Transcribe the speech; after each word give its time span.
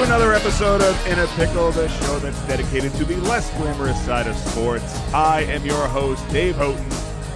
Hello 0.00 0.12
and 0.12 0.30
welcome 0.30 0.40
to 0.40 0.40
another 0.40 0.80
episode 0.80 0.80
of 0.80 1.06
In 1.06 1.18
a 1.18 1.26
Pickle, 1.36 1.70
the 1.72 1.88
show 1.88 2.18
that's 2.20 2.40
dedicated 2.46 2.90
to 2.94 3.04
the 3.04 3.16
less 3.28 3.50
glamorous 3.58 4.02
side 4.02 4.26
of 4.26 4.34
sports. 4.34 4.98
I 5.12 5.42
am 5.42 5.62
your 5.62 5.86
host, 5.88 6.26
Dave 6.30 6.56
Houghton, 6.56 6.86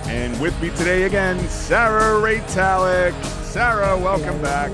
and 0.07 0.41
with 0.41 0.59
me 0.63 0.71
today 0.71 1.03
again, 1.03 1.39
Sarah 1.51 2.19
Raytalic. 2.19 3.13
Sarah, 3.43 3.99
welcome 3.99 4.41
back. 4.41 4.71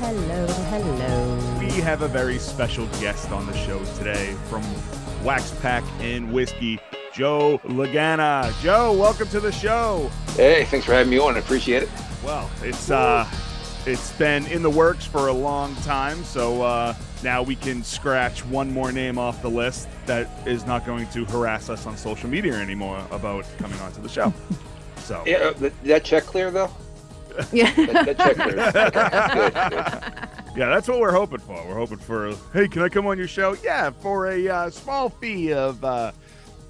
Hello, 0.00 0.46
hello. 0.46 1.58
We 1.58 1.70
have 1.82 2.00
a 2.00 2.08
very 2.08 2.38
special 2.38 2.86
guest 2.98 3.30
on 3.30 3.46
the 3.46 3.56
show 3.58 3.84
today 3.98 4.32
from 4.48 4.64
Wax 5.22 5.50
Pack 5.60 5.84
and 6.00 6.32
Whiskey, 6.32 6.80
Joe 7.12 7.60
Lagana. 7.64 8.58
Joe, 8.62 8.94
welcome 8.94 9.28
to 9.28 9.40
the 9.40 9.52
show. 9.52 10.10
Hey, 10.34 10.64
thanks 10.64 10.86
for 10.86 10.94
having 10.94 11.10
me 11.10 11.18
on. 11.18 11.36
I 11.36 11.40
appreciate 11.40 11.82
it. 11.82 11.90
Well, 12.24 12.50
it's 12.62 12.90
uh 12.90 13.28
it's 13.86 14.12
been 14.12 14.46
in 14.46 14.62
the 14.62 14.70
works 14.70 15.04
for 15.04 15.28
a 15.28 15.32
long 15.32 15.74
time, 15.76 16.22
so 16.24 16.62
uh, 16.62 16.94
now 17.22 17.42
we 17.42 17.54
can 17.56 17.82
scratch 17.82 18.44
one 18.46 18.70
more 18.70 18.92
name 18.92 19.18
off 19.18 19.42
the 19.42 19.50
list 19.50 19.88
that 20.06 20.28
is 20.46 20.64
not 20.66 20.86
going 20.86 21.06
to 21.08 21.24
harass 21.26 21.68
us 21.68 21.86
on 21.86 21.96
social 21.96 22.28
media 22.28 22.54
anymore 22.54 23.04
about 23.10 23.44
coming 23.58 23.78
onto 23.80 24.00
the 24.00 24.08
show. 24.08 24.32
So 24.98 25.22
Yeah, 25.26 25.36
uh, 25.36 25.52
did 25.52 25.72
that 25.82 26.02
check 26.02 26.22
clear 26.24 26.50
though? 26.50 26.70
Yeah. 27.52 27.70
That, 27.74 28.16
that 28.16 28.16
check 28.16 28.36
clear. 28.36 28.58
Okay, 28.58 28.72
good, 28.72 29.52
good. 29.52 30.56
yeah, 30.56 30.70
that's 30.70 30.88
what 30.88 30.98
we're 30.98 31.12
hoping 31.12 31.40
for. 31.40 31.62
We're 31.68 31.74
hoping 31.74 31.98
for, 31.98 32.34
hey, 32.54 32.68
can 32.68 32.80
I 32.80 32.88
come 32.88 33.06
on 33.06 33.18
your 33.18 33.28
show? 33.28 33.54
Yeah, 33.62 33.90
for 33.90 34.28
a 34.28 34.48
uh, 34.48 34.70
small 34.70 35.10
fee 35.10 35.52
of, 35.52 35.84
uh, 35.84 36.12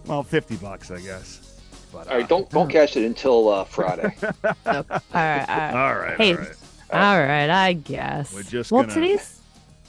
well, 0.06 0.24
fifty 0.24 0.56
bucks, 0.56 0.90
I 0.90 0.98
guess. 0.98 1.60
But, 1.92 2.08
All 2.08 2.16
right, 2.16 2.28
don't 2.28 2.50
don't 2.50 2.68
cash 2.68 2.96
it 2.96 3.04
until 3.04 3.48
uh, 3.48 3.62
Friday. 3.62 4.12
all 4.24 4.32
right, 4.44 4.90
all 4.90 4.96
right. 5.14 5.74
All 5.74 5.94
right, 5.94 6.16
Hey, 6.16 6.32
all 6.32 6.38
right. 6.38 6.56
All 6.92 7.18
right, 7.20 7.50
I 7.50 7.72
guess. 7.72 8.32
We're 8.32 8.42
just 8.42 8.70
well, 8.72 8.82
gonna- 8.82 8.94
today's 8.94 9.40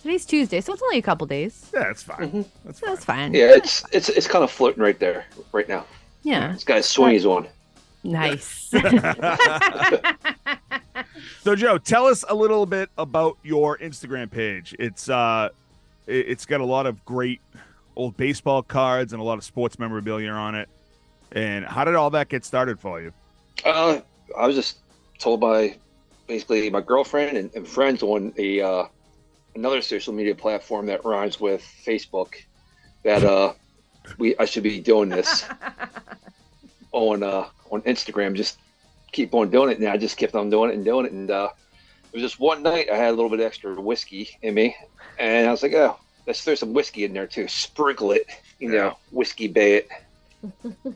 today's 0.02 0.26
Tuesday, 0.26 0.62
so 0.62 0.74
it's 0.74 0.82
only 0.82 0.98
a 0.98 1.02
couple 1.02 1.28
days. 1.28 1.70
Yeah, 1.74 1.90
it's 1.90 2.04
fine. 2.04 2.32
Mhm. 2.32 2.46
That's 2.64 2.80
fine. 2.80 2.90
That's 2.90 3.06
fine. 3.06 3.34
Yeah, 3.34 3.56
it's 3.56 3.84
it's 3.92 4.10
it's 4.10 4.28
kind 4.28 4.44
of 4.44 4.52
floating 4.52 4.82
right 4.84 5.00
there 5.00 5.26
right 5.52 5.68
now. 5.68 5.86
Yeah. 6.23 6.54
It's 6.54 6.64
got 6.64 6.78
his 6.78 6.86
swingies 6.88 7.26
on. 7.26 7.48
Nice. 8.04 8.72
So 11.44 11.56
Joe, 11.56 11.78
tell 11.78 12.08
us 12.08 12.26
a 12.28 12.34
little 12.34 12.66
bit 12.66 12.90
about 12.98 13.38
your 13.44 13.78
Instagram 13.78 14.32
page. 14.32 14.76
It's 14.80 15.08
uh 15.10 15.50
it- 16.08 16.28
it's 16.30 16.46
got 16.46 16.60
a 16.62 16.66
lot 16.66 16.86
of 16.88 17.04
great 17.06 17.40
old 17.96 18.18
baseball 18.18 18.64
cards 18.64 19.14
and 19.14 19.22
a 19.22 19.23
lot 19.26 19.38
of 19.38 19.44
sports 19.44 19.78
memorabilia 19.78 20.32
on 20.32 20.56
it. 20.56 20.68
And 21.32 21.64
how 21.66 21.84
did 21.84 21.94
all 21.96 22.10
that 22.12 22.30
get 22.30 22.44
started 22.46 22.80
for 22.80 23.00
you? 23.02 23.14
Uh, 23.64 24.00
I 24.38 24.48
was 24.48 24.56
just 24.56 24.78
told 25.20 25.40
by 25.40 25.78
basically 26.28 26.70
my 26.70 26.81
girlfriend 26.81 27.38
and, 27.38 27.52
and 27.56 27.68
friends 27.68 28.02
on 28.04 28.34
a 28.38 28.62
uh, 28.62 28.86
another 29.56 29.81
social 29.81 30.14
media 30.14 30.36
platform 30.36 30.88
that 30.88 31.06
rhymes 31.06 31.40
with 31.40 31.62
Facebook 31.86 32.34
that 33.04 33.23
uh 33.23 33.54
we 34.17 34.36
I 34.38 34.45
should 34.45 34.64
be 34.64 34.80
doing 34.80 35.09
this 35.09 35.44
on 36.92 37.23
uh 37.23 37.45
on 37.72 37.82
Instagram. 37.82 38.36
Just 38.36 38.58
keep 39.12 39.34
on 39.34 39.50
doing 39.50 39.72
it, 39.72 39.80
and 39.80 39.88
I 39.88 39.98
just 39.98 40.17
kept 40.17 40.36
on 40.36 40.50
doing 40.50 40.72
it 40.72 40.76
and 40.76 40.86
doing 40.86 41.06
it. 41.06 41.12
And 41.12 41.30
uh, 41.32 41.50
it 42.12 42.17
was 42.17 42.22
just 42.23 42.39
one 42.39 42.64
night 42.64 42.89
I 42.92 42.95
had 42.95 43.10
a 43.10 43.16
little 43.16 43.30
bit 43.30 43.39
extra 43.42 43.80
whiskey 43.80 44.30
in 44.42 44.54
me, 44.54 44.76
and 45.17 45.48
I 45.48 45.52
was 45.52 45.64
like, 45.64 45.73
oh, 45.73 45.98
let's 46.28 46.42
throw 46.44 46.56
some 46.56 46.73
whiskey 46.73 47.04
in 47.06 47.14
there 47.14 47.28
too. 47.28 47.48
Sprinkle 47.48 48.11
it, 48.11 48.23
you 48.60 48.72
Yeah. 48.72 48.80
know, 48.82 48.98
whiskey 49.11 49.48
bay 49.48 49.76
it, 49.76 49.89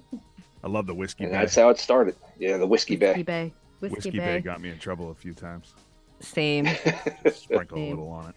I 0.64 0.68
love 0.68 0.86
the 0.88 0.94
whiskey 0.94 1.24
and 1.24 1.32
bay. 1.34 1.40
that's 1.40 1.56
how 1.56 1.70
it 1.70 1.80
started. 1.80 2.16
Yeah, 2.38 2.58
the 2.58 2.68
whiskey 2.68 2.96
Whiskey 2.98 3.24
bay. 3.24 3.24
Bay. 3.24 3.54
Whiskey, 3.80 3.96
Whiskey 3.96 4.10
Bay. 4.12 4.18
bay 4.38 4.40
got 4.42 4.62
me 4.62 4.70
in 4.70 4.80
trouble 4.80 5.12
a 5.12 5.16
few 5.16 5.34
times. 5.34 5.74
Same. 6.20 6.68
Sprinkle 7.32 7.78
a 7.78 7.90
little 7.90 8.10
on 8.10 8.30
it. 8.30 8.36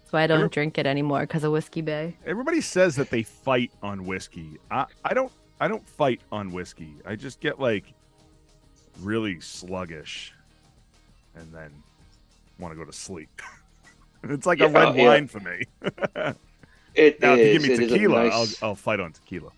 That's 0.00 0.12
why 0.12 0.22
I 0.22 0.26
don't 0.26 0.38
Every- 0.38 0.48
drink 0.50 0.78
it 0.78 0.86
anymore 0.86 1.20
because 1.20 1.44
of 1.44 1.52
Whiskey 1.52 1.80
Bay. 1.82 2.16
Everybody 2.26 2.60
says 2.60 2.96
that 2.96 3.10
they 3.10 3.22
fight 3.22 3.70
on 3.82 4.06
whiskey. 4.06 4.58
I, 4.70 4.86
I 5.04 5.14
don't 5.14 5.32
I 5.60 5.68
don't 5.68 5.86
fight 5.86 6.20
on 6.32 6.52
whiskey. 6.52 6.94
I 7.06 7.16
just 7.16 7.40
get 7.40 7.60
like 7.60 7.84
really 9.00 9.40
sluggish 9.40 10.32
and 11.34 11.52
then 11.52 11.70
want 12.58 12.72
to 12.72 12.78
go 12.78 12.84
to 12.84 12.92
sleep. 12.92 13.42
it's 14.24 14.46
like 14.46 14.60
a 14.60 14.68
red 14.68 14.94
yeah. 14.96 15.08
wine 15.08 15.28
for 15.28 15.40
me. 15.40 15.64
It 16.94 17.20
Now, 17.22 17.34
if 17.34 17.38
you 17.38 17.52
give 17.58 17.62
me 17.62 17.74
it 17.74 17.80
is 17.80 17.90
tequila, 17.90 18.24
nice- 18.24 18.62
I'll, 18.62 18.68
I'll 18.70 18.74
fight 18.74 19.00
on 19.00 19.12
tequila. 19.12 19.50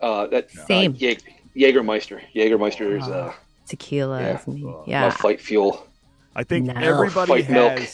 uh, 0.00 0.26
that 0.28 0.50
Same. 0.50 0.92
Uh, 0.92 0.94
Jaeg- 0.94 1.22
Jägermeister. 1.54 2.20
Jägermeister 2.34 2.98
is 2.98 3.06
uh, 3.08 3.32
Tequila 3.66 4.20
Yeah. 4.20 4.38
is 4.40 4.46
me. 4.46 4.64
Oh, 4.64 4.84
my 4.86 5.10
fight 5.10 5.40
fuel. 5.40 5.86
I 6.34 6.44
think 6.44 6.66
No. 6.66 6.74
everybody 6.74 7.28
Fight 7.28 7.44
has. 7.46 7.78
milk. 7.78 7.88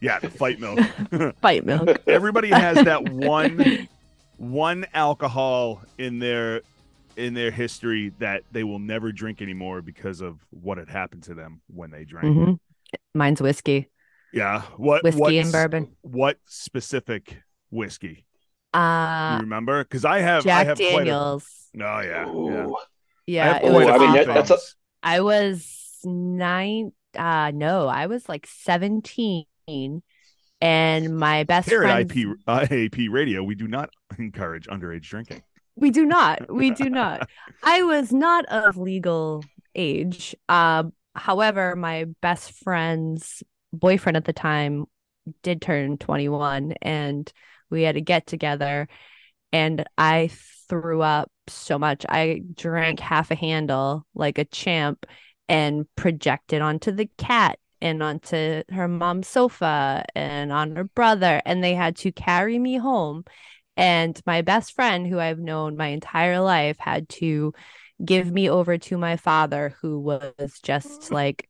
Yeah, 0.00 0.18
the 0.18 0.28
fight 0.30 0.60
milk. 0.60 0.78
Fight 1.40 1.64
milk. 1.64 1.88
everybody 2.06 2.48
has 2.50 2.76
that 2.84 3.08
one 3.08 3.88
one 4.36 4.84
alcohol 4.92 5.82
in 5.98 6.18
their 6.18 6.60
in 7.16 7.32
their 7.34 7.50
history 7.52 8.12
that 8.18 8.42
they 8.50 8.64
will 8.64 8.80
never 8.80 9.12
drink 9.12 9.40
anymore 9.40 9.80
because 9.80 10.20
of 10.20 10.40
what 10.50 10.78
had 10.78 10.88
happened 10.88 11.22
to 11.22 11.34
them 11.34 11.60
when 11.72 11.90
they 11.90 12.04
drank. 12.04 12.34
hmm 12.34 12.52
Mine's 13.14 13.40
whiskey. 13.40 13.88
Yeah. 14.32 14.62
What 14.76 15.04
Whiskey 15.04 15.20
what 15.20 15.32
and 15.34 15.52
bourbon. 15.52 15.96
What 16.02 16.38
specific 16.46 17.36
whiskey? 17.70 18.24
Uh, 18.74 19.36
you 19.36 19.42
remember? 19.42 19.84
Because 19.84 20.04
I 20.04 20.18
have 20.18 20.40
I 20.40 20.42
Jack 20.44 20.66
have 20.66 20.76
quite 20.78 20.88
a 20.92 20.96
Daniels. 20.96 21.46
No, 21.72 22.00
yeah. 22.00 22.26
yeah. 22.26 22.28
Ooh. 22.28 22.74
I 22.74 22.78
Yeah, 23.26 23.44
have 23.54 23.56
it 23.62 23.70
quite 23.70 23.72
was 23.72 23.86
a 23.86 23.92
I 23.92 23.98
mean, 23.98 24.12
that- 24.14 24.26
that's 24.26 24.50
a- 24.50 24.56
things. 24.56 24.74
I 25.04 25.20
was 25.20 25.98
nine. 26.02 26.92
Uh, 27.14 27.52
no, 27.54 27.86
I 27.86 28.06
was 28.06 28.28
like 28.28 28.46
17. 28.46 29.44
And 30.60 31.18
my 31.18 31.44
best 31.44 31.68
Here 31.68 31.84
at 31.84 32.10
friend. 32.10 32.10
IP, 32.10 32.38
IAP 32.48 33.10
Radio, 33.10 33.42
we 33.42 33.54
do 33.54 33.68
not 33.68 33.90
encourage 34.18 34.66
underage 34.66 35.02
drinking. 35.02 35.42
We 35.76 35.90
do 35.90 36.06
not. 36.06 36.50
We 36.52 36.70
do 36.70 36.88
not. 36.88 37.28
I 37.62 37.82
was 37.82 38.12
not 38.12 38.46
of 38.46 38.78
legal 38.78 39.44
age. 39.74 40.34
Um, 40.48 40.92
however, 41.14 41.76
my 41.76 42.06
best 42.22 42.52
friend's 42.52 43.42
boyfriend 43.72 44.16
at 44.16 44.24
the 44.24 44.32
time 44.32 44.86
did 45.42 45.60
turn 45.60 45.98
21 45.98 46.74
and 46.80 47.30
we 47.70 47.82
had 47.82 47.96
a 47.96 48.00
get 48.00 48.26
together 48.26 48.88
and 49.52 49.84
I 49.96 50.30
threw 50.68 51.02
up 51.02 51.30
so 51.48 51.78
much. 51.78 52.04
I 52.08 52.42
drank 52.54 53.00
half 53.00 53.30
a 53.30 53.34
handle 53.34 54.06
like 54.14 54.38
a 54.38 54.44
champ 54.44 55.06
and 55.48 55.86
projected 55.96 56.62
onto 56.62 56.90
the 56.92 57.08
cat 57.18 57.58
and 57.80 58.02
onto 58.02 58.62
her 58.70 58.88
mom's 58.88 59.28
sofa 59.28 60.04
and 60.14 60.52
on 60.52 60.74
her 60.76 60.84
brother 60.84 61.42
and 61.44 61.62
they 61.62 61.74
had 61.74 61.96
to 61.96 62.12
carry 62.12 62.58
me 62.58 62.76
home 62.78 63.24
and 63.76 64.20
my 64.26 64.42
best 64.42 64.74
friend, 64.74 65.06
who 65.06 65.18
I've 65.18 65.38
known 65.38 65.76
my 65.76 65.88
entire 65.88 66.40
life, 66.40 66.76
had 66.78 67.08
to 67.10 67.52
give 68.04 68.30
me 68.30 68.48
over 68.48 68.78
to 68.78 68.98
my 68.98 69.16
father, 69.16 69.76
who 69.80 69.98
was 69.98 70.60
just 70.62 71.10
like, 71.12 71.48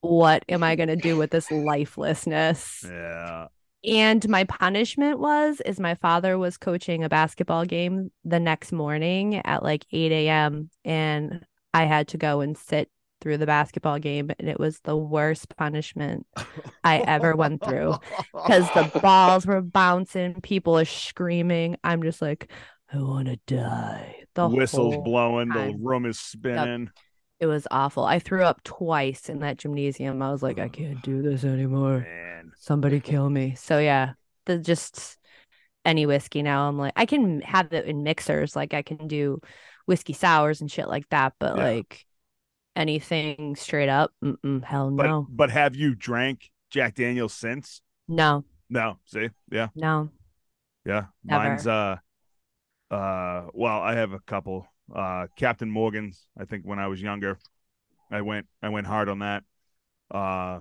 What 0.00 0.44
am 0.48 0.62
I 0.62 0.76
going 0.76 0.88
to 0.88 0.96
do 0.96 1.16
with 1.16 1.30
this 1.30 1.50
lifelessness? 1.50 2.84
Yeah. 2.84 3.48
And 3.84 4.28
my 4.28 4.44
punishment 4.44 5.20
was 5.20 5.60
is 5.64 5.78
my 5.78 5.94
father 5.94 6.36
was 6.36 6.56
coaching 6.56 7.04
a 7.04 7.08
basketball 7.08 7.64
game 7.64 8.10
the 8.24 8.40
next 8.40 8.72
morning 8.72 9.36
at 9.44 9.62
like 9.62 9.86
8 9.92 10.10
a.m. 10.10 10.70
and 10.84 11.44
I 11.72 11.84
had 11.84 12.08
to 12.08 12.18
go 12.18 12.40
and 12.40 12.58
sit 12.58 12.90
through 13.20 13.38
the 13.38 13.46
basketball 13.46 13.98
game 13.98 14.30
and 14.38 14.48
it 14.48 14.58
was 14.58 14.80
the 14.80 14.96
worst 14.96 15.56
punishment 15.56 16.26
I 16.84 16.98
ever 16.98 17.36
went 17.36 17.62
through 17.64 17.94
because 18.34 18.68
the 18.70 18.90
balls 19.00 19.46
were 19.46 19.60
bouncing, 19.60 20.40
people 20.40 20.78
are 20.78 20.84
screaming. 20.84 21.76
I'm 21.84 22.02
just 22.02 22.22
like, 22.22 22.50
I 22.92 22.98
want 22.98 23.28
to 23.28 23.38
die. 23.46 24.24
The 24.34 24.48
whistles 24.48 24.96
blowing, 25.04 25.48
the 25.48 25.76
room 25.80 26.06
is 26.06 26.18
spinning. 26.18 26.90
It 27.40 27.46
was 27.46 27.66
awful. 27.70 28.04
I 28.04 28.18
threw 28.18 28.42
up 28.42 28.62
twice 28.64 29.28
in 29.28 29.40
that 29.40 29.58
gymnasium. 29.58 30.22
I 30.22 30.32
was 30.32 30.42
like, 30.42 30.58
I 30.58 30.68
can't 30.68 31.00
do 31.02 31.22
this 31.22 31.44
anymore. 31.44 32.00
Man. 32.00 32.52
Somebody 32.58 33.00
kill 33.00 33.30
me. 33.30 33.54
So 33.54 33.78
yeah, 33.78 34.14
the 34.46 34.58
just 34.58 35.18
any 35.84 36.04
whiskey 36.06 36.42
now. 36.42 36.68
I'm 36.68 36.78
like, 36.78 36.94
I 36.96 37.06
can 37.06 37.40
have 37.42 37.72
it 37.72 37.86
in 37.86 38.02
mixers. 38.02 38.56
Like 38.56 38.74
I 38.74 38.82
can 38.82 39.06
do 39.06 39.40
whiskey 39.86 40.12
sours 40.12 40.60
and 40.60 40.70
shit 40.70 40.88
like 40.88 41.08
that. 41.10 41.34
But 41.38 41.56
Yeah. 41.56 41.62
like 41.64 42.04
anything 42.74 43.56
straight 43.56 43.88
up, 43.88 44.12
hell 44.64 44.90
But 44.90 45.06
no, 45.06 45.26
but 45.30 45.50
have 45.50 45.76
you 45.76 45.94
drank 45.94 46.50
Jack 46.70 46.94
Daniels 46.94 47.34
since? 47.34 47.82
no, 48.08 48.44
No. 48.68 48.98
See? 49.04 49.30
Yeah. 49.50 49.68
no. 49.74 50.10
Yeah. 50.84 51.06
Never. 51.24 51.48
Mine's 51.50 51.66
uh 51.66 51.96
uh 52.90 53.46
well, 53.52 53.80
I 53.80 53.94
have 53.94 54.12
a 54.12 54.20
couple. 54.20 54.66
Uh 54.94 55.26
Captain 55.36 55.70
Morgan's, 55.70 56.26
I 56.38 56.44
think 56.44 56.64
when 56.64 56.78
I 56.78 56.88
was 56.88 57.00
younger. 57.00 57.38
I 58.10 58.22
went 58.22 58.46
I 58.62 58.68
went 58.70 58.86
hard 58.86 59.08
on 59.08 59.20
that. 59.20 59.44
Uh 60.10 60.60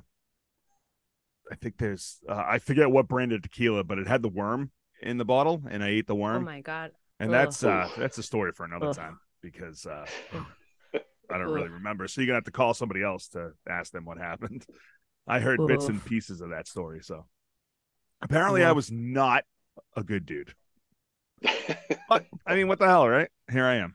I 1.49 1.55
think 1.61 1.77
there's 1.77 2.19
uh, 2.27 2.43
I 2.45 2.59
forget 2.59 2.91
what 2.91 3.07
brand 3.07 3.31
of 3.31 3.41
tequila, 3.41 3.83
but 3.83 3.99
it 3.99 4.07
had 4.07 4.21
the 4.21 4.29
worm 4.29 4.71
in 5.01 5.17
the 5.17 5.25
bottle 5.25 5.61
and 5.69 5.83
I 5.83 5.89
ate 5.89 6.07
the 6.07 6.15
worm. 6.15 6.43
Oh 6.43 6.45
my 6.45 6.61
god. 6.61 6.91
and 7.19 7.29
ugh. 7.29 7.33
that's 7.33 7.63
uh 7.63 7.89
that's 7.97 8.17
a 8.17 8.23
story 8.23 8.51
for 8.51 8.65
another 8.65 8.87
Ugh. 8.87 8.95
time 8.95 9.19
because 9.41 9.85
uh 9.85 10.05
I 11.29 11.37
don't 11.37 11.53
really 11.53 11.69
remember. 11.69 12.07
So 12.07 12.21
you're 12.21 12.27
gonna 12.27 12.37
have 12.37 12.45
to 12.45 12.51
call 12.51 12.73
somebody 12.73 13.03
else 13.03 13.29
to 13.29 13.51
ask 13.67 13.91
them 13.91 14.05
what 14.05 14.17
happened. 14.17 14.65
I 15.27 15.39
heard 15.39 15.65
bits 15.67 15.87
and 15.87 16.03
pieces 16.05 16.39
of 16.39 16.51
that 16.51 16.67
story, 16.67 17.01
so 17.01 17.25
Apparently, 18.21 18.63
I 18.63 18.71
was 18.71 18.91
not 18.91 19.43
a 19.95 20.03
good 20.03 20.25
dude. 20.25 20.53
But 22.09 22.25
I 22.45 22.55
mean, 22.55 22.67
what 22.69 22.79
the 22.79 22.87
hell, 22.87 23.07
right? 23.07 23.29
Here 23.51 23.65
I 23.65 23.75
am. 23.75 23.93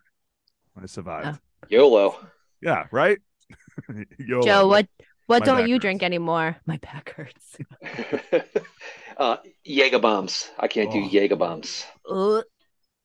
I 0.80 0.86
survived. 0.86 1.38
YOLO. 1.68 2.16
Yeah, 2.60 2.84
right. 2.90 3.18
Yo, 4.18 4.42
Joe, 4.42 4.66
what 4.68 4.86
what 5.26 5.40
my 5.40 5.46
don't 5.46 5.68
you 5.68 5.74
hurts. 5.74 5.82
drink 5.82 6.02
anymore? 6.02 6.56
My 6.66 6.76
back 6.78 7.10
hurts. 7.16 7.56
uh, 9.16 9.36
Jaeger 9.64 9.98
bombs. 9.98 10.50
I 10.58 10.68
can't 10.68 10.90
do 10.92 11.00
Oh. 11.02 11.08
Jaeger 11.08 11.36
bombs. 11.36 11.84
Ugh. 12.08 12.44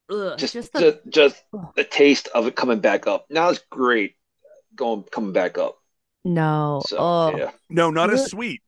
Ugh. 0.09 0.37
Just, 0.37 0.53
Just 0.53 0.73
the 0.73 1.01
just, 1.09 1.09
just 1.09 1.43
the 1.75 1.83
taste 1.83 2.29
of 2.33 2.47
it 2.47 2.55
coming 2.55 2.79
back 2.79 3.07
up. 3.07 3.25
Now 3.29 3.49
it's 3.49 3.59
great 3.69 4.15
going 4.75 5.03
coming 5.11 5.33
back 5.33 5.57
up. 5.57 5.77
no. 6.23 6.81
So 6.87 6.97
oh 6.99 7.37
yeah, 7.37 7.51
No, 7.69 7.89
not 7.89 8.11
as 8.13 8.29
sweet. 8.31 8.61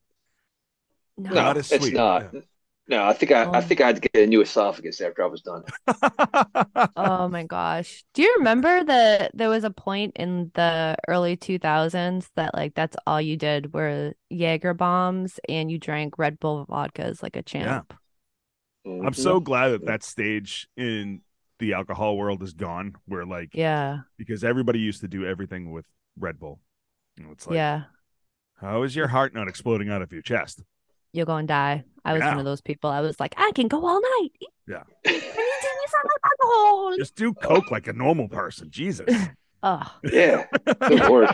no. 1.18 1.30
no, 1.30 1.36
Not 1.36 1.58
as 1.58 1.72
it's 1.72 1.84
sweet, 1.86 1.94
not. 1.96 2.34
yeah. 2.34 2.42
No, 2.90 3.06
I 3.06 3.14
think 3.14 3.32
I, 3.32 3.48
I 3.54 3.62
Oh. 3.62 3.62
think 3.62 3.82
I 3.82 3.88
had 3.88 4.02
to 4.02 4.10
get 4.10 4.24
a 4.24 4.28
new 4.28 4.42
esophagus 4.42 5.00
after 5.00 5.24
I 5.24 5.28
was 5.28 5.42
done. 5.42 5.64
Oh 6.96 7.30
my 7.30 7.44
gosh. 7.44 8.04
Do 8.14 8.22
you 8.22 8.36
remember 8.40 8.84
that 8.84 9.32
there 9.34 9.50
was 9.50 9.64
a 9.64 9.70
point 9.72 10.14
in 10.18 10.52
the 10.54 10.98
early 11.08 11.38
2000s 11.38 12.30
that 12.36 12.54
like 12.54 12.74
that's 12.76 12.98
all 13.08 13.22
you 13.22 13.38
did 13.38 13.74
were 13.74 14.14
Jaeger 14.30 14.74
bombs 14.74 15.40
and 15.48 15.72
you 15.72 15.78
drank 15.78 16.18
Red 16.18 16.40
Bull 16.40 16.66
vodkas 16.66 17.24
like 17.24 17.36
a 17.38 17.44
champ. 17.44 17.94
I'm 18.86 19.14
Mhm. 19.14 19.16
so 19.16 19.40
glad 19.40 19.70
that 19.70 19.86
that 19.86 20.04
stage 20.04 20.68
in 20.76 21.22
the 21.60 21.74
alcohol 21.74 22.18
world 22.18 22.42
is 22.44 22.54
gone. 22.54 22.96
Where 23.06 23.26
like, 23.26 23.52
Yeah. 23.54 24.00
because 24.18 24.44
everybody 24.44 24.80
used 24.80 25.02
to 25.02 25.08
do 25.08 25.26
everything 25.26 25.72
with 25.72 25.86
Red 26.18 26.40
Bull. 26.40 26.60
You 27.18 27.26
know, 27.26 27.32
it's 27.32 27.48
like, 27.48 27.56
yeah. 27.56 27.84
how 28.56 28.84
is 28.84 28.96
your 28.96 29.08
heart 29.10 29.34
not 29.34 29.48
exploding 29.48 29.90
out 29.90 30.02
of 30.02 30.12
your 30.12 30.22
chest? 30.22 30.64
You're 31.14 31.26
going 31.26 31.46
to 31.48 31.54
die. 31.54 31.84
I 32.06 32.14
was 32.14 32.22
one 32.24 32.40
of 32.40 32.46
those 32.46 32.62
people. 32.62 32.90
I 32.90 33.02
was 33.02 33.20
like, 33.20 33.34
I 33.38 33.52
can 33.54 33.68
go 33.68 33.86
all 33.86 34.02
night. 34.20 34.32
Yeah. 34.68 34.84
Can 35.04 35.14
you 35.16 35.20
do 35.22 35.28
me 35.28 35.86
some 35.88 36.02
alcohol? 36.24 36.98
Just 36.98 37.16
do 37.16 37.34
coke 37.34 37.72
like 37.72 37.88
a 37.88 37.94
normal 37.94 38.28
person. 38.28 38.70
Jesus. 38.72 39.10
Oh. 39.62 39.84
Yeah. 40.06 40.46
Good 40.66 41.00
lord. 41.10 41.28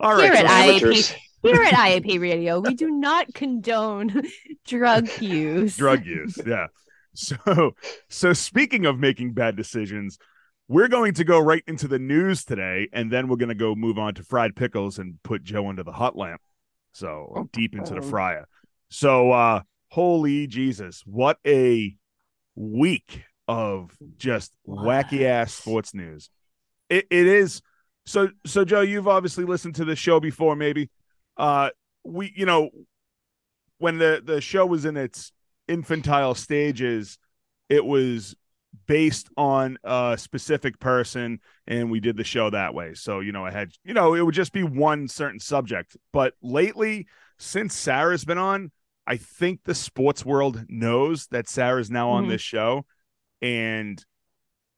All 0.00 0.18
Here 0.18 0.32
at 0.32 0.38
so- 0.38 0.46
IAP, 0.46 0.70
Amateurs. 0.80 1.14
here 1.42 1.62
at 1.62 1.74
IAP 1.74 2.18
Radio, 2.20 2.60
we 2.60 2.74
do 2.74 2.88
not 2.90 3.32
condone 3.34 4.22
drug 4.66 5.08
use. 5.20 5.76
drug 5.76 6.06
use. 6.06 6.38
Yeah. 6.46 6.68
So 7.14 7.72
so 8.08 8.32
speaking 8.32 8.86
of 8.86 8.98
making 8.98 9.34
bad 9.34 9.54
decisions, 9.54 10.16
we're 10.66 10.88
going 10.88 11.12
to 11.14 11.24
go 11.24 11.38
right 11.38 11.62
into 11.66 11.86
the 11.88 11.98
news 11.98 12.42
today, 12.44 12.88
and 12.94 13.10
then 13.12 13.28
we're 13.28 13.36
going 13.36 13.50
to 13.50 13.54
go 13.54 13.74
move 13.74 13.98
on 13.98 14.14
to 14.14 14.22
fried 14.22 14.56
pickles 14.56 14.98
and 14.98 15.22
put 15.22 15.42
Joe 15.42 15.68
into 15.68 15.82
the 15.82 15.92
hot 15.92 16.16
lamp. 16.16 16.40
So 16.92 17.48
deep 17.52 17.74
into 17.74 17.94
the 17.94 18.00
Oh. 18.00 18.10
fryer. 18.10 18.46
So 18.88 19.32
uh 19.32 19.62
holy 19.88 20.46
Jesus, 20.46 21.02
what 21.06 21.38
a 21.46 21.96
week 22.54 23.24
of 23.48 23.96
just 24.18 24.52
wacky 24.68 25.24
ass 25.24 25.54
sports 25.54 25.94
news. 25.94 26.30
It 26.88 27.06
it 27.10 27.26
is 27.26 27.62
so 28.04 28.28
so 28.46 28.64
Joe, 28.64 28.80
you've 28.82 29.08
obviously 29.08 29.44
listened 29.44 29.74
to 29.76 29.84
the 29.84 29.96
show 29.96 30.20
before, 30.20 30.56
maybe. 30.56 30.90
Uh 31.36 31.70
we 32.04 32.32
you 32.36 32.46
know 32.46 32.70
when 33.78 33.98
the 33.98 34.22
the 34.24 34.40
show 34.40 34.66
was 34.66 34.84
in 34.84 34.96
its 34.96 35.32
infantile 35.68 36.34
stages, 36.34 37.18
it 37.68 37.84
was 37.84 38.34
based 38.86 39.28
on 39.36 39.78
a 39.84 40.16
specific 40.18 40.78
person 40.80 41.40
and 41.66 41.90
we 41.90 42.00
did 42.00 42.16
the 42.16 42.24
show 42.24 42.50
that 42.50 42.74
way. 42.74 42.94
So, 42.94 43.20
you 43.20 43.32
know, 43.32 43.44
I 43.44 43.50
had, 43.50 43.72
you 43.84 43.94
know, 43.94 44.14
it 44.14 44.22
would 44.22 44.34
just 44.34 44.52
be 44.52 44.62
one 44.62 45.08
certain 45.08 45.40
subject. 45.40 45.96
But 46.12 46.34
lately, 46.42 47.06
since 47.38 47.74
Sarah's 47.74 48.24
been 48.24 48.38
on, 48.38 48.70
I 49.06 49.16
think 49.16 49.60
the 49.64 49.74
sports 49.74 50.24
world 50.24 50.64
knows 50.68 51.26
that 51.28 51.48
Sarah's 51.48 51.90
now 51.90 52.10
on 52.10 52.26
Mhm. 52.26 52.28
this 52.28 52.40
show. 52.40 52.86
And 53.40 54.04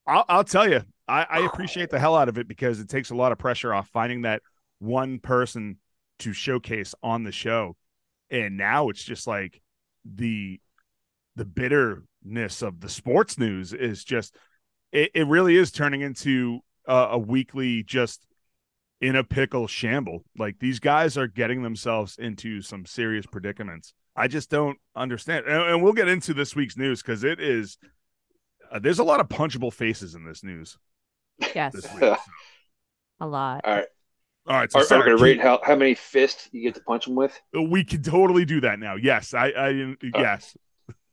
I'll, 0.07 0.25
I'll 0.29 0.45
tell 0.45 0.69
you, 0.69 0.83
I, 1.09 1.27
I 1.29 1.39
appreciate 1.41 1.91
the 1.91 1.99
hell 1.99 2.17
out 2.17 2.29
of 2.29 2.39
it 2.39 2.49
because 2.49 2.81
it 2.81 2.89
takes 2.89 3.11
a 3.11 3.15
lot 3.15 3.33
of 3.33 3.39
pressure 3.39 3.73
off 3.75 3.89
finding 3.89 4.23
that 4.23 4.43
one 4.79 5.19
person 5.19 5.79
to 6.21 6.33
showcase 6.33 6.95
on 7.03 7.25
the 7.25 7.33
show. 7.33 7.77
And 8.31 8.57
now 8.57 8.89
it's 8.89 9.03
just 9.05 9.27
like 9.27 9.61
the 10.05 10.61
the 11.37 11.45
bitterness 12.25 12.63
of 12.63 12.81
the 12.81 12.89
sports 12.89 13.39
news 13.39 13.73
is 13.73 14.05
just 14.05 14.37
it, 14.93 15.11
it 15.15 15.27
really 15.27 15.57
is 15.57 15.71
turning 15.71 16.01
into 16.01 16.61
a, 16.87 17.09
a 17.13 17.19
weekly 17.19 17.83
just 17.83 18.27
in 19.01 19.17
a 19.17 19.25
pickle 19.25 19.67
shamble 19.67 20.25
like 20.39 20.59
these 20.59 20.79
guys 20.81 21.19
are 21.19 21.27
getting 21.27 21.63
themselves 21.63 22.17
into 22.19 22.63
some 22.63 22.87
serious 22.87 23.27
predicaments 23.27 23.93
i 24.17 24.27
just 24.27 24.49
don't 24.51 24.79
understand 24.97 25.45
and, 25.47 25.63
and 25.63 25.83
we'll 25.83 25.93
get 25.93 26.09
into 26.09 26.33
this 26.33 26.57
week's 26.57 26.77
news 26.77 27.03
because 27.03 27.25
it 27.25 27.41
is 27.41 27.77
uh, 28.73 28.79
there's 28.79 28.99
a 28.99 29.05
lot 29.05 29.21
of 29.21 29.29
punchable 29.29 29.73
faces 29.73 30.15
in 30.15 30.25
this 30.25 30.43
news 30.43 30.79
Yes, 31.55 31.73
this 31.75 31.85
week 31.95 32.01
so. 32.01 32.17
a 33.21 33.27
lot. 33.27 33.61
All 33.65 33.75
right. 33.75 33.87
all 34.47 34.57
right 34.57 34.71
so 34.73 34.79
Are, 34.79 34.83
are 34.83 34.99
we 35.01 35.05
gonna 35.11 35.23
rate 35.23 35.41
how, 35.41 35.61
how 35.65 35.75
many 35.75 35.95
fists 35.95 36.49
you 36.53 36.63
get 36.63 36.75
to 36.77 36.81
punch 36.83 37.07
them 37.07 37.17
with? 37.17 37.39
we 37.53 37.85
can 37.85 38.03
totally 38.03 38.45
do 38.45 38.61
that 38.61 38.79
now 38.79 38.95
yes 38.95 39.35
i 39.35 39.49
i 39.49 39.97
yes 40.15 40.57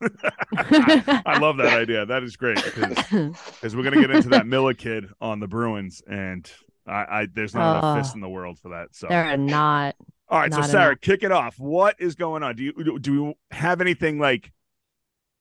I 0.56 1.38
love 1.39 1.57
that 1.57 1.74
idea. 1.81 2.06
That 2.06 2.24
is 2.24 2.36
great 2.36 2.63
because 2.63 3.75
we're 3.75 3.83
gonna 3.83 4.01
get 4.01 4.12
into 4.12 4.30
that 4.30 4.48
Miller 4.48 4.74
kid 4.74 5.07
on 5.19 5.39
the 5.39 5.48
Bruins, 5.48 6.01
and 6.07 6.50
I, 6.88 6.94
I 7.21 7.27
there's 7.33 7.53
not 7.53 7.71
enough 7.71 7.83
Oh. 7.83 7.95
fists 8.00 8.15
in 8.15 8.21
the 8.21 8.30
world 8.30 8.59
for 8.59 8.69
that. 8.69 8.95
So, 8.95 9.07
There 9.07 9.24
are 9.25 9.38
not. 9.38 9.95
all 10.30 10.39
right, 10.39 10.53
so 10.53 10.62
Sarah, 10.62 10.89
enough. 10.89 11.01
kick 11.01 11.24
it 11.24 11.31
off. 11.31 11.59
What 11.59 11.95
is 12.00 12.15
going 12.15 12.44
on? 12.44 12.56
Do 12.56 12.63
you 12.63 13.00
do 13.00 13.13
you 13.13 13.33
have 13.51 13.81
anything 13.81 14.19
like 14.19 14.51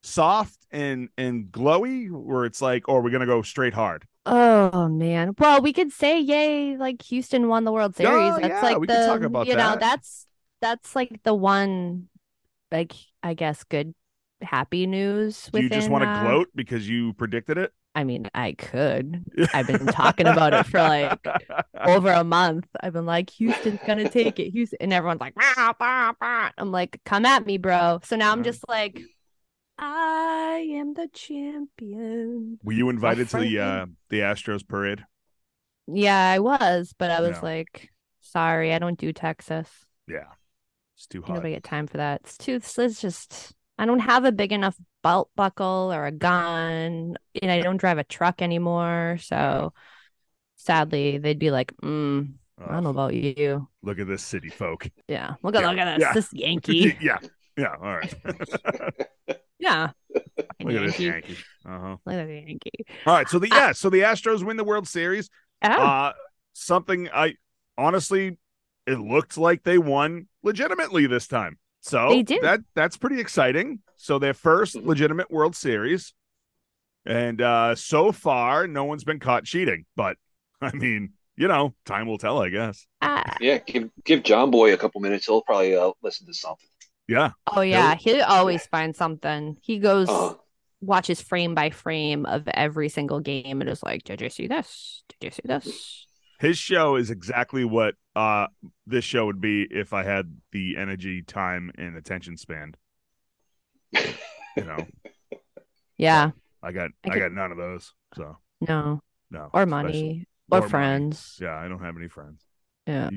soft 0.02 0.66
and 0.70 1.08
and 1.16 1.46
glowy, 1.46 2.10
where 2.10 2.44
it's 2.44 2.60
like, 2.62 2.88
or 2.88 2.98
are 2.98 3.02
we're 3.02 3.10
gonna 3.10 3.26
go 3.26 3.42
straight 3.42 3.74
hard? 3.74 4.06
Oh 4.26 4.88
man. 4.88 5.34
Well, 5.38 5.62
we 5.62 5.72
could 5.72 5.92
say 5.92 6.20
yay, 6.20 6.76
like 6.76 7.02
Houston 7.02 7.48
won 7.48 7.64
the 7.64 7.72
World 7.72 7.94
oh, 7.96 8.02
Series. 8.02 8.32
Oh, 8.34 8.38
that's 8.40 8.48
yeah, 8.48 8.62
like 8.62 8.78
we 8.78 8.86
the 8.86 8.94
could 8.94 9.06
talk 9.06 9.22
about 9.22 9.46
you 9.46 9.56
know, 9.56 9.76
that's 9.80 10.26
that's 10.60 10.94
like 10.94 11.22
the 11.22 11.34
one 11.34 12.08
like 12.70 12.92
I 13.22 13.34
guess 13.34 13.64
good 13.64 13.94
happy 14.42 14.86
news 14.86 15.48
Do 15.52 15.60
you 15.60 15.68
just 15.68 15.88
want 15.88 16.04
to 16.04 16.08
uh, 16.08 16.22
gloat 16.22 16.48
because 16.54 16.88
you 16.88 17.12
predicted 17.14 17.58
it? 17.58 17.72
I 17.94 18.04
mean, 18.04 18.30
I 18.34 18.52
could. 18.52 19.24
I've 19.54 19.66
been 19.66 19.86
talking 19.86 20.26
about 20.26 20.54
it 20.54 20.66
for 20.66 20.78
like 20.78 21.26
over 21.80 22.10
a 22.12 22.24
month. 22.24 22.66
I've 22.80 22.92
been 22.92 23.06
like, 23.06 23.30
Houston's 23.30 23.80
gonna 23.86 24.08
take 24.08 24.38
it. 24.38 24.50
Houston, 24.50 24.78
and 24.80 24.92
everyone's 24.92 25.20
like, 25.20 25.34
"Bah, 25.34 25.74
bah, 25.78 26.12
bah." 26.20 26.50
I'm 26.56 26.70
like, 26.70 27.00
come 27.04 27.26
at 27.26 27.46
me, 27.46 27.58
bro. 27.58 28.00
So 28.04 28.16
now 28.16 28.32
I'm 28.32 28.44
just 28.44 28.66
like, 28.68 29.00
I 29.78 30.68
am 30.72 30.94
the 30.94 31.08
champion. 31.12 32.58
Were 32.62 32.72
you 32.72 32.90
invited 32.90 33.28
to 33.30 33.38
the 33.38 33.58
uh 33.58 33.86
the 34.08 34.20
Astros 34.20 34.66
parade? 34.66 35.04
Yeah, 35.86 36.30
I 36.30 36.38
was, 36.38 36.94
but 36.96 37.10
I 37.10 37.20
was 37.20 37.42
like, 37.42 37.90
sorry, 38.20 38.72
I 38.72 38.78
don't 38.78 38.98
do 38.98 39.12
Texas. 39.12 39.68
Yeah, 40.06 40.24
it's 40.96 41.06
too 41.06 41.22
hot. 41.22 41.34
Nobody 41.34 41.54
get 41.54 41.64
time 41.64 41.86
for 41.86 41.96
that. 41.96 42.20
It's 42.24 42.38
too. 42.38 42.60
It's 42.62 43.00
just. 43.00 43.54
I 43.80 43.86
don't 43.86 44.00
have 44.00 44.26
a 44.26 44.32
big 44.32 44.52
enough 44.52 44.76
belt 45.02 45.30
buckle 45.36 45.90
or 45.90 46.04
a 46.04 46.12
gun, 46.12 47.16
and 47.40 47.50
I 47.50 47.62
don't 47.62 47.78
drive 47.78 47.96
a 47.96 48.04
truck 48.04 48.42
anymore. 48.42 49.16
So, 49.22 49.72
sadly, 50.56 51.16
they'd 51.16 51.38
be 51.38 51.50
like, 51.50 51.72
mm, 51.82 52.30
I 52.60 52.72
don't 52.74 52.84
know 52.84 52.90
about 52.90 53.14
you. 53.14 53.68
look 53.82 53.98
at 53.98 54.06
this 54.06 54.22
city 54.22 54.50
folk. 54.50 54.86
Yeah, 55.08 55.36
look 55.42 55.54
at 55.54 55.62
Yeah, 55.62 55.70
look 55.70 55.78
at 55.78 55.98
this, 55.98 56.06
yeah. 56.06 56.12
this 56.12 56.32
Yankee. 56.34 56.98
yeah, 57.00 57.18
yeah. 57.56 57.74
All 57.80 57.96
right. 57.96 58.14
Yeah, 59.58 59.90
Look 60.62 60.74
at 60.74 60.86
this 60.86 60.98
Yankee. 60.98 61.04
Yankee. 61.04 61.36
Uh-huh. 61.66 61.96
Look 62.06 62.14
at 62.14 62.26
the 62.26 62.34
Yankee. 62.34 62.86
All 63.06 63.14
right, 63.14 63.28
so 63.28 63.38
the 63.38 63.48
yeah, 63.48 63.72
so 63.72 63.90
the 63.90 64.00
Astros 64.00 64.42
win 64.42 64.56
the 64.56 64.64
World 64.64 64.88
Series. 64.88 65.28
Oh, 65.62 65.68
Uh 65.68 66.12
something 66.52 67.08
I 67.12 67.36
honestly 67.78 68.38
it 68.86 68.98
looked 68.98 69.38
like 69.38 69.62
they 69.62 69.78
won 69.78 70.28
legitimately 70.42 71.06
this 71.06 71.28
time. 71.28 71.58
So 71.80 72.08
They 72.08 72.22
did. 72.22 72.40
that 72.42 72.60
that's 72.74 72.96
pretty 72.96 73.20
exciting. 73.20 73.80
So 73.96 74.18
their 74.18 74.34
first 74.34 74.76
Mhm. 74.76 74.86
legitimate 74.86 75.30
World 75.30 75.56
Series. 75.56 76.14
And 77.06 77.40
uh 77.40 77.74
so 77.74 78.12
far 78.12 78.66
no 78.66 78.84
one's 78.84 79.04
been 79.04 79.18
caught 79.20 79.44
cheating, 79.44 79.86
but 79.96 80.16
I 80.60 80.72
mean, 80.72 81.14
you 81.36 81.48
know, 81.48 81.74
time 81.86 82.06
will 82.06 82.18
tell, 82.18 82.40
I 82.42 82.50
guess. 82.50 82.86
ah, 83.02 83.22
Yeah, 83.40 83.58
give 83.58 83.90
give 84.04 84.22
John 84.22 84.50
Boy 84.50 84.72
a 84.74 84.76
couple 84.76 85.00
minutes. 85.00 85.26
He'll 85.26 85.42
probably 85.42 85.76
uh, 85.76 85.92
listen 86.02 86.26
to 86.26 86.34
something. 86.34 86.68
Yeah. 87.08 87.30
oh 87.46 87.60
yeah, 87.62 87.94
he 87.96 88.20
always 88.20 88.66
finds 88.66 88.98
something. 88.98 89.56
He 89.62 89.78
goes 89.78 90.08
Uh, 90.08 90.34
watches 90.80 91.20
frame 91.20 91.54
by 91.54 91.70
frame 91.70 92.26
of 92.26 92.48
every 92.48 92.88
single 92.88 93.20
game 93.20 93.60
and 93.60 93.70
is 93.70 93.82
like, 93.82 94.04
"Did 94.04 94.20
you 94.20 94.30
see 94.30 94.46
this? 94.46 95.04
Did 95.08 95.26
you 95.26 95.30
see 95.30 95.42
this?" 95.44 96.06
His 96.40 96.56
show 96.58 96.96
is 96.96 97.10
exactly 97.10 97.64
what 97.64 97.94
uh 98.16 98.46
this 98.86 99.04
show 99.04 99.26
would 99.26 99.40
be 99.40 99.62
if 99.70 99.92
I 99.92 100.02
had 100.04 100.38
the 100.52 100.76
energy, 100.78 101.22
time, 101.22 101.70
and 101.76 101.96
attention 101.96 102.36
span. 102.38 102.74
You 103.92 104.64
know, 104.64 104.86
Yeah, 105.98 106.30
I 106.62 106.72
got 106.72 106.90
I 107.08 107.12
I, 107.14 107.18
got 107.18 107.32
none 107.32 107.52
of 107.52 107.58
those. 107.58 107.92
So 108.16 108.38
no, 108.66 109.02
no. 109.30 109.50
or 109.52 109.66
money, 109.66 110.26
or 110.50 110.58
or 110.58 110.60
money. 110.62 110.70
friends. 110.70 111.38
Yeah, 111.40 111.54
I 111.54 111.68
don't 111.68 111.82
have 111.82 111.96
any 111.98 112.08
friends. 112.08 112.42
Yeah, 112.86 113.10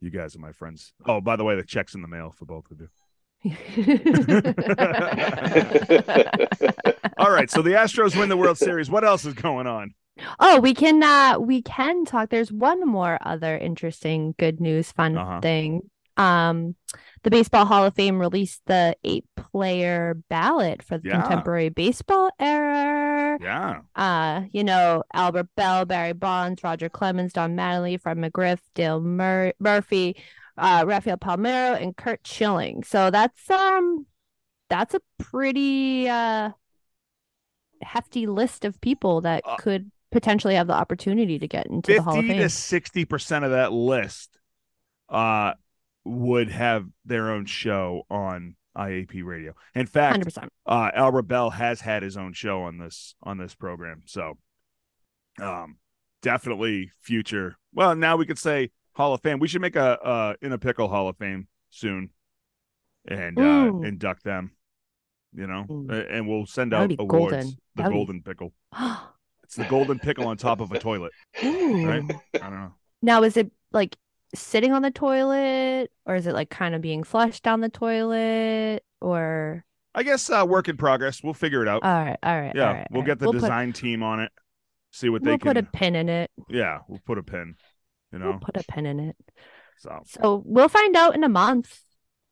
You 0.00 0.10
guys 0.10 0.36
are 0.36 0.40
my 0.40 0.52
friends. 0.52 0.92
Oh, 1.06 1.22
by 1.22 1.36
the 1.36 1.44
way, 1.44 1.56
the 1.56 1.64
check's 1.64 1.94
in 1.94 2.02
the 2.02 2.08
mail 2.08 2.30
for 2.30 2.44
both 2.44 2.70
of 2.70 2.78
you. 2.78 2.88
All 7.18 7.30
right, 7.30 7.50
so 7.50 7.62
the 7.62 7.70
Astros 7.70 8.18
win 8.18 8.28
the 8.28 8.36
World 8.36 8.58
Series. 8.58 8.90
What 8.90 9.02
else 9.04 9.24
is 9.24 9.32
going 9.34 9.66
on? 9.66 9.94
Oh, 10.40 10.60
we 10.60 10.74
can 10.74 11.02
uh 11.02 11.38
we 11.38 11.62
can 11.62 12.04
talk. 12.04 12.30
There's 12.30 12.52
one 12.52 12.86
more 12.86 13.18
other 13.20 13.56
interesting 13.56 14.34
good 14.38 14.60
news 14.60 14.92
fun 14.92 15.16
Uh-huh. 15.16 15.40
thing. 15.40 15.90
Um 16.16 16.76
the 17.22 17.30
Baseball 17.30 17.66
Hall 17.66 17.84
of 17.84 17.94
Fame 17.94 18.18
released 18.20 18.62
the 18.66 18.96
eight 19.04 19.24
player 19.36 20.14
ballot 20.30 20.82
for 20.82 20.96
the 20.98 21.08
Yeah. 21.08 21.20
contemporary 21.20 21.68
baseball 21.70 22.30
era. 22.38 23.38
Yeah, 23.40 23.80
Uh, 23.94 24.44
you 24.52 24.62
know, 24.64 25.02
Albert 25.12 25.48
Belle, 25.56 25.84
Barry 25.84 26.12
Bonds, 26.12 26.62
Roger 26.64 26.88
Clemens, 26.88 27.32
Don 27.32 27.54
Mattingly, 27.56 28.00
Fred 28.00 28.16
McGriff, 28.16 28.60
Dale 28.74 29.00
Mur- 29.00 29.52
Murphy, 29.58 30.16
uh, 30.56 30.84
Rafael 30.86 31.18
Palmeiro, 31.18 31.80
and 31.80 31.96
Curt 31.96 32.26
Schilling. 32.26 32.84
So 32.84 33.10
that's 33.10 33.50
um 33.50 34.06
that's 34.70 34.94
a 34.94 35.00
pretty 35.18 36.08
uh 36.08 36.52
hefty 37.82 38.26
list 38.26 38.64
of 38.64 38.80
people 38.80 39.20
that 39.22 39.42
Uh, 39.44 39.56
could 39.56 39.90
potentially 40.16 40.54
have 40.54 40.66
the 40.66 40.72
opportunity 40.74 41.38
to 41.38 41.46
get 41.46 41.66
into 41.66 41.94
the 41.94 42.02
Hall 42.02 42.18
of 42.18 42.24
Fame. 42.24 42.38
to 42.38 42.48
sixty 42.48 43.04
percent 43.04 43.44
of 43.44 43.50
that 43.50 43.72
list, 43.72 44.38
uh, 45.08 45.52
would 46.04 46.48
have 46.50 46.86
their 47.04 47.30
own 47.30 47.44
show 47.46 48.02
on 48.10 48.56
IAP 48.76 49.22
radio. 49.24 49.54
In 49.74 49.86
fact, 49.86 50.12
Hundred 50.12 50.24
percent. 50.24 50.52
uh, 50.66 50.90
Albert 50.94 51.22
Belle 51.22 51.50
has 51.50 51.80
had 51.80 52.02
his 52.02 52.16
own 52.16 52.32
show 52.32 52.62
on 52.62 52.78
this 52.78 53.14
on 53.22 53.38
this 53.38 53.54
program. 53.54 54.02
So, 54.06 54.38
um, 55.40 55.76
definitely 56.22 56.90
future. 57.00 57.56
Well, 57.74 57.94
now 57.94 58.16
we 58.16 58.24
could 58.26 58.38
say 58.38 58.70
Hall 58.94 59.12
of 59.14 59.20
Fame. 59.22 59.38
We 59.38 59.48
should 59.48 59.60
make 59.62 59.76
a 59.76 60.00
uh 60.02 60.34
in 60.40 60.52
a 60.52 60.58
pickle 60.58 60.88
Hall 60.88 61.08
of 61.08 61.16
Fame 61.18 61.48
soon, 61.70 62.10
and 63.06 63.38
uh, 63.38 63.72
induct 63.86 64.24
them. 64.24 64.52
You 65.34 65.46
know. 65.46 65.86
A- 65.90 66.10
and 66.12 66.26
we'll 66.26 66.46
send 66.46 66.72
out 66.72 66.90
awards. 66.98 67.10
golden. 67.32 67.46
The 67.48 67.82
That 67.82 67.84
would 67.84 67.90
be- 67.90 67.94
golden 67.96 68.22
pickle. 68.22 68.54
It's 69.46 69.54
the 69.56 69.64
golden 69.64 69.98
pickle 70.00 70.26
on 70.26 70.36
top 70.36 70.60
of 70.60 70.72
a 70.72 70.78
toilet. 70.78 71.12
Ooh. 71.44 71.86
Right? 71.86 72.02
I 72.34 72.38
don't 72.38 72.50
know. 72.58 72.72
Now, 73.00 73.22
is 73.22 73.36
it 73.36 73.50
like 73.72 73.96
sitting 74.34 74.72
on 74.72 74.82
the 74.82 74.90
toilet, 74.90 75.90
or 76.04 76.16
is 76.16 76.26
it 76.26 76.32
like 76.34 76.50
kind 76.50 76.74
of 76.74 76.80
being 76.82 77.04
flushed 77.04 77.44
down 77.44 77.60
the 77.60 77.68
toilet, 77.68 78.82
or? 79.00 79.64
I 79.94 80.02
guess 80.02 80.28
uh, 80.28 80.44
work 80.46 80.68
in 80.68 80.76
progress. 80.76 81.22
We'll 81.22 81.32
figure 81.34 81.62
it 81.62 81.68
out. 81.68 81.82
All 81.84 81.90
right, 82.04 82.18
all 82.22 82.40
right, 82.40 82.52
yeah, 82.54 82.66
all 82.68 82.74
right. 82.74 82.86
we'll 82.90 83.00
all 83.02 83.06
get 83.06 83.18
the 83.18 83.26
We'll 83.26 83.32
put- 83.34 83.40
design 83.42 83.72
team 83.72 84.02
on 84.02 84.20
it. 84.20 84.32
See 84.90 85.08
what 85.08 85.22
they 85.22 85.38
can 85.38 85.46
We'll 85.46 85.54
they 85.54 85.60
put 85.62 85.68
a 85.68 85.78
pin 85.78 85.94
in 85.94 86.08
it. 86.08 86.30
Yeah, 86.48 86.78
we'll 86.88 87.00
put 87.06 87.18
a 87.18 87.22
pin. 87.22 87.54
You 88.12 88.18
know, 88.18 88.30
We'll 88.30 88.38
put 88.40 88.56
a 88.56 88.64
pin 88.64 88.86
in 88.86 88.98
it. 89.00 89.16
so 89.78 90.02
So 90.06 90.42
we'll 90.44 90.68
find 90.68 90.96
out 90.96 91.14
in 91.14 91.22
a 91.24 91.28
month. 91.28 91.78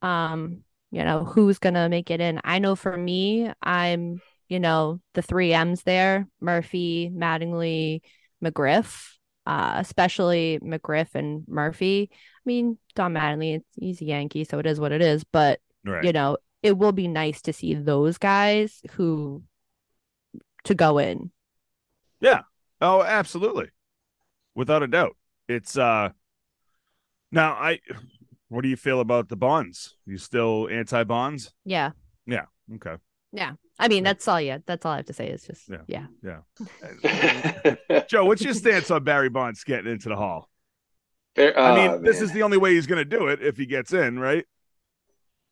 Um, 0.02 0.62
you 0.90 1.04
know, 1.04 1.24
who's 1.24 1.58
gonna 1.58 1.88
make 1.88 2.10
it 2.10 2.20
in. 2.20 2.40
I 2.44 2.58
know 2.58 2.74
for 2.76 2.96
me, 2.96 3.50
I'm, 3.62 4.20
you 4.48 4.60
know, 4.60 5.00
the 5.14 5.22
three 5.22 5.52
M's 5.52 5.82
there, 5.82 6.28
Murphy, 6.40 7.10
Mattingly, 7.12 8.02
McGriff, 8.42 9.14
uh, 9.46 9.74
especially 9.76 10.58
McGriff 10.62 11.14
and 11.14 11.44
Murphy. 11.48 12.10
I 12.12 12.42
mean, 12.44 12.78
Don 12.94 13.14
Mattingly, 13.14 13.62
he's 13.76 14.00
a 14.00 14.04
Yankee, 14.04 14.44
so 14.44 14.58
it 14.58 14.66
is 14.66 14.80
what 14.80 14.92
it 14.92 15.02
is, 15.02 15.24
but 15.24 15.60
right. 15.84 16.04
you 16.04 16.12
know, 16.12 16.38
it 16.62 16.78
will 16.78 16.92
be 16.92 17.08
nice 17.08 17.42
to 17.42 17.52
see 17.52 17.74
those 17.74 18.18
guys 18.18 18.80
who 18.92 19.42
to 20.64 20.74
go 20.74 20.98
in. 20.98 21.30
Yeah. 22.20 22.42
Oh, 22.80 23.02
absolutely. 23.02 23.68
Without 24.54 24.82
a 24.82 24.86
doubt. 24.86 25.16
It's 25.46 25.76
uh 25.76 26.10
now 27.30 27.52
I 27.52 27.80
what 28.48 28.62
do 28.62 28.68
you 28.68 28.76
feel 28.76 29.00
about 29.00 29.28
the 29.28 29.36
bonds? 29.36 29.96
You 30.06 30.16
still 30.16 30.68
anti 30.70 31.04
bonds? 31.04 31.52
Yeah. 31.64 31.90
Yeah. 32.26 32.46
Okay. 32.76 32.96
I 33.78 33.88
mean, 33.88 34.04
that's 34.04 34.26
all 34.28 34.40
yeah, 34.40 34.58
that's 34.66 34.86
all 34.86 34.92
I 34.92 34.96
have 34.96 35.06
to 35.06 35.12
say 35.12 35.28
is 35.28 35.46
just 35.46 35.68
Yeah. 35.86 36.06
yeah. 36.22 38.02
Joe, 38.08 38.24
what's 38.24 38.42
your 38.42 38.54
stance 38.54 38.90
on 38.90 39.02
Barry 39.04 39.28
Bonds 39.28 39.64
getting 39.64 39.90
into 39.90 40.08
the 40.08 40.16
hall? 40.16 40.48
Fair- 41.34 41.58
I 41.58 41.74
mean, 41.74 41.90
uh, 41.90 41.96
this 41.98 42.16
man. 42.16 42.24
is 42.24 42.32
the 42.32 42.42
only 42.42 42.58
way 42.58 42.74
he's 42.74 42.86
gonna 42.86 43.04
do 43.04 43.26
it 43.28 43.42
if 43.42 43.56
he 43.56 43.66
gets 43.66 43.92
in, 43.92 44.18
right? 44.18 44.44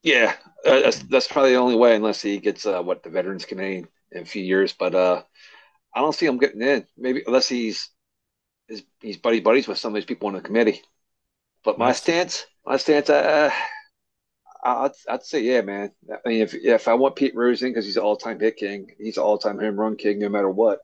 Yeah, 0.03 0.35
uh, 0.65 0.81
that's 0.81 0.99
that's 1.05 1.29
probably 1.29 1.53
the 1.53 1.59
only 1.59 1.77
way, 1.77 1.97
unless 1.97 2.23
he 2.23 2.39
gets 2.39 2.67
uh, 2.67 2.83
what 2.83 3.03
the 3.03 3.11
Veterans 3.11 3.45
Committee 3.45 3.87
in 4.13 4.23
a 4.23 4.25
few 4.25 4.43
years. 4.43 4.73
But 4.73 4.95
uh, 4.95 5.23
I 5.95 6.01
don't 6.01 6.15
see 6.15 6.27
him 6.27 6.39
getting 6.39 6.63
in. 6.63 6.87
Maybe 6.97 7.23
unless 7.27 7.49
he's 7.49 7.89
he's, 8.69 8.83
he's 9.01 9.17
buddy 9.17 9.41
buddies 9.41 9.69
with 9.69 9.79
some 9.79 9.93
of 9.93 9.95
these 9.97 10.05
people 10.05 10.29
on 10.29 10.35
the 10.35 10.41
committee. 10.41 10.83
But 11.65 11.79
my 11.79 11.93
stance, 11.93 12.47
my 12.67 12.77
stance, 12.77 13.11
uh, 13.11 13.51
I'd 14.63 14.93
I'd 15.09 15.25
say 15.25 15.41
yeah, 15.43 15.61
man. 15.63 15.93
I 16.11 16.29
mean, 16.29 16.41
if 16.43 16.55
if 16.55 16.89
I 16.89 16.95
want 16.95 17.17
Pete 17.17 17.35
Rose 17.35 17.63
in 17.63 17.71
because 17.71 17.85
he's 17.85 17.97
an 17.97 18.03
all 18.05 18.17
time 18.17 18.39
hit 18.39 18.57
king, 18.57 18.89
he's 18.99 19.17
an 19.17 19.25
all 19.25 19.39
time 19.39 19.59
home 19.59 19.79
run 19.79 19.97
king, 19.97 20.19
no 20.21 20.29
matter 20.29 20.51
what. 20.51 20.81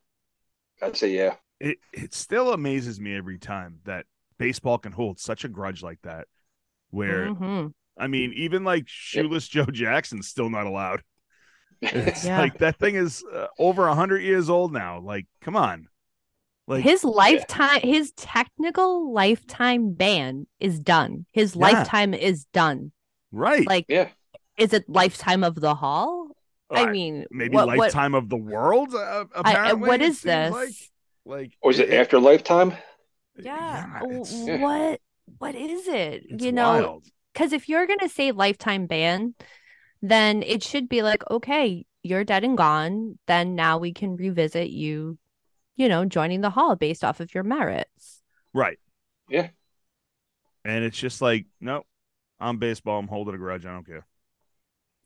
I'd 0.82 0.96
say 0.96 1.10
yeah. 1.10 1.36
It 1.60 1.78
it 1.92 2.14
still 2.14 2.52
amazes 2.52 3.00
me 3.00 3.16
every 3.16 3.38
time 3.38 3.80
that 3.84 4.06
baseball 4.38 4.78
can 4.78 4.92
hold 4.92 5.18
such 5.20 5.44
a 5.44 5.48
grudge 5.48 5.82
like 5.82 6.00
that. 6.02 6.26
Where 6.90 7.34
Mhm. 7.34 7.72
I 7.98 8.06
mean, 8.06 8.32
even 8.34 8.64
like 8.64 8.84
shoeless 8.88 9.48
Joe 9.48 9.66
Jackson's 9.66 10.28
still 10.28 10.50
not 10.50 10.66
allowed. 10.66 11.02
It's 11.82 12.24
Yeah. 12.24 12.38
like 12.38 12.58
that 12.58 12.78
thing 12.78 12.96
is 12.96 13.24
uh, 13.24 13.48
over 13.58 13.86
a 13.86 13.94
hundred 13.94 14.20
years 14.22 14.50
old 14.50 14.72
now. 14.72 15.00
Like, 15.00 15.26
come 15.40 15.56
on, 15.56 15.88
like 16.66 16.84
his 16.84 17.04
lifetime 17.04 17.80
his 17.82 18.12
technical 18.12 19.12
lifetime 19.12 19.92
ban 19.94 20.46
is 20.60 20.80
done. 20.80 21.26
His 21.32 21.56
Yeah. 21.58 21.60
lifetime 21.62 22.14
is 22.14 22.44
done. 22.46 22.92
Right? 23.32 23.66
Like 23.66 23.86
Yeah. 23.88 24.08
is 24.56 24.72
it 24.72 24.88
lifetime 24.88 25.44
of 25.44 25.54
the 25.54 25.74
hall? 25.74 26.28
I 26.70 26.82
Uh, 26.84 26.90
mean, 26.90 27.24
maybe 27.30 27.54
what, 27.54 27.66
what- 27.68 27.78
lifetime 27.78 28.14
of 28.14 28.28
the 28.28 28.36
world. 28.36 28.94
Uh, 28.94 29.24
apparently, 29.34 29.88
what 29.88 30.00
it 30.02 30.08
is 30.10 30.20
seems 30.20 30.22
this? 30.24 30.52
Like, 30.52 30.74
like 31.24 31.52
Or 31.62 31.70
is 31.70 31.78
it 31.78 31.88
it- 31.90 31.94
after 31.94 32.18
lifetime? 32.20 32.74
yeah, 33.36 34.00
it's, 34.04 34.30
w- 34.32 34.60
what 34.60 35.00
what 35.38 35.54
is 35.54 35.86
it? 35.88 36.24
it's 36.28 36.44
you 36.44 36.52
know, 36.52 37.00
because 37.32 37.52
if 37.52 37.68
you're 37.68 37.86
gonna 37.86 38.08
say 38.08 38.32
lifetime 38.32 38.86
ban, 38.86 39.34
then 40.02 40.42
it 40.42 40.62
should 40.62 40.88
be 40.88 41.02
like, 41.02 41.22
okay, 41.30 41.84
you're 42.02 42.24
dead 42.24 42.44
and 42.44 42.56
gone. 42.56 43.18
Then 43.26 43.54
now 43.54 43.78
we 43.78 43.92
can 43.92 44.16
revisit 44.16 44.70
you, 44.70 45.18
you 45.76 45.88
know, 45.88 46.04
joining 46.04 46.40
the 46.40 46.50
hall 46.50 46.76
based 46.76 47.04
off 47.04 47.20
of 47.20 47.34
your 47.34 47.44
merits. 47.44 48.22
right? 48.54 48.78
Yeah. 49.28 49.48
And 50.64 50.84
it's 50.84 50.98
just 50.98 51.20
like, 51.22 51.46
nope, 51.60 51.86
I'm 52.40 52.58
baseball. 52.58 52.98
I'm 52.98 53.08
holding 53.08 53.34
a 53.34 53.38
grudge. 53.38 53.66
I 53.66 53.72
don't 53.72 53.86
care. 53.86 54.06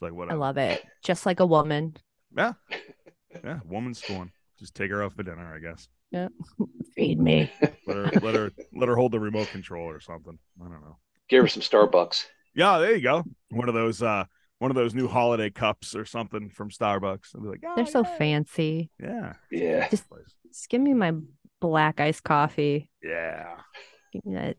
It's 0.01 0.03
like 0.03 0.13
I 0.31 0.35
love 0.35 0.57
it. 0.59 0.83
Just 1.05 1.27
like 1.27 1.41
a 1.41 1.47
woman. 1.47 1.97
Yeah, 2.37 2.53
yeah. 3.45 3.61
Woman 3.65 3.95
scorn. 3.95 4.33
Just 4.59 4.75
take 4.75 4.91
her 4.91 5.03
out 5.03 5.13
for 5.15 5.23
dinner, 5.23 5.55
I 5.55 5.59
guess. 5.59 5.89
Yeah. 6.11 6.29
Feed 6.95 7.19
me. 7.19 7.51
Let 7.87 7.97
her, 7.97 8.21
let 8.21 8.35
her, 8.35 8.51
let 8.75 8.89
her 8.89 8.97
hold 8.97 9.13
the 9.13 9.21
remote 9.21 9.49
control 9.49 9.89
or 9.89 10.01
something. 10.01 10.39
I 10.61 10.65
don't 10.65 10.83
know. 10.83 10.99
Give 11.29 11.43
her 11.43 11.49
some 11.49 11.63
Starbucks. 11.63 12.27
Yeah, 12.55 12.79
there 12.79 12.95
you 12.95 13.03
go. 13.03 13.25
One 13.51 13.69
of 13.69 13.75
those, 13.75 14.03
uh, 14.03 14.25
one 14.59 14.71
of 14.71 14.75
those 14.75 14.95
new 14.95 15.09
holiday 15.09 15.49
cups 15.51 15.97
or 15.97 16.05
something 16.05 16.51
from 16.51 16.71
Starbucks. 16.71 17.35
I'll 17.35 17.41
be 17.41 17.49
like, 17.49 17.63
oh, 17.67 17.73
They're 17.77 17.87
so 17.87 18.05
fancy. 18.05 18.91
Yeah, 19.01 19.33
Yeah. 19.51 19.89
Just- 19.89 20.05
Just 20.47 20.69
give 20.69 20.83
me 20.83 20.93
my 20.95 21.13
black 21.61 21.99
iced 22.01 22.23
coffee. 22.25 22.91
yeah. 23.03 23.57
Give 24.13 24.25
me 24.27 24.35
that. 24.35 24.57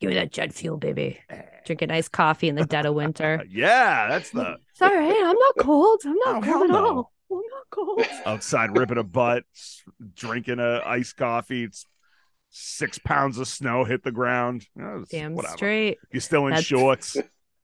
Give 0.00 0.08
me 0.08 0.14
that 0.14 0.32
jet 0.32 0.52
fuel, 0.52 0.76
baby. 0.78 1.18
Eh. 1.28 1.42
Drinking 1.66 1.90
iced 1.90 2.12
coffee 2.12 2.48
in 2.48 2.54
the 2.54 2.64
dead 2.64 2.86
of 2.86 2.94
winter. 2.94 3.44
Yeah, 3.50 4.08
that's 4.08 4.30
the 4.30 4.56
It's 4.70 4.80
all 4.82 4.94
right. 4.94 5.22
I'm 5.24 5.36
not 5.38 5.56
cold. 5.58 6.00
I'm 6.06 6.16
Oh, 6.26 6.32
not 6.32 6.44
hell 6.44 6.54
cold 6.58 6.70
at 6.70 6.72
no. 6.72 6.86
all. 6.86 7.12
I'm 7.30 7.36
not 7.36 7.70
cold. 7.70 8.06
outside 8.26 8.76
ripping 8.76 8.98
a 8.98 9.02
butt, 9.04 9.44
drinking 10.14 10.58
a 10.58 10.80
iced 10.86 11.16
coffee. 11.16 11.64
It's 11.64 11.84
six 12.48 12.98
pounds 12.98 13.38
of 13.38 13.46
snow 13.46 13.84
hit 13.84 14.02
the 14.02 14.10
ground. 14.10 14.66
Damn 15.10 15.34
whatever. 15.34 15.56
straight. 15.56 15.98
You're 16.12 16.20
still 16.20 16.46
in 16.46 16.50
That's- 16.50 16.64
shorts, 16.64 17.16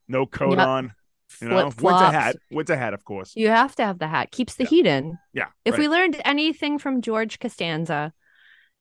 no 0.07 0.27
coat 0.27 0.59
Yep. 0.59 0.67
on. 0.67 0.95
You 1.41 1.49
know, 1.49 1.57
winter 1.57 1.71
Flip-flops. 1.73 2.15
hat, 2.15 2.37
winter 2.53 2.77
hat, 2.77 2.95
of 2.95 3.05
course. 3.05 3.35
You 3.35 3.49
have 3.49 3.75
to 3.77 3.85
have 3.85 3.99
the 3.99 4.07
hat. 4.07 4.31
Keeps 4.31 4.55
the 4.55 4.63
Yeah. 4.65 4.71
heat 4.71 4.87
in. 4.87 5.19
Yeah. 5.33 5.47
If 5.65 5.73
right. 5.73 5.81
we 5.81 5.89
learned 5.89 6.21
anything 6.25 6.79
from 6.79 7.03
George 7.03 7.41
Costanza, 7.41 8.13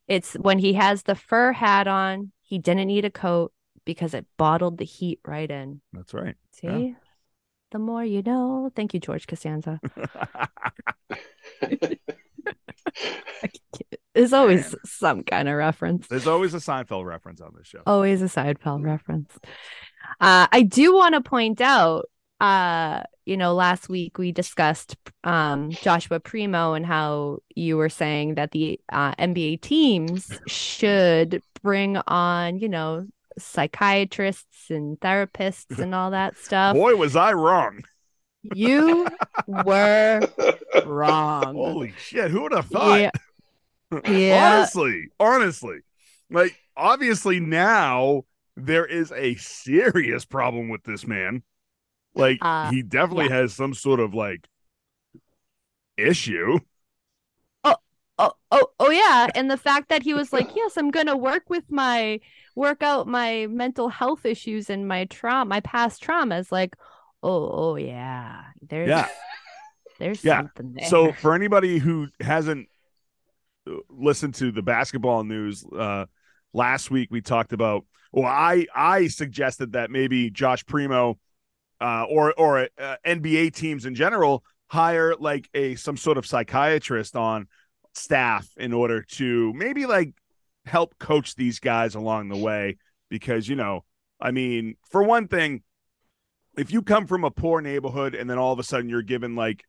it's 0.08 0.34
when 0.36 0.60
he 0.60 0.74
has 0.74 1.04
the 1.04 1.16
fur 1.16 1.54
hat 1.54 1.88
on, 1.88 2.32
he 2.46 2.60
didn't 2.60 2.88
need 2.88 3.06
a 3.06 3.10
coat 3.10 3.52
because 3.86 4.14
it 4.14 4.26
bottled 4.38 4.78
the 4.78 4.86
heat 4.86 5.20
right 5.26 5.50
in. 5.50 5.82
That's 5.94 6.14
right. 6.14 6.36
See? 6.52 6.68
Yeah. 6.68 6.94
The 7.72 7.80
more 7.80 8.06
you 8.06 8.22
know. 8.22 8.72
Thank 8.76 8.94
you, 8.94 9.00
George 9.00 9.28
Costanza. 9.28 9.80
There's 14.14 14.32
always 14.32 14.74
some 14.86 15.24
kind 15.24 15.50
of 15.50 15.56
reference. 15.56 16.08
There's 16.08 16.28
always 16.28 16.54
a 16.54 16.60
Seinfeld 16.60 17.06
reference 17.06 17.42
on 17.42 17.54
this 17.58 17.68
show. 17.68 17.82
Always 17.86 18.22
a 18.22 18.26
Seinfeld 18.26 18.84
reference. 18.84 19.38
Uh, 20.22 20.48
I 20.52 20.62
do 20.62 20.96
want 20.96 21.16
to 21.16 21.22
point 21.22 21.60
out, 21.60 22.06
uh, 22.40 23.04
you 23.26 23.38
know, 23.38 23.54
last 23.54 23.90
week 23.90 24.18
we 24.18 24.32
discussed 24.32 24.96
um, 25.24 25.72
Joshua 25.72 26.20
Primo 26.20 26.74
and 26.74 26.86
how 26.86 27.40
you 27.56 27.78
were 27.78 27.90
saying 27.90 28.36
that 28.36 28.52
the 28.52 28.80
uh, 28.92 29.14
NBA 29.16 29.62
teams 29.62 30.32
should 30.48 31.42
bring 31.64 31.98
on, 32.08 32.60
you 32.60 32.70
know, 32.70 33.08
psychiatrists 33.38 34.70
and 34.70 35.00
therapists 35.00 35.80
and 35.80 35.96
all 35.96 36.12
that 36.12 36.38
stuff. 36.38 36.76
Boy, 36.76 36.96
was 36.96 37.16
I 37.16 37.34
wrong. 37.34 37.84
You 38.54 39.08
were 39.48 40.22
wrong. 40.86 41.56
Holy 41.56 41.94
shit! 41.98 42.30
Who 42.30 42.44
would 42.44 42.54
have 42.54 42.68
thought? 42.68 43.00
Yeah. 43.00 43.12
Yeah. 44.08 44.58
honestly, 44.58 45.08
honestly, 45.20 45.80
like 46.30 46.56
obviously 46.76 47.40
now 47.40 48.26
there 48.58 48.86
is 48.86 49.12
a 49.12 49.36
serious 49.36 50.26
problem 50.26 50.70
with 50.70 50.84
this 50.84 51.08
man. 51.08 51.44
Like 52.16 52.40
Uh, 52.42 52.72
he 52.72 52.82
definitely 52.82 53.30
has 53.30 53.54
some 53.54 53.74
sort 53.74 54.00
of 54.00 54.14
like 54.14 54.48
issue. 55.98 56.60
oh 57.64 57.76
oh 58.18 58.32
oh 58.52 58.68
oh, 58.80 58.90
yeah 58.92 59.28
and 59.36 59.50
the 59.50 59.58
fact 59.58 59.90
that 59.90 60.04
he 60.04 60.14
was 60.14 60.32
like 60.34 60.56
yes 60.56 60.78
i'm 60.78 60.92
gonna 60.92 61.18
work 61.18 61.50
with 61.50 61.64
my 61.70 62.20
work 62.56 62.82
out 62.84 63.08
my 63.08 63.48
mental 63.50 63.90
health 63.90 64.26
issues 64.26 64.70
and 64.70 64.88
my 64.88 65.06
trauma 65.06 65.46
my 65.46 65.60
past 65.62 66.04
traumas 66.04 66.52
like 66.52 66.76
oh 67.24 67.50
oh 67.52 67.76
yeah 67.76 68.44
there's 68.62 68.90
Yeah. 68.90 69.08
there's 70.00 70.22
Yeah. 70.22 70.38
something 70.38 70.74
there 70.74 70.88
So 70.90 71.12
for 71.14 71.34
anybody 71.34 71.78
who 71.80 72.08
hasn't 72.20 72.68
uh, 73.68 73.74
listened 73.90 74.36
to 74.36 74.52
the 74.52 74.62
basketball 74.62 75.24
news, 75.24 75.66
uh, 75.78 76.06
last 76.54 76.92
week 76.92 77.10
we 77.12 77.22
talked 77.22 77.54
about. 77.54 77.86
Well, 78.12 78.26
I 78.26 78.66
I 78.74 79.08
suggested 79.08 79.74
that 79.74 79.92
maybe 79.92 80.30
Josh 80.30 80.66
Primo, 80.66 81.18
uh, 81.82 82.06
or 82.10 82.34
or 82.38 82.70
uh, 82.80 82.96
NBA 83.06 83.54
teams 83.54 83.86
in 83.86 83.96
general 83.96 84.44
hire 84.68 85.16
like 85.20 85.50
a 85.54 85.76
some 85.76 85.98
sort 85.98 86.18
of 86.18 86.26
psychiatrist 86.26 87.16
on 87.16 87.48
staff 87.94 88.48
in 88.58 88.74
order 88.74 89.04
to 89.04 89.54
maybe 89.54 89.86
like 89.86 90.14
help 90.66 90.98
coach 91.00 91.36
these 91.36 91.60
guys 91.60 91.96
along 91.96 92.30
the 92.30 92.38
way. 92.38 92.78
Because 93.10 93.48
you 93.48 93.56
know 93.56 93.84
I 94.20 94.32
mean 94.32 94.76
for 94.90 95.04
one 95.04 95.28
thing 95.28 95.62
if 96.58 96.72
you 96.72 96.82
come 96.82 97.06
from 97.06 97.24
a 97.24 97.32
poor 97.32 97.62
neighborhood 97.62 98.16
and 98.16 98.30
then 98.30 98.38
all 98.38 98.54
of 98.54 98.60
a 98.60 98.64
sudden 98.64 98.90
you're 98.90 99.02
given 99.02 99.36
like 99.36 99.64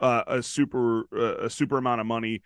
uh, 0.00 0.24
a 0.26 0.42
super 0.42 1.04
uh, 1.16 1.46
a 1.46 1.50
super 1.50 1.78
amount 1.78 2.00
of 2.00 2.06
money 2.06 2.42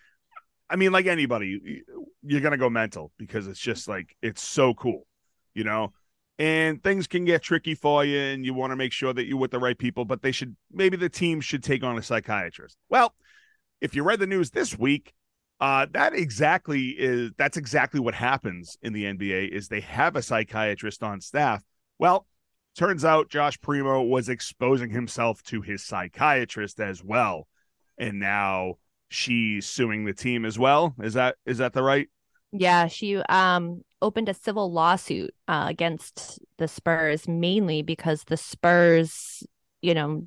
i 0.68 0.76
mean 0.76 0.92
like 0.92 1.06
anybody 1.06 1.82
you're 2.22 2.40
gonna 2.40 2.56
go 2.56 2.68
mental 2.68 3.10
because 3.18 3.46
it's 3.46 3.60
just 3.60 3.88
like 3.88 4.14
it's 4.20 4.42
so 4.42 4.74
cool 4.74 5.06
you 5.54 5.64
know 5.64 5.92
and 6.38 6.82
things 6.82 7.06
can 7.06 7.24
get 7.24 7.42
tricky 7.42 7.74
for 7.74 8.04
you 8.04 8.18
and 8.18 8.44
you 8.44 8.52
want 8.52 8.70
to 8.70 8.76
make 8.76 8.92
sure 8.92 9.12
that 9.12 9.26
you're 9.26 9.38
with 9.38 9.50
the 9.50 9.58
right 9.58 9.78
people 9.78 10.04
but 10.04 10.22
they 10.22 10.32
should 10.32 10.54
maybe 10.70 10.96
the 10.96 11.08
team 11.08 11.40
should 11.40 11.62
take 11.62 11.82
on 11.82 11.98
a 11.98 12.02
psychiatrist 12.02 12.76
well 12.88 13.14
if 13.80 13.94
you 13.94 14.02
read 14.02 14.20
the 14.20 14.26
news 14.26 14.50
this 14.50 14.78
week 14.78 15.12
uh 15.60 15.86
that 15.92 16.14
exactly 16.14 16.88
is 16.88 17.30
that's 17.38 17.56
exactly 17.56 18.00
what 18.00 18.14
happens 18.14 18.76
in 18.82 18.92
the 18.92 19.04
nba 19.04 19.48
is 19.48 19.68
they 19.68 19.80
have 19.80 20.16
a 20.16 20.22
psychiatrist 20.22 21.02
on 21.02 21.20
staff 21.20 21.62
well 21.98 22.26
turns 22.76 23.04
out 23.04 23.30
Josh 23.30 23.58
Primo 23.60 24.02
was 24.02 24.28
exposing 24.28 24.90
himself 24.90 25.42
to 25.44 25.62
his 25.62 25.82
psychiatrist 25.82 26.78
as 26.78 27.02
well. 27.02 27.48
And 27.98 28.20
now 28.20 28.74
she's 29.08 29.66
suing 29.66 30.04
the 30.04 30.12
team 30.12 30.44
as 30.44 30.58
well. 30.58 30.94
Is 31.02 31.14
that 31.14 31.36
is 31.46 31.58
that 31.58 31.72
the 31.72 31.82
right? 31.82 32.08
yeah 32.52 32.86
she 32.86 33.16
um 33.16 33.82
opened 34.06 34.28
a 34.28 34.34
civil 34.34 34.70
lawsuit 34.72 35.32
uh, 35.48 35.66
against 35.68 36.38
the 36.58 36.68
spurs 36.68 37.26
mainly 37.28 37.82
because 37.82 38.24
the 38.24 38.36
spurs 38.36 39.42
you 39.82 39.94
know 39.94 40.26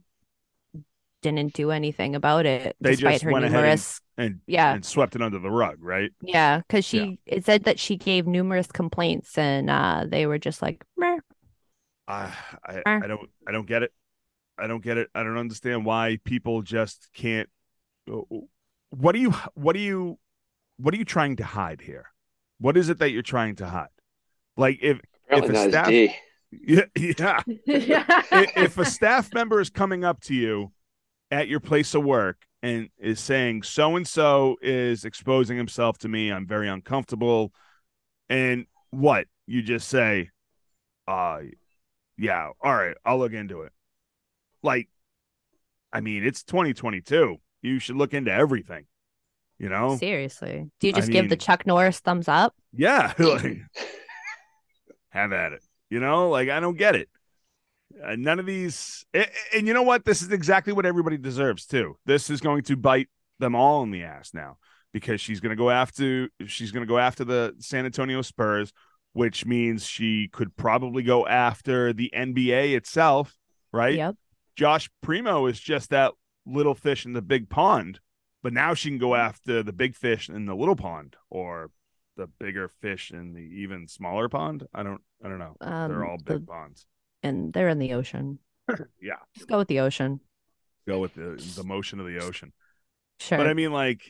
didn't 1.22 1.54
do 1.54 1.72
anything 1.72 2.16
about 2.16 2.46
it 2.46 2.76
They 2.80 2.92
despite 2.92 3.14
just 3.16 3.24
her 3.26 3.32
went 3.32 3.46
ahead 3.46 3.66
and- 3.66 4.00
And 4.18 4.42
yeah 4.48 4.74
and 4.74 4.86
swept 4.86 5.16
it 5.16 5.22
under 5.22 5.40
the 5.40 5.50
rug, 5.50 5.78
right? 5.80 6.12
Yeah, 6.22 6.60
because 6.60 6.84
she 6.86 7.20
Yeah. 7.26 7.38
it 7.38 7.46
said 7.46 7.64
that 7.64 7.80
she 7.80 7.96
gave 7.96 8.28
numerous 8.28 8.68
complaints 8.68 9.38
and 9.38 9.70
uh 9.70 10.06
they 10.14 10.26
were 10.28 10.38
just 10.40 10.62
like, 10.62 10.84
Meh. 10.98 11.20
Uh, 12.08 12.32
I 12.66 12.74
Uh. 12.86 13.00
I 13.04 13.08
don't 13.08 13.30
I 13.48 13.52
don't 13.54 13.68
get 13.68 13.84
it. 13.84 13.92
I 14.58 14.68
don't 14.68 14.84
get 14.84 14.98
it. 14.98 15.08
I 15.16 15.24
don't 15.24 15.38
understand 15.38 15.86
why 15.86 16.20
people 16.26 16.62
just 16.62 17.10
can't. 17.14 17.50
What 18.90 19.12
do 19.14 19.20
you 19.20 19.32
what 19.56 19.74
do 19.74 19.80
you 19.80 20.20
what 20.84 20.94
are 20.94 20.98
you 20.98 21.06
trying 21.06 21.36
to 21.38 21.46
hide 21.46 21.82
here? 21.82 22.06
What 22.60 22.78
is 22.78 22.90
it 22.90 23.00
that 23.00 23.12
you're 23.12 23.22
trying 23.22 23.56
to 23.58 23.68
hide? 23.68 23.88
Like 24.58 24.80
if 24.82 25.00
Apparently 25.32 25.56
If 26.52 26.86
a 26.86 26.86
staff- 26.86 26.92
yeah 27.02 27.40
yeah. 27.66 28.04
I- 28.32 28.48
if 28.56 28.78
a 28.78 28.86
staff 28.86 29.34
member 29.34 29.60
is 29.62 29.70
coming 29.70 30.04
up 30.04 30.22
to 30.22 30.34
you 30.34 30.72
at 31.32 31.48
your 31.48 31.60
place 31.60 31.94
of 31.94 32.04
work 32.04 32.38
and 32.64 32.90
is 32.98 33.20
saying 33.20 33.64
so 33.64 33.96
and 33.96 34.08
so 34.08 34.58
is 34.62 35.06
exposing 35.06 35.58
himself 35.58 35.98
to 36.00 36.10
me. 36.10 36.32
I'm 36.32 36.48
very 36.48 36.68
uncomfortable. 36.68 37.54
And 38.30 38.66
what? 38.90 39.28
You 39.46 39.62
just 39.62 39.88
say 39.88 40.30
uh 41.08 41.40
yeah 42.18 42.50
all 42.62 42.76
right 42.76 42.96
i'll 43.06 43.18
look 43.20 43.34
into 43.34 43.62
it. 43.62 43.72
Like 44.62 44.90
i 45.94 46.02
mean 46.02 46.24
it's 46.24 46.44
2022 46.44 47.38
you 47.64 47.80
should 47.80 47.96
look 47.96 48.14
into 48.14 48.32
everything 48.32 48.86
you 49.60 49.70
know? 49.70 49.98
Seriously. 49.98 50.70
Do 50.80 50.88
you 50.88 50.94
I 50.94 51.00
just 51.00 51.12
give 51.12 51.30
the 51.30 51.36
Chuck 51.36 51.68
Norris 51.68 52.00
thumbs 52.00 52.28
up? 52.28 52.56
yeah. 52.74 53.14
Like, 53.20 53.58
have 55.10 55.32
at 55.34 55.54
it. 55.54 55.64
You 55.90 56.00
know? 56.00 56.30
Like 56.30 56.50
i 56.50 56.60
don't 56.60 56.78
get 56.78 56.96
it. 56.96 57.10
Uh, 58.04 58.16
none 58.18 58.40
of 58.40 58.46
these 58.46 59.06
and, 59.14 59.28
and 59.54 59.68
you 59.68 59.74
know 59.74 59.84
what? 59.84 60.06
This 60.06 60.22
is 60.22 60.32
exactly 60.32 60.74
what 60.74 60.86
everybody 60.86 61.18
deserves 61.18 61.66
too. 61.66 61.98
This 62.06 62.30
is 62.30 62.40
going 62.40 62.64
to 62.64 62.78
bite 62.78 63.10
them 63.40 63.56
all 63.56 63.84
in 63.84 63.92
the 63.92 64.04
ass 64.04 64.32
now 64.34 64.58
because 64.94 65.22
she's 65.22 65.40
going 65.40 65.52
to 65.52 65.56
go 65.56 65.70
after 65.70 66.30
she's 66.46 66.72
going 66.72 66.86
to 66.86 66.90
go 66.90 66.98
after 66.98 67.24
the 67.24 67.56
san 67.60 67.86
antonio 67.86 68.22
spurs 68.22 68.72
which 69.14 69.46
means 69.46 69.86
she 69.86 70.28
could 70.32 70.56
probably 70.56 71.04
go 71.04 71.26
after 71.26 71.94
the 71.94 72.12
nba 72.16 72.76
itself 72.76 73.38
right? 73.72 73.96
Yep. 73.96 74.16
josh 74.56 74.90
primo 75.02 75.46
is 75.46 75.60
just 75.60 75.90
that 75.92 76.14
little 76.46 76.76
fish 76.76 77.06
in 77.06 77.14
the 77.14 77.22
big 77.22 77.50
pond 77.50 78.00
but 78.44 78.54
now 78.54 78.74
she 78.74 78.90
can 78.90 78.98
go 79.00 79.16
after 79.16 79.64
the 79.64 79.74
big 79.74 79.96
fish 79.96 80.30
in 80.30 80.46
the 80.46 80.56
little 80.56 80.76
pond 80.76 81.16
or 81.30 81.72
the 82.18 82.28
bigger 82.40 82.68
fish 82.68 83.12
in 83.12 83.34
the 83.34 83.42
even 83.42 83.88
smaller 83.88 84.28
pond. 84.30 84.66
I 84.74 84.84
don't 84.84 85.02
I 85.24 85.30
don't 85.30 85.40
know. 85.40 85.56
Um, 85.62 85.90
They're 85.92 86.06
all 86.06 86.18
the- 86.18 86.36
big 86.40 86.48
ponds. 86.48 86.86
and 87.24 87.52
they're 87.54 87.70
in 87.70 87.80
the 87.80 87.94
ocean. 87.94 88.40
Yeah. 89.02 89.16
Just 89.36 89.48
go 89.50 89.58
with 89.58 89.68
the 89.68 89.80
ocean. 89.80 90.20
Go 90.88 91.00
with 91.00 91.14
the 91.16 91.42
the 91.56 91.64
motion 91.64 92.00
of 92.00 92.06
the 92.06 92.20
ocean. 92.20 92.54
Sure. 93.20 93.38
But 93.38 93.48
I 93.48 93.54
mean 93.54 93.72
like 93.74 94.02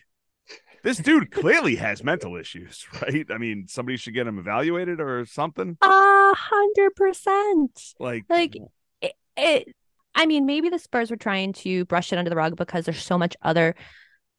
this 0.83 0.97
dude 0.97 1.31
clearly 1.31 1.75
has 1.75 2.03
mental 2.03 2.35
issues, 2.37 2.85
right? 3.01 3.25
I 3.29 3.37
mean, 3.37 3.65
somebody 3.67 3.97
should 3.97 4.13
get 4.13 4.27
him 4.27 4.39
evaluated 4.39 4.99
or 4.99 5.25
something. 5.25 5.77
A 5.81 6.33
hundred 6.35 6.95
percent. 6.95 7.79
Like 7.99 8.23
Like 8.29 8.55
it, 9.01 9.13
it 9.37 9.75
I 10.15 10.25
mean, 10.25 10.45
maybe 10.45 10.69
the 10.69 10.79
Spurs 10.79 11.11
were 11.11 11.17
trying 11.17 11.53
to 11.53 11.85
brush 11.85 12.11
it 12.11 12.17
under 12.17 12.29
the 12.29 12.35
rug 12.35 12.55
because 12.55 12.85
there's 12.85 13.03
so 13.03 13.17
much 13.17 13.35
other, 13.41 13.75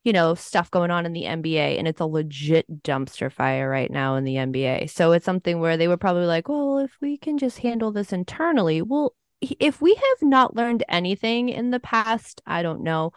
you 0.05 0.13
know, 0.13 0.35
stuff 0.35 0.71
going 0.71 0.91
on 0.91 1.05
in 1.05 1.13
the 1.13 1.25
NBA 1.25 1.79
and 1.79 1.87
it's 1.87 2.01
a 2.01 2.07
legit 2.07 2.83
dumpster 2.83 3.31
fire 3.31 3.69
right 3.69 3.91
now 3.91 4.17
in 4.17 4.25
the 4.25 4.37
NBA. 4.37 4.91
So 4.91 5.13
it's 5.13 5.27
something 5.27 5.61
where 5.61 5.77
they 5.77 5.89
were 5.89 5.99
probably 5.99 6.27
like, 6.27 6.49
well, 6.49 6.79
if 6.79 6.97
we 7.01 7.19
can 7.19 7.37
just 7.37 7.59
handle 7.59 7.93
this 7.93 8.13
internally, 8.13 8.81
well, 8.81 9.15
if 9.41 9.81
we 9.81 9.95
have 9.95 10.23
not 10.23 10.57
learned 10.57 10.85
anything 10.89 11.49
in 11.49 11.71
the 11.71 11.81
past, 11.81 12.41
I 12.47 12.63
don't 12.63 12.83
know, 12.83 13.13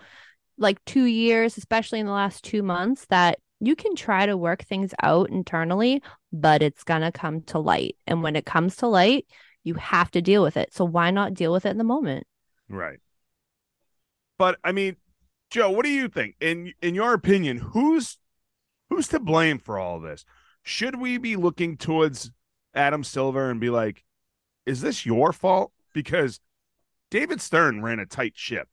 like 0.58 0.84
two 0.86 1.06
years, 1.06 1.58
especially 1.58 2.00
in 2.00 2.06
the 2.06 2.12
last 2.12 2.44
two 2.44 2.64
months, 2.64 3.06
that 3.06 3.40
you 3.60 3.76
can 3.76 3.96
try 3.96 4.26
to 4.26 4.36
work 4.36 4.64
things 4.64 4.94
out 5.02 5.30
internally, 5.30 6.02
but 6.34 6.62
it's 6.62 6.84
going 6.84 7.02
to 7.02 7.12
come 7.12 7.42
to 7.44 7.60
light. 7.60 7.96
And 8.06 8.22
when 8.22 8.36
it 8.36 8.46
comes 8.46 8.78
to 8.78 8.88
light, 8.88 9.26
you 9.64 9.76
have 9.76 10.12
to 10.12 10.22
deal 10.22 10.44
with 10.44 10.58
it. 10.58 10.74
So 10.74 10.84
why 10.84 11.12
not 11.12 11.34
deal 11.34 11.54
with 11.54 11.66
it 11.66 11.70
in 11.70 11.78
the 11.78 11.86
moment? 11.86 12.28
Right. 12.68 13.00
But 14.38 14.60
I 14.64 14.74
mean, 14.74 14.98
Joe, 15.54 15.70
what 15.70 15.86
do 15.86 15.92
you 15.92 16.08
think? 16.08 16.36
In 16.42 16.74
in 16.82 16.96
your 16.96 17.14
opinion, 17.14 17.58
who's 17.58 18.18
who's 18.90 19.08
to 19.10 19.20
blame 19.20 19.60
for 19.60 19.78
all 19.78 20.00
this? 20.00 20.26
Should 20.64 21.00
we 21.00 21.20
be 21.20 21.36
looking 21.36 21.78
towards 21.78 22.32
Adam 22.74 23.04
Silver 23.04 23.52
and 23.52 23.60
be 23.60 23.70
like, 23.70 24.04
is 24.66 24.82
this 24.82 25.06
your 25.06 25.32
fault? 25.32 25.72
Because 25.94 26.40
David 27.12 27.40
Stern 27.40 27.84
ran 27.84 28.00
a 28.00 28.08
tight 28.08 28.34
ship. 28.36 28.68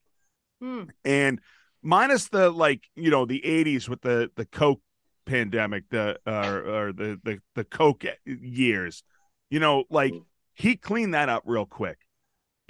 And 1.05 1.41
minus 1.83 2.29
the 2.29 2.49
like, 2.49 2.89
you 2.97 3.11
know, 3.11 3.27
the 3.27 3.43
80s 3.45 3.87
with 3.87 4.01
the 4.01 4.31
the 4.37 4.47
coke 4.47 4.81
pandemic, 5.27 5.85
the 5.91 6.19
uh, 6.27 6.63
or 6.65 6.93
the 6.95 7.21
the 7.23 7.41
the 7.57 7.65
coke 7.65 8.07
years. 8.25 9.03
You 9.51 9.61
know, 9.61 9.85
like 9.91 10.15
he 10.55 10.77
cleaned 10.77 11.13
that 11.13 11.29
up 11.29 11.43
real 11.45 11.67
quick 11.67 11.99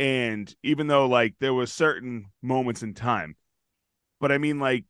and 0.01 0.53
even 0.63 0.87
though 0.87 1.07
like 1.07 1.35
there 1.41 1.53
was 1.55 1.71
certain 1.71 2.25
moments 2.43 2.83
in 2.83 2.95
time 2.95 3.37
but 4.21 4.33
i 4.33 4.39
mean 4.39 4.59
like 4.59 4.85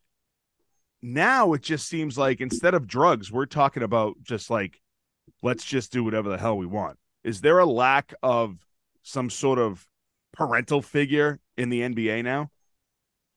now 1.01 1.53
it 1.53 1.61
just 1.61 1.87
seems 1.87 2.17
like 2.17 2.41
instead 2.41 2.73
of 2.73 2.87
drugs 2.87 3.31
we're 3.31 3.45
talking 3.45 3.83
about 3.83 4.15
just 4.21 4.49
like 4.49 4.79
let's 5.41 5.63
just 5.65 5.91
do 5.91 6.03
whatever 6.03 6.29
the 6.29 6.37
hell 6.37 6.57
we 6.57 6.65
want 6.65 6.97
is 7.23 7.41
there 7.41 7.59
a 7.59 7.65
lack 7.65 8.13
of 8.21 8.57
some 9.03 9.29
sort 9.29 9.57
of 9.59 9.87
parental 10.33 10.81
figure 10.81 11.39
in 11.57 11.69
the 11.69 11.81
nba 11.81 12.23
now 12.23 12.49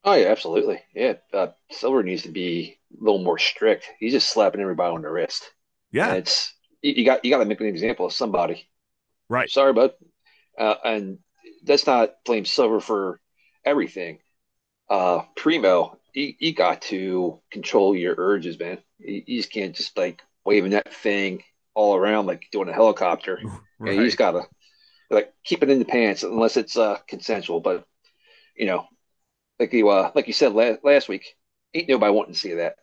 Oh 0.05 0.13
yeah, 0.13 0.27
absolutely. 0.27 0.83
Yeah, 0.95 1.15
uh, 1.33 1.49
Silver 1.71 2.03
needs 2.03 2.23
to 2.23 2.29
be 2.29 2.79
a 2.93 3.03
little 3.03 3.25
more 3.25 3.39
strict. 3.39 3.87
He's 3.99 4.13
just 4.13 4.29
slapping 4.29 4.61
everybody 4.61 4.95
on 4.95 5.03
the 5.03 5.09
wrist. 5.09 5.51
yeah 5.91 6.09
And 6.09 6.19
it's 6.19 6.53
you, 6.83 7.05
got 7.07 7.25
you 7.25 7.31
got 7.31 7.39
to 7.39 7.47
make 7.47 7.61
an 7.61 7.67
example 7.67 8.07
of 8.07 8.13
somebody. 8.13 8.69
Right. 9.31 9.49
Sorry, 9.49 9.73
but 9.73 9.99
uh, 10.59 10.75
and 10.85 11.19
that's 11.65 11.87
not 11.87 12.11
blame 12.27 12.45
Silver 12.45 12.81
for 12.81 13.21
everything. 13.65 14.19
Uh, 14.89 15.23
Primo, 15.37 15.99
you, 16.13 16.35
he 16.39 16.53
got 16.53 16.83
to 16.83 17.41
control 17.51 17.97
your 17.97 18.15
urges, 18.19 18.59
man. 18.59 18.79
You, 18.99 19.23
you 19.27 19.39
just 19.39 19.53
can't 19.53 19.75
just 19.75 19.97
like 19.97 20.23
waving 20.45 20.73
that 20.73 20.93
thing 20.93 21.43
all 21.75 21.97
around 21.97 22.27
like 22.27 22.47
doing 22.53 22.69
a 22.69 22.73
helicopter. 22.73 23.41
Right. 23.79 23.95
Yeah, 23.95 24.01
you 24.01 24.05
just 24.07 24.19
gotta 24.19 24.43
like 25.11 25.33
keep 25.45 25.63
it 25.63 25.71
in 25.71 25.79
the 25.79 25.85
pants 25.85 26.23
unless 26.23 26.57
it's 26.57 26.77
uh 26.77 26.99
consensual. 27.09 27.61
But 27.61 27.85
you 28.57 28.67
know, 28.67 28.87
like 29.59 29.73
you 29.73 29.89
uh 29.89 30.11
like 30.15 30.27
you 30.27 30.33
said 30.33 30.53
la- 30.53 30.77
last 30.85 31.09
week, 31.09 31.35
ain't 31.75 31.89
nobody 31.89 32.13
wanting 32.13 32.35
to 32.35 32.41
see 32.41 32.55
that. 32.55 32.77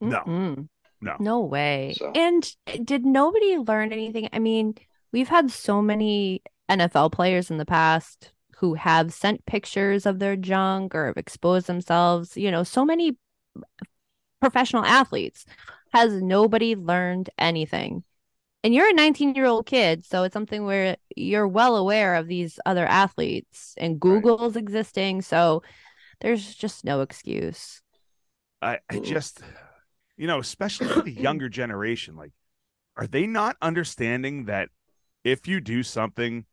No. 0.00 0.20
Mm-mm. 0.20 0.68
No. 1.00 1.16
No 1.20 1.40
way. 1.40 1.94
So- 1.98 2.12
And 2.14 2.50
did 2.84 3.04
nobody 3.04 3.56
learn 3.58 3.92
anything? 3.92 4.28
I 4.32 4.38
mean, 4.38 4.74
we've 5.12 5.28
had 5.28 5.50
so 5.50 5.82
many 5.82 6.42
NFL 6.70 7.12
players 7.12 7.50
in 7.50 7.58
the 7.58 7.66
past 7.66 8.32
who 8.58 8.74
have 8.74 9.12
sent 9.12 9.46
pictures 9.46 10.04
of 10.04 10.18
their 10.18 10.36
junk 10.36 10.94
or 10.94 11.06
have 11.06 11.16
exposed 11.16 11.68
themselves, 11.68 12.36
you 12.36 12.50
know, 12.50 12.64
so 12.64 12.84
many 12.84 13.16
professional 14.40 14.84
athletes. 14.84 15.44
Has 15.92 16.20
nobody 16.20 16.74
learned 16.74 17.30
anything? 17.38 18.02
And 18.64 18.74
you're 18.74 18.90
a 18.90 18.94
19 18.94 19.34
year 19.34 19.46
old 19.46 19.66
kid, 19.66 20.04
so 20.04 20.24
it's 20.24 20.32
something 20.32 20.64
where 20.64 20.96
you're 21.16 21.46
well 21.46 21.76
aware 21.76 22.16
of 22.16 22.26
these 22.26 22.58
other 22.66 22.84
athletes 22.84 23.74
and 23.78 24.00
Google's 24.00 24.56
existing. 24.56 25.22
So 25.22 25.62
there's 26.20 26.54
just 26.54 26.84
no 26.84 27.00
excuse. 27.00 27.80
I, 28.60 28.78
I 28.90 28.98
just, 28.98 29.40
you 30.16 30.26
know, 30.26 30.40
especially 30.40 30.88
for 30.88 31.02
the 31.02 31.12
younger 31.22 31.48
generation, 31.48 32.16
like, 32.16 32.32
are 32.96 33.06
they 33.06 33.26
not 33.28 33.56
understanding 33.62 34.46
that 34.46 34.70
if 35.22 35.46
you 35.46 35.60
do 35.60 35.84
something 35.84 36.44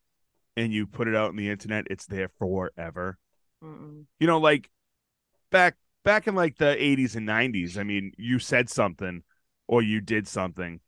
and 0.56 0.72
you 0.72 0.88
put 0.88 1.08
it 1.08 1.16
out 1.16 1.30
on 1.30 1.36
the 1.36 1.50
internet, 1.50 1.88
it's 1.90 2.06
there 2.06 2.30
forever? 2.40 3.18
You 4.20 4.28
know, 4.28 4.40
like 4.40 4.70
back 5.52 5.76
back 6.04 6.28
in 6.28 6.36
like 6.36 6.58
the 6.58 6.66
80s 6.66 7.16
and 7.16 7.28
90s, 7.28 7.78
I 7.78 7.84
mean, 7.84 8.12
you 8.18 8.40
said 8.40 8.70
something 8.70 9.24
or 9.68 9.82
you 9.82 10.02
did 10.02 10.28
something, 10.28 10.80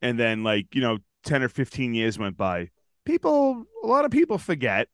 and 0.00 0.18
then 0.18 0.42
like, 0.42 0.74
you 0.74 0.80
know, 0.80 0.98
10 1.24 1.42
or 1.42 1.48
15 1.48 1.94
years 1.94 2.18
went 2.18 2.36
by. 2.36 2.70
People, 3.04 3.64
a 3.82 3.86
lot 3.86 4.04
of 4.04 4.10
people 4.10 4.38
forget, 4.38 4.88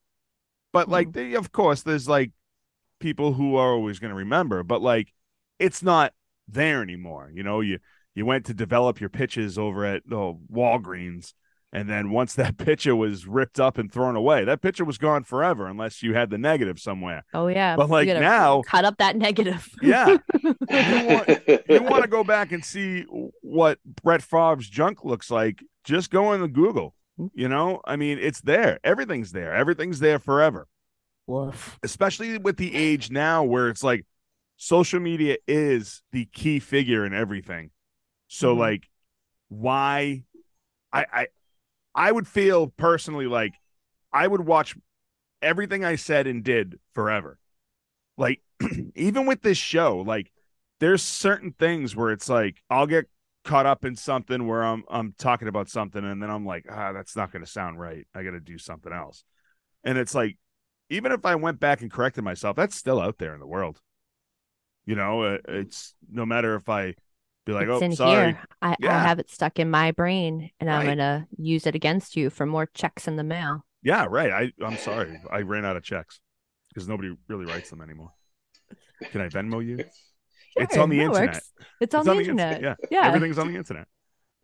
but 0.72 0.88
like, 0.88 1.08
mm-hmm. 1.08 1.30
they, 1.30 1.34
of 1.36 1.52
course, 1.52 1.82
there's 1.82 2.08
like 2.08 2.32
people 3.00 3.32
who 3.32 3.56
are 3.56 3.72
always 3.72 3.98
going 3.98 4.10
to 4.10 4.16
remember, 4.16 4.62
but 4.62 4.82
like, 4.82 5.12
it's 5.58 5.82
not 5.82 6.12
there 6.48 6.82
anymore. 6.82 7.30
You 7.32 7.42
know, 7.42 7.60
you 7.60 7.78
you 8.14 8.26
went 8.26 8.46
to 8.46 8.54
develop 8.54 9.00
your 9.00 9.10
pitches 9.10 9.58
over 9.58 9.84
at 9.84 10.02
oh, 10.10 10.40
Walgreens, 10.52 11.32
and 11.74 11.88
then 11.90 12.10
once 12.10 12.34
that 12.34 12.56
picture 12.68 12.96
was 12.96 13.26
ripped 13.26 13.60
up 13.60 13.76
and 13.76 13.92
thrown 13.92 14.16
away, 14.16 14.44
that 14.44 14.62
picture 14.62 14.84
was 14.84 14.96
gone 14.96 15.24
forever 15.24 15.66
unless 15.66 16.02
you 16.02 16.14
had 16.14 16.30
the 16.30 16.38
negative 16.38 16.78
somewhere. 16.78 17.24
Oh 17.34 17.48
yeah. 17.48 17.76
But, 17.76 17.90
like, 17.90 18.08
now- 18.08 18.62
cut 18.66 18.84
up 18.86 18.96
that 18.98 19.16
negative. 19.16 19.68
Yeah, 19.82 20.16
you 20.42 21.82
want 21.82 22.02
to 22.02 22.08
go 22.08 22.24
back 22.24 22.52
and 22.52 22.64
see 22.64 23.02
what 23.42 23.78
Brett 24.02 24.22
Favre's 24.22 24.68
junk 24.68 25.04
looks 25.04 25.30
like, 25.30 25.62
just 25.84 26.10
go 26.10 26.32
into 26.32 26.48
Google. 26.48 26.94
You 27.34 27.48
know, 27.48 27.80
I 27.84 27.94
mean, 27.96 28.18
it's 28.18 28.40
there. 28.40 28.80
Everything's 28.82 29.30
there. 29.32 29.54
Everything's 29.54 30.00
there 30.00 30.18
forever. 30.18 30.66
Woof. 31.26 31.78
Especially 31.82 32.38
with 32.38 32.56
the 32.56 32.74
age 32.74 33.10
now 33.10 33.44
where 33.44 33.68
it's 33.68 33.84
like 33.84 34.04
social 34.56 34.98
media 35.00 35.36
is 35.46 36.02
the 36.12 36.24
key 36.26 36.58
figure 36.58 37.06
in 37.06 37.14
everything. 37.14 37.70
So 38.28 38.54
Mhm. 38.54 38.58
like 38.58 38.88
why 39.48 40.24
I 40.92 41.06
I 41.12 41.26
I 41.94 42.10
would 42.10 42.26
feel 42.26 42.68
personally 42.68 43.26
like 43.26 43.54
I 44.12 44.26
would 44.26 44.42
watch 44.42 44.76
everything 45.42 45.84
I 45.84 45.96
said 45.96 46.26
and 46.26 46.42
did 46.42 46.78
forever. 46.92 47.38
Like 48.16 48.40
even 48.94 49.26
with 49.26 49.42
this 49.42 49.58
show, 49.58 49.98
like 49.98 50.30
there's 50.80 51.02
certain 51.02 51.52
things 51.52 51.94
where 51.94 52.10
it's 52.10 52.28
like 52.28 52.62
I'll 52.68 52.86
get 52.86 53.06
caught 53.44 53.66
up 53.66 53.84
in 53.84 53.94
something 53.94 54.46
where 54.46 54.64
I'm 54.64 54.84
I'm 54.88 55.14
talking 55.18 55.48
about 55.48 55.68
something 55.68 56.04
and 56.04 56.22
then 56.22 56.30
I'm 56.30 56.46
like, 56.46 56.66
ah, 56.70 56.92
that's 56.92 57.16
not 57.16 57.32
going 57.32 57.44
to 57.44 57.50
sound 57.50 57.78
right. 57.78 58.06
I 58.14 58.22
got 58.22 58.32
to 58.32 58.40
do 58.40 58.58
something 58.58 58.92
else. 58.92 59.24
And 59.84 59.98
it's 59.98 60.14
like 60.14 60.38
even 60.90 61.12
if 61.12 61.24
I 61.24 61.34
went 61.36 61.60
back 61.60 61.82
and 61.82 61.90
corrected 61.90 62.24
myself, 62.24 62.56
that's 62.56 62.76
still 62.76 63.00
out 63.00 63.18
there 63.18 63.34
in 63.34 63.40
the 63.40 63.46
world. 63.46 63.80
You 64.86 64.96
know, 64.96 65.22
uh, 65.22 65.38
it's 65.48 65.94
no 66.10 66.26
matter 66.26 66.56
if 66.56 66.68
I 66.68 66.94
be 67.44 67.52
like, 67.52 67.68
it's 67.68 67.82
oh, 67.82 67.84
in 67.84 67.92
sorry, 67.94 68.32
here. 68.32 68.42
I, 68.62 68.76
I 68.82 68.92
have 69.00 69.18
it 69.18 69.30
stuck 69.30 69.58
in 69.58 69.70
my 69.70 69.92
brain 69.92 70.50
and 70.60 70.70
I'm 70.70 70.86
gonna 70.86 71.26
use 71.36 71.66
it 71.66 71.74
against 71.74 72.16
you 72.16 72.30
for 72.30 72.46
more 72.46 72.66
checks 72.74 73.06
in 73.06 73.16
the 73.16 73.24
mail. 73.24 73.64
Yeah, 73.82 74.06
right. 74.08 74.30
I 74.30 74.64
I'm 74.64 74.78
sorry. 74.78 75.20
I 75.30 75.40
ran 75.40 75.64
out 75.64 75.76
of 75.76 75.82
checks 75.82 76.20
because 76.68 76.88
nobody 76.88 77.14
really 77.28 77.44
writes 77.44 77.70
them 77.70 77.82
anymore. 77.82 78.10
Can 79.10 79.20
I 79.20 79.28
Venmo 79.28 79.64
you? 79.64 79.84
It's 80.56 80.76
on 80.76 80.88
the 80.88 81.00
internet. 81.00 81.34
works. 81.34 81.52
It's 81.80 81.94
on 81.94 82.00
It's 82.00 82.06
the 82.06 82.10
on 82.10 82.16
the 82.16 82.22
internet. 82.22 82.52
internet, 82.56 82.78
Yeah. 82.90 83.08
Everything's 83.08 83.38
on 83.38 83.52
the 83.52 83.58
internet. 83.58 83.88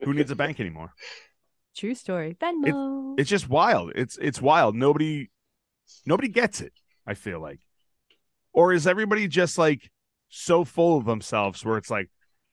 Who 0.02 0.12
needs 0.12 0.30
a 0.30 0.36
bank 0.36 0.60
anymore? 0.60 0.92
True 1.76 1.94
story. 1.94 2.36
Venmo. 2.40 3.14
It's 3.18 3.30
just 3.30 3.48
wild. 3.48 3.92
It's 3.94 4.18
it's 4.20 4.42
wild. 4.42 4.74
Nobody 4.74 5.30
nobody 6.04 6.28
gets 6.28 6.60
it, 6.60 6.72
I 7.06 7.14
feel 7.14 7.40
like. 7.40 7.60
Or 8.52 8.72
is 8.72 8.86
everybody 8.86 9.28
just 9.28 9.56
like 9.56 9.90
so 10.28 10.64
full 10.64 10.98
of 10.98 11.04
themselves 11.04 11.64
where 11.64 11.76
it's 11.76 11.90
like, 11.90 12.10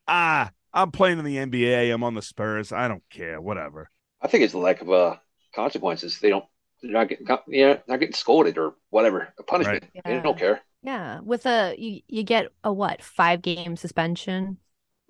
ah, 0.07 0.51
I'm 0.73 0.91
playing 0.91 1.19
in 1.19 1.25
the 1.25 1.37
NBA, 1.37 1.89
I'm 1.91 2.03
on 2.03 2.13
the 2.13 2.21
Spurs, 2.21 2.71
I 2.71 2.87
don't 2.87 3.03
care, 3.09 3.41
whatever. 3.41 3.89
I 4.21 4.27
think 4.27 4.43
it's 4.43 4.53
the 4.53 4.59
lack 4.59 4.81
of 4.81 4.89
uh 4.89 5.17
consequences. 5.55 6.19
They 6.19 6.29
don't. 6.29 6.45
They're 6.81 6.91
not 6.91 7.09
getting. 7.09 7.27
You 7.47 7.65
know, 7.67 7.79
not 7.87 7.99
getting 7.99 8.13
scolded 8.13 8.57
or 8.57 8.75
whatever. 8.89 9.33
A 9.39 9.43
punishment. 9.43 9.83
They 9.93 10.01
Yeah. 10.11 10.21
don't 10.21 10.37
care. 10.37 10.61
yeah. 10.83 11.19
With 11.21 11.45
a 11.45 11.75
you, 11.77 12.01
you 12.07 12.23
get 12.23 12.47
a 12.63 12.71
what, 12.71 13.01
five 13.03 13.41
game 13.41 13.75
suspension? 13.75 14.57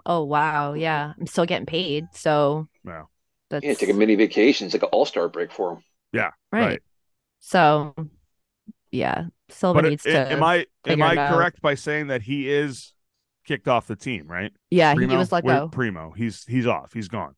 Oh 0.06 0.24
wow, 0.24 0.74
yeah. 0.74 1.14
I'm 1.20 1.28
still 1.28 1.46
getting 1.46 1.66
paid. 1.66 2.06
So 2.14 2.68
Wow. 2.84 3.10
that's 3.50 3.66
Yeah, 3.66 3.74
take 3.74 3.90
a 3.90 3.94
mini 3.94 4.16
vacation. 4.16 4.66
It's 4.66 4.74
like 4.76 4.84
an 4.84 4.90
all 4.92 5.06
star 5.06 5.28
break 5.30 5.52
for 5.52 5.76
them. 5.76 5.84
right. 6.52 6.62
right. 6.62 6.82
So 7.40 7.96
yeah, 8.92 9.26
Silver 9.50 9.82
But 9.82 9.90
needs 9.90 10.06
it- 10.06 10.14
to 10.16 10.32
am 10.32 10.44
I 10.44 10.66
am 10.86 11.02
I 11.02 11.14
it 11.14 11.18
out. 11.18 11.30
correct 11.32 11.62
by 11.62 11.76
saying 11.76 12.08
that 12.08 12.22
he 12.24 12.50
is 12.50 12.94
kicked 13.48 13.68
off 13.68 13.88
the 13.88 13.96
team, 13.96 14.28
right? 14.28 14.52
Yeah, 14.70 14.94
he 14.94 15.06
was 15.06 15.32
let 15.32 15.46
go. 15.46 15.70
Primo. 15.70 16.12
He's 16.12 16.44
he's 16.46 16.68
off. 16.68 16.94
He's 16.94 17.08
gone. 17.08 17.34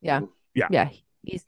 Yeah. 0.00 0.22
Yeah. 0.54 0.68
Yeah. 0.70 0.88
He's 1.22 1.44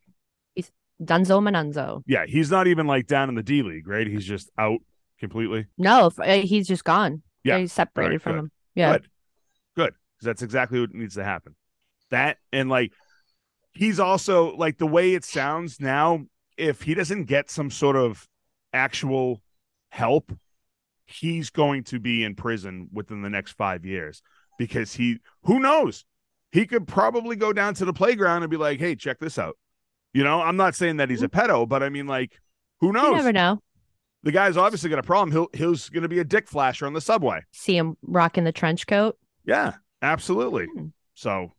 he's 0.55 0.71
Dunzo 1.03 1.41
Manunzo. 1.43 2.03
Yeah, 2.07 2.27
he's 2.27 2.51
not 2.51 2.67
even 2.67 2.87
like 2.87 3.07
down 3.07 3.29
in 3.29 3.35
the 3.35 3.43
D 3.43 3.63
League, 3.63 3.89
right? 3.89 4.07
He's 4.07 4.25
just 4.25 4.51
out 4.59 4.81
completely. 5.19 5.67
No, 5.77 6.11
uh, 6.19 6.35
he's 6.37 6.69
just 6.69 6.85
gone. 6.85 7.23
Yeah. 7.43 7.59
He's 7.59 7.73
separated 7.73 8.13
Right, 8.13 8.23
from 8.23 8.33
good. 8.33 8.39
him. 8.39 8.51
Yeah. 8.75 8.93
Good. 8.93 9.09
Good. 9.77 9.91
'Cause 9.93 10.25
That's 10.27 10.43
exactly 10.43 10.81
what 10.81 10.93
needs 10.95 11.15
to 11.15 11.25
happen. 11.25 11.55
That 12.11 12.39
and 12.53 12.69
like 12.69 12.93
he's 13.73 13.99
also 14.01 14.55
like 14.57 14.79
the 14.79 14.87
way 14.87 15.15
it 15.15 15.25
sounds 15.25 15.81
now, 15.81 16.25
if 16.57 16.83
he 16.83 16.95
doesn't 16.95 17.25
get 17.25 17.51
some 17.51 17.71
sort 17.71 17.97
of 17.97 18.27
actual 18.73 19.41
help, 19.91 20.33
he's 21.11 21.51
going 21.51 21.85
to 21.85 21.99
be 21.99 22.23
in 22.25 22.35
prison 22.35 22.89
within 22.93 23.23
the 23.23 23.31
next 23.31 23.53
five 23.53 23.85
years 23.85 24.23
because 24.59 24.95
he 24.95 25.19
who 25.45 25.59
knows? 25.59 26.05
He 26.53 26.67
could 26.67 26.87
probably 26.87 27.37
go 27.37 27.53
down 27.53 27.75
to 27.75 27.85
the 27.85 27.93
playground 27.93 28.43
and 28.43 28.51
be 28.51 28.57
like, 28.57 28.79
hey, 28.81 28.95
check 28.95 29.19
this 29.19 29.39
out. 29.39 29.57
You 30.15 30.25
know, 30.25 30.41
I'm 30.41 30.57
not 30.57 30.75
saying 30.75 30.97
that 30.99 31.11
he's 31.11 31.23
a 31.23 31.29
pedo, 31.29 31.69
but 31.69 31.83
I 31.83 31.89
mean 31.91 32.07
like 32.07 32.41
who 32.81 32.89
You 32.89 32.93
knows? 32.95 33.17
never 33.17 33.33
know. 33.33 33.61
The 34.23 34.33
guy's 34.33 34.57
obviously 34.57 34.91
got 34.91 34.99
a 34.99 35.03
problem. 35.03 35.31
He'll 35.33 35.49
he's 35.73 35.89
gonna 35.89 36.09
be 36.09 36.19
a 36.19 36.25
dick 36.25 36.49
flasher 36.49 36.87
on 36.87 36.93
the 36.93 37.01
subway. 37.01 37.41
See 37.53 37.77
him 37.77 37.97
rocking 38.03 38.45
the 38.45 38.53
trench 38.53 38.87
coat. 38.87 39.17
Yeah, 39.45 39.75
absolutely. 40.03 40.67
Hmm. 40.67 40.87
So 41.15 41.53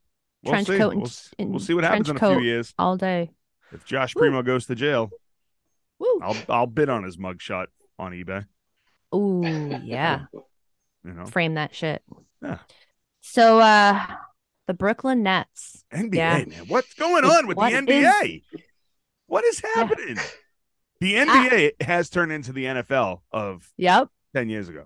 we'll 0.43 0.53
Trench 0.53 0.67
see. 0.67 0.77
coat 0.77 0.95
we'll, 0.95 1.09
and 1.37 1.49
we'll 1.51 1.59
see 1.59 1.73
what 1.73 1.83
happens 1.83 2.09
in 2.09 2.15
a 2.17 2.19
few 2.19 2.39
years. 2.41 2.73
all 2.77 2.97
day. 2.97 3.31
If 3.71 3.85
Josh 3.85 4.13
Woo. 4.15 4.21
Primo 4.21 4.41
goes 4.41 4.65
to 4.65 4.75
jail, 4.75 5.09
Woo. 5.99 6.19
I'll 6.21 6.37
I'll 6.49 6.67
bid 6.67 6.89
on 6.89 7.03
his 7.03 7.17
mugshot 7.17 7.67
on 7.97 8.11
eBay. 8.11 8.45
Ooh, 9.15 9.41
yeah. 9.83 10.25
You 11.03 11.13
know, 11.13 11.25
Frame 11.25 11.55
that 11.55 11.73
shit. 11.73 12.03
Yeah. 12.41 12.59
So 13.21 13.59
uh 13.59 14.05
the 14.67 14.73
Brooklyn 14.73 15.23
Nets. 15.23 15.83
NBA 15.93 16.15
Yeah. 16.15 16.45
man, 16.45 16.65
what's 16.67 16.93
going 16.93 17.25
on 17.25 17.47
with 17.47 17.57
what 17.57 17.71
the 17.71 17.77
is- 17.77 17.85
NBA? 18.05 18.43
What 19.27 19.43
is 19.45 19.59
happening? 19.75 20.17
The 20.99 21.13
NBA 21.15 21.81
has 21.83 22.09
turned 22.09 22.31
into 22.31 22.51
the 22.51 22.65
NFL 22.65 23.21
of 23.31 23.71
Yep. 23.77 24.09
ten 24.35 24.49
years 24.49 24.69
ago. 24.69 24.85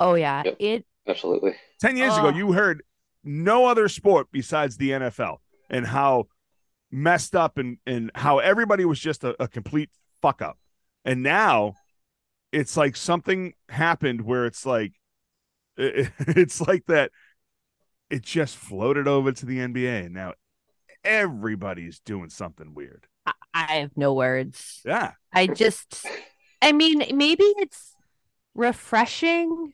Oh 0.00 0.14
yeah. 0.14 0.42
Yep. 0.44 0.56
It 0.58 0.86
Absolutely. 1.06 1.54
Ten 1.80 1.96
years 1.96 2.16
ago, 2.16 2.30
you 2.30 2.52
heard 2.52 2.82
no 3.22 3.66
other 3.66 3.88
sport 3.88 4.28
besides 4.32 4.76
the 4.78 4.90
NFL 4.90 5.38
and 5.70 5.86
how 5.86 6.28
messed 6.90 7.34
up 7.36 7.58
and, 7.58 7.76
and 7.86 8.10
how 8.14 8.38
everybody 8.38 8.84
was 8.84 8.98
just 9.00 9.22
a, 9.24 9.34
a 9.42 9.48
complete 9.48 9.90
fuck 10.22 10.40
up. 10.40 10.58
And 11.04 11.22
now 11.22 11.74
it's 12.54 12.76
like 12.76 12.96
something 12.96 13.54
happened 13.68 14.20
where 14.22 14.46
it's 14.46 14.64
like, 14.64 14.92
it- 15.76 16.12
it's 16.20 16.60
like 16.60 16.86
that. 16.86 17.10
It 18.10 18.22
just 18.22 18.56
floated 18.56 19.08
over 19.08 19.32
to 19.32 19.46
the 19.46 19.58
NBA. 19.58 20.04
And 20.04 20.14
now 20.14 20.34
everybody's 21.02 22.00
doing 22.00 22.30
something 22.30 22.74
weird. 22.74 23.06
I 23.54 23.78
have 23.78 23.96
no 23.96 24.12
words. 24.14 24.80
Yeah. 24.84 25.12
I 25.32 25.46
just, 25.46 26.06
I 26.60 26.72
mean, 26.72 27.04
maybe 27.16 27.44
it's 27.44 27.94
refreshing 28.54 29.72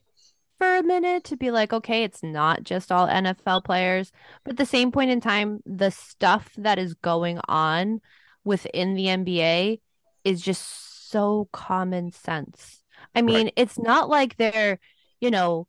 for 0.59 0.77
a 0.77 0.83
minute 0.83 1.25
to 1.25 1.37
be 1.37 1.51
like, 1.51 1.73
okay, 1.73 2.05
it's 2.05 2.23
not 2.23 2.63
just 2.63 2.93
all 2.93 3.09
NFL 3.09 3.65
players. 3.65 4.13
But 4.45 4.53
at 4.53 4.57
the 4.59 4.67
same 4.67 4.93
point 4.93 5.11
in 5.11 5.21
time, 5.21 5.61
the 5.65 5.91
stuff 5.91 6.51
that 6.59 6.79
is 6.79 6.95
going 6.95 7.41
on 7.49 8.01
within 8.45 8.95
the 8.95 9.07
NBA 9.07 9.81
is 10.25 10.41
just 10.43 10.90
so 11.11 11.49
common 11.53 12.13
sense. 12.13 12.83
I 13.15 13.23
mean, 13.23 13.47
right. 13.47 13.53
it's 13.57 13.79
not 13.79 14.09
like 14.09 14.37
they're, 14.37 14.79
you 15.21 15.31
know, 15.31 15.67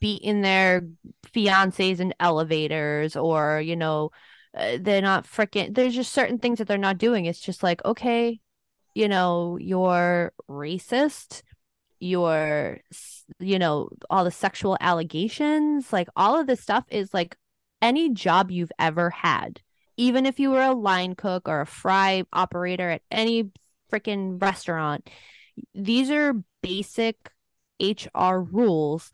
beating 0.00 0.42
their 0.42 0.82
fiancés 1.34 2.00
in 2.00 2.14
elevators 2.20 3.16
or, 3.16 3.60
you 3.60 3.76
know, 3.76 4.10
uh, 4.56 4.78
they're 4.80 5.02
not 5.02 5.26
freaking, 5.26 5.74
there's 5.74 5.94
just 5.94 6.12
certain 6.12 6.38
things 6.38 6.58
that 6.58 6.68
they're 6.68 6.78
not 6.78 6.98
doing. 6.98 7.26
It's 7.26 7.40
just 7.40 7.62
like, 7.62 7.84
okay, 7.84 8.40
you 8.94 9.08
know, 9.08 9.58
you're 9.60 10.32
racist, 10.48 11.42
you're, 11.98 12.80
you 13.40 13.58
know, 13.58 13.88
all 14.10 14.24
the 14.24 14.30
sexual 14.30 14.76
allegations, 14.80 15.92
like 15.92 16.08
all 16.16 16.38
of 16.38 16.46
this 16.46 16.60
stuff 16.60 16.84
is 16.90 17.12
like 17.12 17.36
any 17.82 18.10
job 18.10 18.50
you've 18.50 18.72
ever 18.78 19.10
had. 19.10 19.60
Even 19.96 20.26
if 20.26 20.40
you 20.40 20.50
were 20.50 20.62
a 20.62 20.72
line 20.72 21.14
cook 21.14 21.48
or 21.48 21.60
a 21.60 21.66
fry 21.66 22.24
operator 22.32 22.90
at 22.90 23.02
any 23.10 23.50
freaking 23.94 24.40
restaurant, 24.40 25.08
these 25.74 26.10
are 26.10 26.34
basic 26.62 27.16
HR 27.80 28.38
rules 28.38 29.10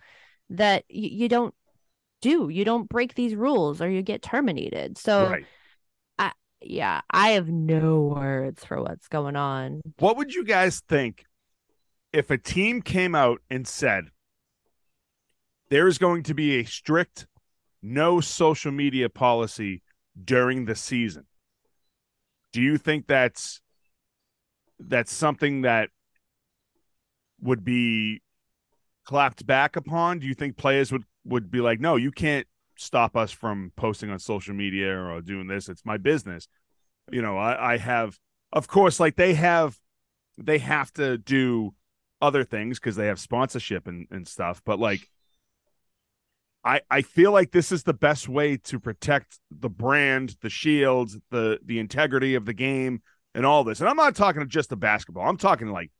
that 0.50 0.84
y- 0.90 1.10
you 1.12 1.28
don't 1.28 1.54
do. 2.20 2.48
You 2.48 2.64
don't 2.64 2.88
break 2.88 3.14
these 3.14 3.34
rules 3.34 3.80
or 3.80 3.88
you 3.88 4.02
get 4.02 4.22
terminated. 4.22 4.98
So, 4.98 5.28
right. 5.28 5.46
I, 6.18 6.32
yeah, 6.60 7.00
I 7.10 7.30
have 7.30 7.48
no 7.48 8.00
words 8.00 8.64
for 8.64 8.80
what's 8.82 9.08
going 9.08 9.36
on. 9.36 9.80
What 9.98 10.16
would 10.16 10.34
you 10.34 10.44
guys 10.44 10.80
think 10.88 11.24
if 12.12 12.30
a 12.30 12.38
team 12.38 12.82
came 12.82 13.14
out 13.14 13.40
and 13.50 13.66
said 13.66 14.06
there 15.68 15.86
is 15.86 15.98
going 15.98 16.22
to 16.24 16.34
be 16.34 16.58
a 16.58 16.64
strict 16.64 17.26
no 17.82 18.20
social 18.20 18.72
media 18.72 19.08
policy 19.08 19.82
during 20.22 20.64
the 20.64 20.74
season? 20.74 21.26
Do 22.52 22.60
you 22.60 22.78
think 22.78 23.06
that's 23.06 23.60
that's 24.80 25.12
something 25.12 25.62
that 25.62 25.90
would 27.40 27.64
be 27.64 28.22
clapped 29.04 29.46
back 29.46 29.76
upon? 29.76 30.18
Do 30.18 30.26
you 30.26 30.34
think 30.34 30.56
players 30.56 30.90
would 30.90 31.04
would 31.24 31.50
be 31.50 31.60
like, 31.60 31.80
no, 31.80 31.96
you 31.96 32.10
can't 32.10 32.46
stop 32.80 33.16
us 33.16 33.30
from 33.30 33.72
posting 33.76 34.10
on 34.10 34.18
social 34.18 34.54
media 34.54 34.98
or 34.98 35.20
doing 35.20 35.46
this. 35.46 35.68
It's 35.68 35.84
my 35.84 35.98
business. 35.98 36.48
You 37.10 37.22
know, 37.22 37.36
I, 37.36 37.74
I 37.74 37.76
have, 37.76 38.18
of 38.52 38.68
course, 38.68 38.98
like 38.98 39.16
they 39.16 39.34
have, 39.34 39.78
they 40.38 40.58
have 40.58 40.92
to 40.94 41.18
do 41.18 41.74
other 42.22 42.44
things 42.44 42.78
because 42.78 42.96
they 42.96 43.06
have 43.06 43.20
sponsorship 43.20 43.86
and, 43.86 44.06
and 44.10 44.26
stuff. 44.26 44.62
But 44.64 44.78
like, 44.78 45.08
I, 46.64 46.80
I 46.90 47.02
feel 47.02 47.32
like 47.32 47.52
this 47.52 47.72
is 47.72 47.82
the 47.84 47.94
best 47.94 48.28
way 48.28 48.56
to 48.58 48.78
protect 48.78 49.38
the 49.50 49.70
brand, 49.70 50.36
the 50.42 50.50
shield, 50.50 51.12
the 51.30 51.58
the 51.64 51.78
integrity 51.78 52.34
of 52.34 52.44
the 52.44 52.52
game, 52.52 53.00
and 53.34 53.46
all 53.46 53.64
this. 53.64 53.80
And 53.80 53.88
I'm 53.88 53.96
not 53.96 54.16
talking 54.16 54.48
just 54.48 54.70
the 54.70 54.76
basketball. 54.76 55.28
I'm 55.28 55.36
talking 55.36 55.68
like 55.68 55.90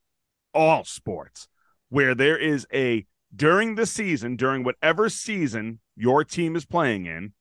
all 0.55 0.85
sports 0.85 1.49
where 1.89 2.15
there 2.15 2.37
is 2.39 2.67
a 2.73 3.07
during 3.35 3.77
the 3.77 3.87
season, 3.87 4.37
during 4.37 4.65
whatever 4.65 5.09
season 5.09 5.81
your 5.97 6.25
team 6.25 6.57
is 6.57 6.65
playing 6.65 7.07
in, 7.07 7.33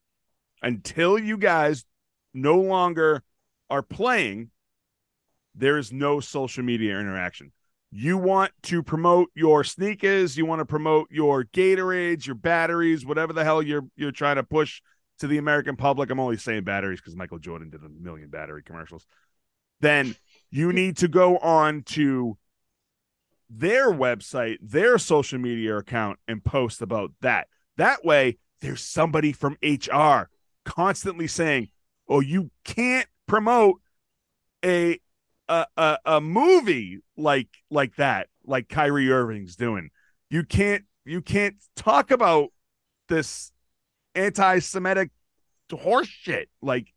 until 0.61 1.17
you 1.17 1.37
guys 1.37 1.85
no 2.33 2.59
longer 2.59 3.23
are 3.69 3.81
playing, 3.81 4.51
there 5.55 5.77
is 5.77 5.91
no 5.91 6.19
social 6.19 6.63
media 6.63 6.99
interaction. 6.99 7.51
You 7.91 8.17
want 8.17 8.51
to 8.63 8.83
promote 8.83 9.29
your 9.33 9.63
sneakers, 9.63 10.37
you 10.37 10.45
want 10.45 10.59
to 10.59 10.65
promote 10.65 11.07
your 11.09 11.45
Gatorades, 11.45 12.27
your 12.27 12.35
batteries, 12.35 13.03
whatever 13.05 13.33
the 13.33 13.43
hell 13.43 13.63
you're 13.63 13.87
you're 13.95 14.11
trying 14.11 14.35
to 14.35 14.43
push 14.43 14.81
to 15.19 15.27
the 15.27 15.39
American 15.39 15.75
public. 15.75 16.11
I'm 16.11 16.19
only 16.19 16.37
saying 16.37 16.65
batteries 16.65 16.99
because 16.99 17.15
Michael 17.15 17.39
Jordan 17.39 17.71
did 17.71 17.83
a 17.83 17.89
million 17.89 18.29
battery 18.29 18.61
commercials. 18.63 19.07
Then 19.81 20.15
you 20.49 20.73
need 20.73 20.97
to 20.97 21.07
go 21.07 21.37
on 21.37 21.83
to 21.83 22.37
their 23.49 23.91
website, 23.91 24.57
their 24.61 24.97
social 24.97 25.39
media 25.39 25.77
account, 25.77 26.19
and 26.27 26.43
post 26.43 26.81
about 26.81 27.11
that. 27.21 27.47
That 27.77 28.03
way, 28.05 28.37
there's 28.61 28.83
somebody 28.83 29.31
from 29.31 29.57
HR 29.63 30.29
constantly 30.65 31.27
saying, 31.27 31.69
"Oh, 32.07 32.19
you 32.19 32.51
can't 32.63 33.07
promote 33.27 33.81
a 34.63 34.99
a 35.47 35.65
a, 35.77 35.97
a 36.05 36.21
movie 36.21 36.99
like 37.17 37.49
like 37.71 37.95
that, 37.95 38.27
like 38.45 38.69
Kyrie 38.69 39.11
Irving's 39.11 39.55
doing. 39.55 39.89
You 40.29 40.43
can't 40.43 40.83
you 41.05 41.21
can't 41.21 41.55
talk 41.75 42.11
about 42.11 42.49
this 43.07 43.51
anti-Semitic 44.15 45.09
horse 45.71 46.07
shit. 46.07 46.49
Like, 46.61 46.93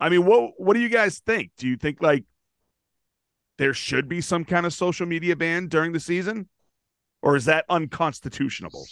I 0.00 0.08
mean, 0.08 0.24
what 0.24 0.52
what 0.58 0.74
do 0.74 0.80
you 0.80 0.88
guys 0.88 1.18
think? 1.18 1.52
Do 1.58 1.66
you 1.66 1.76
think 1.76 2.02
like 2.02 2.24
there 3.58 3.74
should 3.74 4.08
be 4.08 4.20
some 4.20 4.44
kind 4.44 4.64
of 4.66 4.72
social 4.72 5.06
media 5.06 5.36
ban 5.36 5.66
during 5.68 5.92
the 5.92 6.00
season? 6.00 6.48
Or 7.20 7.34
is 7.34 7.46
that 7.46 7.64
unconstitutional? 7.68 8.86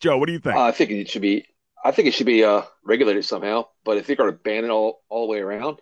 Joe, 0.00 0.16
what 0.18 0.26
do 0.26 0.32
you 0.32 0.38
think? 0.38 0.56
Uh, 0.56 0.62
I 0.62 0.72
think 0.72 0.90
it 0.90 1.08
should 1.08 1.22
be. 1.22 1.46
I 1.84 1.90
think 1.90 2.08
it 2.08 2.14
should 2.14 2.26
be 2.26 2.42
uh, 2.42 2.62
regulated 2.84 3.24
somehow. 3.24 3.66
But 3.84 3.98
if 3.98 4.08
you're 4.08 4.16
going 4.16 4.32
to 4.32 4.38
ban 4.38 4.64
it 4.64 4.70
all 4.70 5.02
all 5.08 5.26
the 5.26 5.32
way 5.32 5.40
around, 5.40 5.80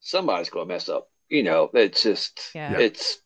somebody's 0.00 0.50
going 0.50 0.68
to 0.68 0.72
mess 0.72 0.88
up. 0.88 1.08
You 1.28 1.42
know, 1.42 1.70
it's 1.72 2.02
just 2.02 2.50
yeah. 2.54 2.78
it's 2.78 3.18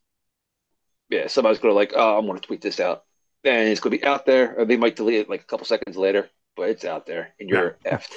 yeah. 1.11 1.27
Somebody's 1.27 1.59
going 1.59 1.73
to 1.73 1.77
like, 1.77 1.93
oh, 1.97 2.19
I'm 2.19 2.27
going 2.27 2.39
to 2.39 2.47
tweet 2.47 2.61
this 2.61 2.79
out, 2.79 3.05
and 3.45 3.69
it's 3.69 3.81
going 3.81 3.93
to 3.93 3.99
be 3.99 4.07
out 4.07 4.25
there, 4.25 4.57
or 4.57 4.65
they 4.65 4.77
might 4.77 4.97
delete 4.97 5.21
it 5.21 5.29
like 5.29 5.43
a 5.43 5.47
couple 5.47 5.67
seconds 5.67 5.97
later, 5.97 6.31
but 6.57 6.71
it's 6.71 6.85
out 6.85 7.07
there, 7.07 7.35
and 7.41 7.49
you're 7.49 7.77
yeah. 7.85 7.97
effed. 7.97 8.13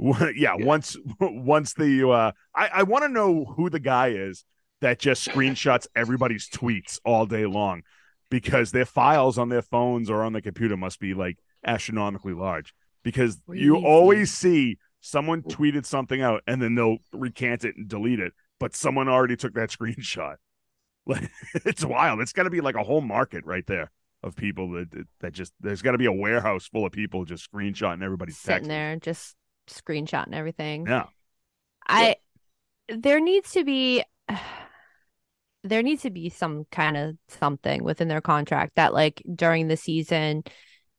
yeah, 0.20 0.30
yeah, 0.34 0.54
once 0.54 0.96
once 1.20 1.74
the 1.74 2.08
uh 2.08 2.32
I, 2.54 2.68
I 2.74 2.82
want 2.84 3.04
to 3.04 3.08
know 3.08 3.44
who 3.44 3.70
the 3.70 3.80
guy 3.80 4.08
is 4.08 4.44
that 4.80 4.98
just 4.98 5.26
screenshots 5.26 5.86
everybody's 5.94 6.48
tweets 6.48 6.98
all 7.04 7.26
day 7.26 7.46
long 7.46 7.82
because 8.30 8.72
their 8.72 8.86
files 8.86 9.36
on 9.36 9.48
their 9.48 9.62
phones 9.62 10.08
or 10.08 10.22
on 10.22 10.32
the 10.32 10.40
computer 10.40 10.76
must 10.76 11.00
be 11.00 11.12
like 11.12 11.36
astronomically 11.66 12.32
large 12.32 12.72
because 13.02 13.38
you 13.52 13.76
always 13.76 14.32
see 14.32 14.78
someone 15.00 15.42
tweeted 15.42 15.84
something 15.84 16.22
out 16.22 16.42
and 16.46 16.62
then 16.62 16.74
they'll 16.74 16.98
recant 17.12 17.64
it 17.64 17.76
and 17.76 17.88
delete 17.88 18.20
it 18.20 18.32
but 18.60 18.76
someone 18.76 19.08
already 19.08 19.36
took 19.36 19.54
that 19.54 19.70
screenshot. 19.78 20.36
Like 21.06 21.30
it's 21.54 21.84
wild. 21.84 22.20
It's 22.20 22.32
got 22.32 22.44
to 22.44 22.50
be 22.50 22.60
like 22.60 22.76
a 22.76 22.84
whole 22.84 23.00
market 23.00 23.44
right 23.44 23.66
there 23.66 23.90
of 24.22 24.36
people 24.36 24.70
that 24.72 25.06
that 25.20 25.32
just 25.32 25.52
there's 25.60 25.82
got 25.82 25.92
to 25.92 25.98
be 25.98 26.04
a 26.04 26.12
warehouse 26.12 26.66
full 26.66 26.84
of 26.84 26.92
people 26.92 27.24
just 27.24 27.50
screenshotting 27.50 28.02
everybody's 28.02 28.36
sitting 28.36 28.68
there 28.68 28.96
just 28.96 29.34
screenshot 29.68 30.26
and 30.26 30.34
everything. 30.34 30.86
Yeah. 30.86 31.06
I 31.86 32.16
there 32.88 33.20
needs 33.20 33.52
to 33.52 33.64
be 33.64 34.02
there 35.64 35.82
needs 35.82 36.02
to 36.02 36.10
be 36.10 36.30
some 36.30 36.64
kind 36.70 36.96
of 36.96 37.16
something 37.28 37.84
within 37.84 38.08
their 38.08 38.22
contract 38.22 38.76
that 38.76 38.94
like 38.94 39.22
during 39.34 39.68
the 39.68 39.76
season 39.76 40.42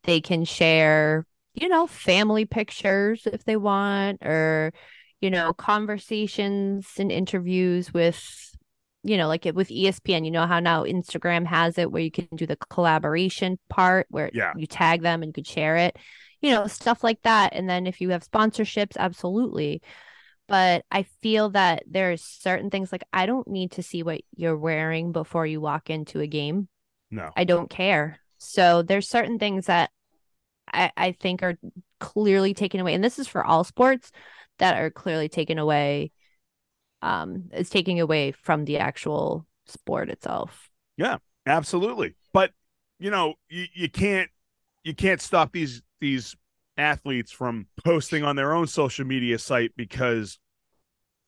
they 0.04 0.22
can 0.22 0.46
share, 0.46 1.26
you 1.54 1.68
know, 1.68 1.88
family 1.88 2.46
pictures 2.46 3.26
if 3.26 3.44
they 3.46 3.58
want 3.58 4.24
or 4.24 4.74
you 5.20 5.30
know, 5.30 5.54
conversations 5.54 6.88
and 6.98 7.12
interviews 7.12 7.94
with 7.94 8.24
you 9.04 9.18
know, 9.18 9.28
like 9.28 9.48
it 9.48 9.56
with 9.56 9.70
ESPN, 9.70 10.26
you 10.26 10.32
know 10.32 10.46
how 10.46 10.60
now 10.60 10.84
Instagram 10.84 11.46
has 11.48 11.80
it 11.80 11.92
where 11.92 12.04
you 12.04 12.12
can 12.12 12.28
do 12.36 12.46
the 12.46 12.58
collaboration 12.70 13.58
part 13.68 14.06
where 14.10 14.30
yeah. 14.32 14.54
you 14.56 14.68
tag 14.68 15.02
them 15.02 15.24
and 15.24 15.30
you 15.30 15.34
could 15.34 15.48
share 15.48 15.78
it 15.78 15.98
you 16.42 16.52
know, 16.52 16.68
stuff 16.68 17.04
like 17.04 17.22
that. 17.22 17.54
And 17.54 17.70
then 17.70 17.88
if 17.88 18.02
you 18.02 18.10
have 18.10 18.28
sponsorships, 18.28 18.98
absolutely. 18.98 19.82
But 20.48 20.84
I 20.92 21.04
feel 21.22 21.52
that 21.52 21.84
there's 21.88 22.24
certain 22.24 22.70
things 22.70 22.92
like 22.92 23.04
I 23.14 23.26
don't 23.26 23.48
need 23.48 23.72
to 23.74 23.84
see 23.84 24.04
what 24.04 24.22
you're 24.36 24.58
wearing 24.58 25.12
before 25.12 25.46
you 25.46 25.62
walk 25.62 25.90
into 25.90 26.20
a 26.20 26.28
game. 26.28 26.68
No. 27.10 27.30
I 27.38 27.44
don't 27.44 27.70
care. 27.70 28.20
So 28.38 28.82
there's 28.82 29.08
certain 29.08 29.40
things 29.40 29.68
that 29.68 29.92
I, 30.74 30.92
I 30.98 31.12
think 31.14 31.44
are 31.44 31.58
clearly 32.00 32.54
taken 32.54 32.80
away. 32.80 32.96
And 32.96 33.04
this 33.04 33.20
is 33.20 33.28
for 33.28 33.46
all 33.46 33.64
sports 33.64 34.12
that 34.58 34.78
are 34.78 34.90
clearly 34.90 35.30
taken 35.30 35.58
away. 35.58 36.12
Um, 37.04 37.50
is 37.54 37.72
taking 37.72 38.00
away 38.00 38.32
from 38.32 38.66
the 38.66 38.78
actual 38.78 39.48
sport 39.66 40.10
itself. 40.10 40.70
Yeah, 40.98 41.18
absolutely. 41.48 42.14
But 42.32 42.52
you 43.00 43.10
know, 43.10 43.36
you, 43.50 43.66
you 43.74 43.90
can't 43.90 44.30
you 44.84 44.94
can't 44.94 45.20
stop 45.20 45.52
these 45.52 45.82
these 46.02 46.36
athletes 46.78 47.32
from 47.32 47.68
posting 47.84 48.24
on 48.24 48.36
their 48.36 48.54
own 48.54 48.68
social 48.68 49.06
media 49.06 49.40
site 49.40 49.72
because 49.78 50.40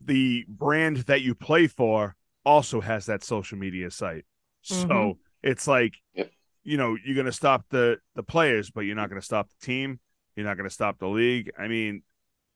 the 0.02 0.46
brand 0.48 0.98
that 0.98 1.22
you 1.22 1.36
play 1.36 1.68
for 1.68 2.16
also 2.46 2.82
has 2.82 3.06
that 3.06 3.24
social 3.24 3.58
media 3.58 3.90
site. 3.90 4.26
Mm-hmm. 4.66 4.90
So 4.90 5.18
it's 5.42 5.68
like, 5.68 5.96
yep. 6.14 6.32
you 6.64 6.78
know, 6.78 6.98
you're 7.06 7.16
going 7.16 7.26
to 7.26 7.32
stop 7.32 7.66
the 7.70 7.98
the 8.16 8.24
players, 8.24 8.70
but 8.70 8.82
you're 8.82 8.96
not 8.96 9.10
going 9.10 9.22
to 9.22 9.26
stop 9.26 9.50
the 9.50 9.66
team. 9.66 10.00
You're 10.36 10.46
not 10.46 10.58
going 10.58 10.70
to 10.70 10.74
stop 10.74 11.00
the 11.00 11.08
league. 11.08 11.52
I 11.58 11.68
mean, 11.68 12.04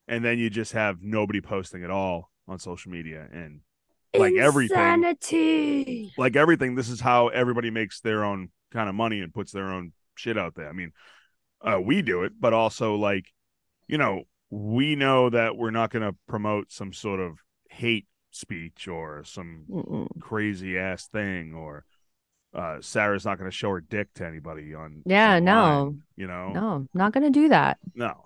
and 0.07 0.23
then 0.25 0.39
you 0.39 0.49
just 0.49 0.73
have 0.73 1.01
nobody 1.01 1.41
posting 1.41 1.83
at 1.83 1.91
all 1.91 2.31
on 2.47 2.59
social 2.59 2.91
media 2.91 3.27
and 3.31 3.61
like 4.17 4.33
everything 4.35 4.77
like 6.17 6.35
everything 6.35 6.75
this 6.75 6.89
is 6.89 6.99
how 6.99 7.27
everybody 7.27 7.69
makes 7.69 7.99
their 7.99 8.23
own 8.23 8.49
kind 8.71 8.89
of 8.89 8.95
money 8.95 9.19
and 9.19 9.33
puts 9.33 9.51
their 9.51 9.69
own 9.69 9.91
shit 10.15 10.37
out 10.37 10.55
there 10.55 10.69
i 10.69 10.71
mean 10.71 10.91
uh, 11.61 11.79
we 11.81 12.01
do 12.01 12.23
it 12.23 12.33
but 12.39 12.53
also 12.53 12.95
like 12.95 13.33
you 13.87 13.97
know 13.97 14.23
we 14.49 14.95
know 14.95 15.29
that 15.29 15.57
we're 15.57 15.71
not 15.71 15.89
going 15.91 16.03
to 16.09 16.15
promote 16.27 16.71
some 16.71 16.93
sort 16.93 17.19
of 17.19 17.37
hate 17.69 18.05
speech 18.31 18.87
or 18.87 19.23
some 19.25 19.65
Mm-mm. 19.69 20.07
crazy 20.21 20.77
ass 20.77 21.07
thing 21.07 21.53
or 21.53 21.83
uh 22.53 22.77
sarah's 22.81 23.25
not 23.25 23.37
going 23.37 23.49
to 23.49 23.55
show 23.55 23.69
her 23.71 23.81
dick 23.81 24.13
to 24.13 24.25
anybody 24.25 24.73
on 24.73 25.01
Yeah, 25.05 25.35
online, 25.37 25.43
no. 25.43 25.95
you 26.15 26.27
know 26.27 26.51
No, 26.53 26.87
not 26.93 27.11
gonna 27.13 27.29
do 27.31 27.49
that. 27.49 27.77
no 27.95 28.23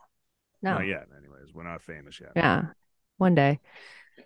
No. 0.61 0.73
not 0.75 0.85
yet 0.85 1.07
anyways 1.17 1.53
we're 1.53 1.63
not 1.63 1.81
famous 1.81 2.19
yet 2.19 2.31
Yeah. 2.35 2.65
One 3.17 3.35
day. 3.35 3.59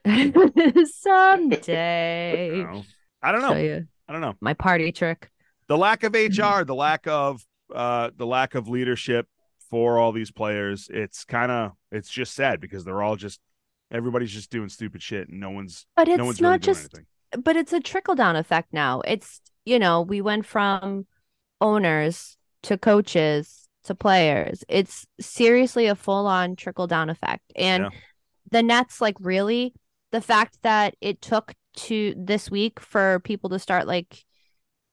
Someday. 0.86 2.52
You 2.58 2.64
know? 2.64 2.84
i 3.22 3.32
don't 3.32 3.42
know 3.42 3.54
i 4.08 4.12
don't 4.12 4.22
know 4.22 4.36
my 4.42 4.54
party 4.54 4.92
trick. 4.92 5.30
the 5.68 5.78
lack 5.78 6.04
of 6.04 6.14
HR, 6.14 6.64
the 6.64 6.76
lack 6.76 7.08
of 7.08 7.46
uh 7.76 8.12
the 8.16 8.26
lack 8.26 8.56
of 8.56 8.68
leadership 8.68 9.28
for 9.70 9.98
all 10.00 10.12
these 10.12 10.32
players, 10.32 10.88
it's 10.94 11.26
kind 11.26 11.52
of 11.52 11.72
it's 11.92 12.10
just 12.10 12.34
sad 12.34 12.60
because 12.62 12.86
they're 12.86 13.02
all 13.02 13.16
just 13.16 13.40
everybody's 13.92 14.32
just 14.32 14.50
doing 14.50 14.70
stupid 14.70 15.02
shit 15.02 15.28
and 15.30 15.40
no 15.40 15.50
one's 15.52 15.86
But 15.96 16.08
it's 16.08 16.18
no 16.18 16.26
one's 16.26 16.42
not 16.42 16.62
doing 16.62 16.76
just 16.76 16.96
anything. 16.96 17.44
but 17.44 17.56
it's 17.56 17.74
a 17.74 17.80
trickle 17.80 18.16
down 18.16 18.36
effect 18.36 18.74
now. 18.74 19.02
It's 19.02 19.42
you 19.66 19.80
know, 19.80 20.02
we 20.02 20.22
went 20.22 20.46
from 20.46 21.08
owners 21.62 22.38
to 22.64 22.78
coaches 22.78 23.68
to 23.84 23.96
players. 23.96 24.64
It's 24.68 25.06
seriously 25.20 25.88
a 25.88 25.96
full 25.96 26.28
on 26.28 26.56
trickle 26.56 26.88
down 26.88 27.10
effect. 27.10 27.44
And 27.56 27.84
Yeah. 27.84 27.90
the 28.52 28.64
Nets, 28.64 29.02
like 29.02 29.16
really, 29.20 29.74
the 30.12 30.22
fact 30.22 30.58
that 30.64 30.96
it 31.02 31.22
took 31.22 31.54
to 31.78 32.14
this 32.18 32.50
week 32.50 32.80
for 32.80 33.20
people 33.22 33.50
to 33.50 33.60
start 33.60 33.86
like 33.88 34.24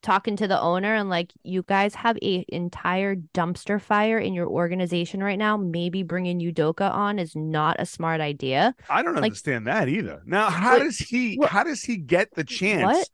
talking 0.02 0.36
to 0.36 0.48
the 0.48 0.60
owner 0.60 0.94
and 0.94 1.08
like 1.08 1.32
you 1.44 1.62
guys 1.62 1.94
have 1.94 2.16
a 2.22 2.44
entire 2.48 3.14
dumpster 3.14 3.80
fire 3.80 4.18
in 4.18 4.34
your 4.34 4.48
organization 4.48 5.22
right 5.22 5.38
now 5.38 5.56
maybe 5.56 6.02
bringing 6.02 6.40
Udoka 6.40 6.90
on 6.90 7.18
is 7.18 7.34
not 7.36 7.76
a 7.78 7.86
smart 7.86 8.20
idea 8.20 8.74
I 8.90 9.02
don't 9.02 9.14
like- 9.14 9.24
understand 9.24 9.66
that 9.68 9.88
either. 9.88 10.22
Now, 10.26 10.50
how 10.50 10.72
What- 10.78 10.84
does 10.84 10.98
he 10.98 11.36
what- 11.36 11.50
how 11.50 11.62
does 11.64 11.82
he 11.84 11.96
get 11.96 12.34
the 12.34 12.44
chance 12.44 12.82
What? 12.84 13.08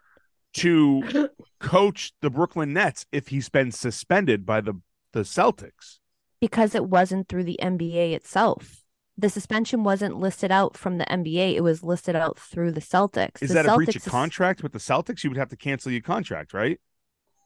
to 0.54 1.28
coach 1.60 2.12
the 2.22 2.30
Brooklyn 2.30 2.72
Nets 2.72 3.04
if 3.12 3.28
he's 3.28 3.48
been 3.48 3.70
suspended 3.70 4.44
by 4.46 4.60
the 4.60 4.74
the 5.12 5.20
Celtics? 5.20 5.98
because 6.40 6.74
it 6.74 6.84
wasn't 6.86 7.28
through 7.28 7.42
the 7.44 7.58
NBA 7.60 8.12
itself. 8.14 8.84
The 9.20 9.28
suspension 9.28 9.82
wasn't 9.82 10.20
listed 10.20 10.52
out 10.52 10.76
from 10.76 10.98
the 10.98 11.04
NBA. 11.04 11.56
It 11.56 11.62
was 11.62 11.82
listed 11.82 12.14
out 12.14 12.38
through 12.38 12.70
the 12.70 12.80
Celtics. 12.80 13.42
Is 13.42 13.48
The 13.48 13.54
that 13.54 13.66
a 13.66 13.74
breach 13.74 13.96
of 13.96 14.04
contract 14.04 14.62
with 14.62 14.72
the 14.72 14.78
Celtics? 14.78 15.24
You 15.24 15.30
would 15.30 15.36
have 15.36 15.48
to 15.48 15.56
cancel 15.56 15.90
your 15.90 16.02
contract, 16.02 16.54
right? 16.54 16.80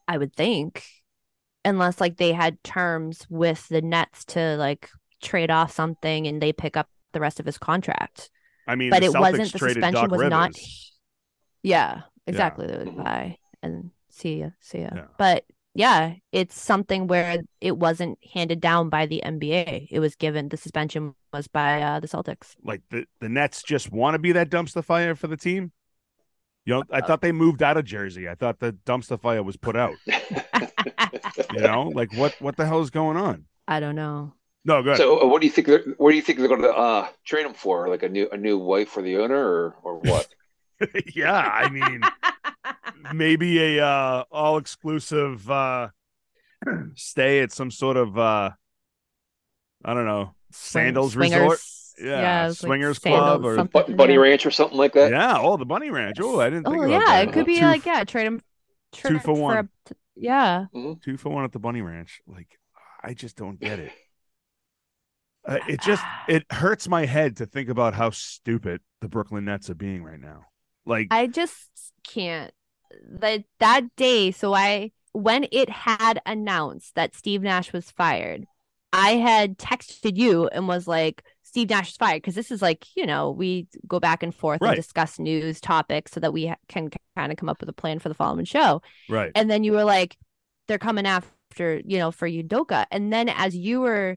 I 0.07 0.19
would 0.19 0.35
think, 0.35 0.85
unless 1.65 1.99
like 1.99 2.19
they 2.19 2.33
had 2.33 2.63
terms 2.63 3.27
with 3.31 3.67
the 3.69 3.81
Nets 3.81 4.27
to 4.27 4.57
like 4.57 4.91
trade 5.23 5.51
off 5.51 5.73
something 5.73 6.27
and 6.27 6.43
they 6.43 6.53
pick 6.53 6.77
up 6.77 6.91
the 7.13 7.21
rest 7.21 7.41
of 7.41 7.47
his 7.47 7.57
contract. 7.57 8.29
I 8.67 8.75
mean, 8.75 8.91
but 8.91 9.03
it 9.03 9.11
Celtics 9.11 9.21
wasn't 9.21 9.53
the 9.53 9.59
suspension 9.59 9.93
Doc 9.95 10.11
was 10.11 10.29
not. 10.29 10.53
Yeah, 11.63 12.03
exactly. 12.27 12.67
They 12.67 12.77
would 12.77 12.97
buy 12.97 13.39
and 13.63 13.91
see 14.11 14.41
ya, 14.41 14.51
see 14.61 14.81
ya. 14.81 14.91
Yeah. 14.95 15.05
But 15.17 15.45
yeah, 15.75 16.15
it's 16.33 16.61
something 16.61 17.07
where 17.07 17.39
it 17.61 17.77
wasn't 17.79 18.19
handed 18.33 18.61
down 18.61 18.89
by 18.89 19.07
the 19.07 19.23
NBA. 19.25 19.89
It 19.91 20.01
was 20.01 20.15
given. 20.17 20.49
The 20.49 20.57
suspension 20.57 21.15
was 21.33 21.49
by 21.49 21.83
uh, 21.83 22.01
the 22.01 22.09
Celtics. 22.09 22.55
like 22.63 22.83
the, 22.91 23.07
the 23.21 23.29
Nets 23.29 23.63
just 23.63 23.91
want 23.91 24.15
to 24.15 24.19
be 24.19 24.33
that 24.33 24.51
dumpster 24.51 24.85
fire 24.85 25.15
for 25.15 25.29
the 25.29 25.37
team? 25.37 25.73
You 26.65 26.75
know, 26.75 26.85
I 26.93 27.01
thought 27.01 27.23
they 27.23 27.33
moved 27.33 27.63
out 27.63 27.77
of 27.77 27.85
Jersey. 27.85 28.29
I 28.29 28.37
thought 28.37 28.61
the 28.61 28.73
dumpster 28.87 29.21
fire 29.21 29.43
was 29.43 29.57
put 29.57 29.77
out. 29.77 29.95
You 31.55 31.61
know, 31.61 31.91
like 31.95 32.15
what 32.15 32.35
what 32.41 32.57
the 32.57 32.67
hell 32.67 32.81
is 32.81 32.91
going 32.91 33.17
on? 33.17 33.45
I 33.69 33.81
don't 33.81 33.95
know. 33.95 34.35
No, 34.65 34.83
good. 34.83 34.97
So, 34.97 35.23
uh, 35.23 35.27
what 35.27 35.41
do 35.41 35.47
you 35.47 35.53
think? 35.53 35.67
They're, 35.67 35.85
what 35.97 36.11
do 36.11 36.17
you 36.17 36.23
think 36.23 36.39
they're 36.39 36.49
going 36.49 36.63
to 36.63 36.73
uh, 36.73 37.09
trade 37.25 37.47
him 37.47 37.55
for? 37.55 37.89
Like 37.89 38.03
a 38.03 38.09
new 38.09 38.29
a 38.31 38.37
new 38.37 38.59
wife 38.59 38.89
for 38.89 39.03
the 39.03 39.19
owner, 39.19 39.37
or 39.37 39.77
or 39.83 39.99
what? 39.99 40.29
yeah, 41.15 41.37
I 41.37 41.69
mean, 41.69 42.01
maybe 43.15 43.79
a 43.79 43.85
uh, 43.85 44.25
all 44.31 44.57
exclusive 44.59 45.51
uh, 45.51 45.88
stay 46.95 47.41
at 47.41 47.53
some 47.53 47.71
sort 47.71 47.97
of 47.97 48.17
uh, 48.19 48.51
I 49.85 49.95
don't 49.95 50.07
know 50.07 50.35
sandals 50.51 51.12
Swingers. 51.12 51.41
resort. 51.41 51.59
Yeah, 52.01 52.49
it's 52.49 52.62
like 52.62 52.69
swingers 52.69 52.99
club 52.99 53.43
sandals, 53.43 53.45
or- 53.45 53.57
something, 53.57 53.97
Bunny 53.97 54.15
yeah. 54.15 54.21
Ranch 54.21 54.47
or 54.47 54.51
something 54.51 54.79
like 54.79 54.95
that. 54.95 55.11
Yeah, 55.12 55.38
oh, 55.38 55.57
the 55.57 55.67
Bunny 55.67 55.91
Ranch. 55.91 56.17
Oh, 56.21 56.41
I 56.41 56.49
didn't 56.51 56.65
think 56.65 56.79
Oh 56.79 56.83
about 56.85 56.91
yeah, 56.91 56.99
that. 57.07 57.29
it 57.29 57.33
could 57.33 57.47
be 57.47 57.59
Two- 57.59 57.67
like 57.67 57.85
yeah, 57.85 58.03
trade 58.05 58.27
him 58.27 58.41
Two 58.93 59.19
for 59.19 59.35
one. 59.35 59.57
a, 59.59 59.62
t- 59.88 59.95
yeah, 60.17 60.67
two 61.03 61.17
for 61.17 61.29
one 61.29 61.45
at 61.45 61.53
the 61.53 61.59
Bunny 61.59 61.83
Ranch. 61.83 62.21
Like, 62.27 62.59
I 63.03 63.12
just 63.15 63.37
don't 63.37 63.61
get 63.61 63.79
it. 63.79 63.93
Uh, 65.45 65.59
it 65.69 65.81
just 65.81 66.05
it 66.29 66.45
hurts 66.53 66.87
my 66.88 67.05
head 67.05 67.37
to 67.38 67.47
think 67.47 67.69
about 67.69 67.95
how 67.95 68.11
stupid 68.11 68.81
the 69.01 69.09
Brooklyn 69.09 69.45
Nets 69.45 69.69
are 69.71 69.75
being 69.75 70.05
right 70.05 70.21
now. 70.21 70.45
Like, 70.87 71.09
I 71.11 71.27
just 71.27 71.69
can't. 72.07 72.53
That 73.21 73.45
that 73.61 73.85
day, 73.97 74.31
so 74.31 74.55
I 74.55 74.93
when 75.13 75.47
it 75.53 75.69
had 75.69 76.21
announced 76.25 76.95
that 76.95 77.15
Steve 77.15 77.43
Nash 77.43 77.73
was 77.73 77.91
fired, 77.91 78.47
I 78.93 79.13
had 79.17 79.59
texted 79.59 80.17
you 80.17 80.49
and 80.49 80.67
was 80.69 80.87
like, 80.89 81.23
Steve 81.43 81.69
Nash 81.71 81.91
is 81.91 81.97
fired 81.97 82.23
because 82.23 82.35
this 82.35 82.51
is 82.51 82.63
like 82.63 82.87
you 82.97 83.07
know 83.07 83.31
we 83.31 83.67
go 83.87 84.01
back 84.01 84.23
and 84.23 84.35
forth 84.35 84.61
Right. 84.61 84.71
and 84.71 84.77
discuss 84.77 85.19
news 85.19 85.61
topics 85.61 86.13
so 86.13 86.21
that 86.21 86.33
we 86.33 86.53
can 86.69 86.91
kind 87.17 87.31
of 87.33 87.37
come 87.39 87.49
up 87.49 87.61
with 87.61 87.69
a 87.69 87.73
plan 87.75 87.99
for 87.99 88.09
the 88.09 88.15
following 88.15 88.45
show. 88.45 88.83
right? 89.09 89.33
And 89.35 89.51
then 89.51 89.65
you 89.65 89.73
were 89.73 89.85
like, 89.85 90.17
they're 90.69 90.79
coming 90.79 91.07
after, 91.07 91.81
you 91.85 91.99
know, 91.99 92.11
for 92.11 92.29
Udoka. 92.29 92.87
And 92.91 93.13
then 93.13 93.29
as 93.29 93.55
you 93.55 93.81
were 93.81 94.17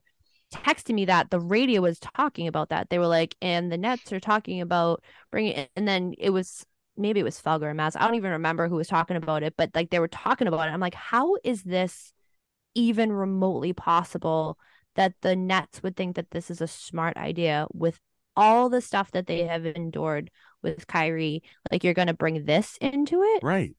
texting 0.54 0.94
me 0.94 1.04
that, 1.06 1.30
the 1.30 1.40
radio 1.40 1.82
was 1.82 1.98
talking 1.98 2.46
about 2.48 2.70
that. 2.70 2.88
They 2.88 2.98
were 2.98 3.06
like, 3.08 3.34
and 3.42 3.70
the 3.70 3.76
Nets 3.78 4.12
are 4.12 4.20
talking 4.20 4.60
about 4.60 5.02
bringing 5.30 5.52
it. 5.52 5.70
And 5.76 5.86
then 5.86 6.14
it 6.18 6.30
was 6.30 6.64
maybe 6.96 7.20
it 7.20 7.24
was 7.24 7.40
Felger 7.40 7.62
or 7.62 7.74
Mazz. 7.74 7.96
I 7.96 8.06
don't 8.06 8.16
even 8.16 8.32
remember 8.32 8.68
who 8.68 8.76
was 8.76 8.88
talking 8.88 9.16
about 9.16 9.42
it, 9.42 9.54
but 9.56 9.70
like 9.74 9.90
they 9.90 9.98
were 9.98 10.08
talking 10.08 10.48
about 10.48 10.68
it. 10.68 10.72
I'm 10.72 10.80
like, 10.80 10.94
how 10.94 11.36
is 11.44 11.62
this 11.62 12.12
even 12.74 13.12
remotely 13.12 13.72
possible 13.72 14.58
that 14.94 15.14
the 15.22 15.36
Nets 15.36 15.82
would 15.82 15.96
think 15.96 16.16
that 16.16 16.30
this 16.30 16.50
is 16.50 16.60
a 16.60 16.66
smart 16.66 17.16
idea 17.16 17.66
with 17.72 17.98
all 18.36 18.68
the 18.68 18.80
stuff 18.80 19.10
that 19.12 19.26
they 19.26 19.44
have 19.44 19.66
endured 19.66 20.30
with 20.62 20.86
Kyrie? 20.86 21.42
Like, 21.70 21.84
you're 21.84 21.94
going 21.94 22.08
to 22.08 22.14
bring 22.14 22.44
this 22.44 22.76
into 22.80 23.22
it? 23.22 23.42
Right. 23.42 23.74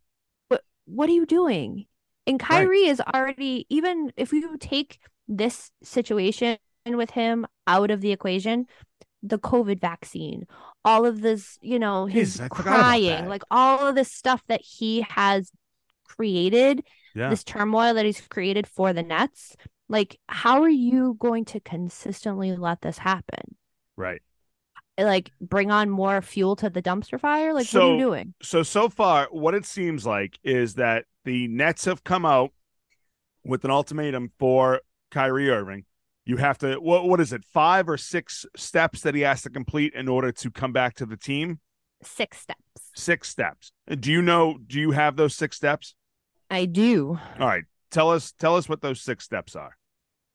But 0.50 0.64
what 0.86 1.10
are 1.10 1.14
you 1.14 1.26
doing? 1.26 1.86
And 2.26 2.42
Right. 2.42 2.48
Kyrie 2.48 2.86
is 2.86 3.02
already 3.02 3.66
even 3.70 4.12
if 4.18 4.34
you 4.34 4.58
take 4.58 5.00
this 5.28 5.72
situation 5.82 6.58
with 6.86 7.12
him 7.12 7.46
out 7.66 7.90
of 7.92 8.02
the 8.02 8.12
equation, 8.12 8.68
the 9.24 9.40
COVID 9.40 9.80
vaccine, 9.80 10.46
all 10.88 11.06
of 11.06 11.22
this, 11.22 11.58
you 11.62 11.80
know, 11.80 12.06
his 12.06 12.38
Jeez, 12.38 12.42
I 12.42 12.48
forgot 12.48 12.62
about 12.68 12.80
crying, 12.80 13.28
like 13.28 13.44
all 13.52 13.88
of 13.88 13.96
this 13.96 14.12
stuff 14.12 14.42
that 14.48 14.62
he 14.62 15.02
has 15.10 15.52
created, 16.06 16.84
Yeah. 17.14 17.30
this 17.30 17.44
turmoil 17.44 17.94
that 17.94 18.06
he's 18.06 18.22
created 18.22 18.66
for 18.68 18.94
the 18.94 19.04
Nets. 19.04 19.56
Like, 19.90 20.18
how 20.28 20.62
are 20.64 20.70
you 20.70 21.16
going 21.20 21.46
to 21.46 21.60
consistently 21.60 22.56
let 22.56 22.82
this 22.82 22.98
happen? 22.98 23.56
Right. 23.96 24.22
Like, 25.00 25.32
bring 25.40 25.72
on 25.72 25.90
more 25.90 26.22
fuel 26.22 26.56
to 26.58 26.70
the 26.70 26.82
dumpster 26.82 27.20
fire? 27.20 27.54
Like, 27.54 27.68
what 27.72 27.84
are 27.84 27.94
you 27.94 28.00
doing? 28.00 28.34
so 28.42 28.64
so 28.64 28.90
far 28.90 29.28
what 29.32 29.54
it 29.54 29.66
seems 29.66 30.06
like 30.06 30.40
is 30.44 30.76
that 30.76 31.06
the 31.26 31.48
Nets 31.48 31.86
have 31.86 32.04
come 32.04 32.26
out 32.26 32.52
with 33.44 33.64
an 33.66 33.72
ultimatum 33.72 34.32
for 34.40 34.82
Kyrie 35.12 35.50
Irving. 35.50 35.86
You 36.28 36.38
have 36.38 36.58
to 36.60 36.76
what 36.76 37.08
what 37.08 37.20
is 37.22 37.32
it? 37.32 37.44
5 37.46 37.88
or 37.90 37.98
6 37.98 38.46
steps 38.56 39.02
that 39.02 39.16
he 39.16 39.22
has 39.22 39.42
to 39.44 39.50
complete 39.50 39.94
in 39.94 40.08
order 40.10 40.32
to 40.34 40.52
come 40.52 40.74
back 40.74 40.94
to 40.96 41.06
the 41.06 41.16
team? 41.18 41.60
Six 42.04 42.38
steps. 42.40 42.62
6 42.96 43.28
steps. 43.30 43.72
Do 44.00 44.12
you 44.12 44.22
know 44.22 44.58
do 44.68 44.78
you 44.80 44.92
have 44.92 45.16
those 45.16 45.34
6 45.36 45.56
steps? 45.56 45.96
I 46.52 46.66
do. 46.66 47.18
All 47.40 47.48
right. 47.48 47.64
Tell 47.92 48.12
us 48.12 48.34
tell 48.34 48.56
us 48.58 48.68
what 48.68 48.82
those 48.82 49.02
6 49.02 49.24
steps 49.24 49.56
are. 49.56 49.78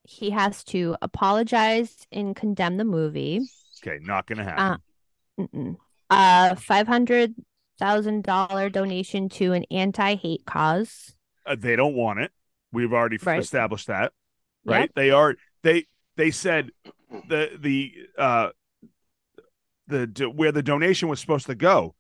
he 0.05 0.31
has 0.31 0.65
to 0.65 0.97
apologize 1.03 2.07
and 2.11 2.35
condemn 2.35 2.79
the 2.79 2.85
movie. 2.85 3.41
Okay, 3.87 3.99
not 4.03 4.27
going 4.27 4.39
to 4.39 4.45
happen. 4.45 4.81
Mm-mm. 5.39 5.77
Uh, 6.09 6.55
five 6.57 6.87
hundred 6.87 7.35
thousand 7.79 8.23
dollar 8.25 8.69
donation 8.71 9.29
to 9.29 9.53
an 9.53 9.65
anti 9.71 10.15
hate 10.15 10.45
cause. 10.47 11.15
Uh, 11.45 11.57
they 11.59 11.77
don't 11.77 11.95
want 11.95 12.21
it. 12.21 12.31
We've 12.73 12.93
already 12.93 13.19
Right. 13.23 13.41
established 13.41 13.89
that, 13.89 14.13
right? 14.65 14.91
They 14.95 15.11
are 15.11 15.37
they 15.63 15.87
they 16.17 16.31
said 16.31 16.71
the 17.29 17.51
the 17.59 17.93
uh 18.19 18.51
the 19.87 20.31
where 20.35 20.53
the 20.53 20.63
donation 20.63 21.09
was 21.09 21.21
supposed 21.21 21.47
to 21.47 21.55
go. 21.55 21.95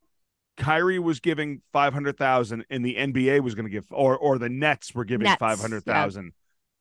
Kyrie 0.57 0.99
was 0.99 1.21
giving 1.21 1.63
five 1.73 1.93
hundred 1.95 2.17
thousand, 2.19 2.65
and 2.71 2.85
the 2.85 2.97
NBA 2.97 3.41
was 3.41 3.55
going 3.55 3.67
to 3.67 3.71
give, 3.71 3.87
or 3.91 4.17
or 4.17 4.39
the 4.39 4.49
Nets 4.51 4.95
were 4.95 5.05
giving 5.05 5.27
five 5.39 5.59
hundred 5.59 5.85
thousand, 5.85 6.33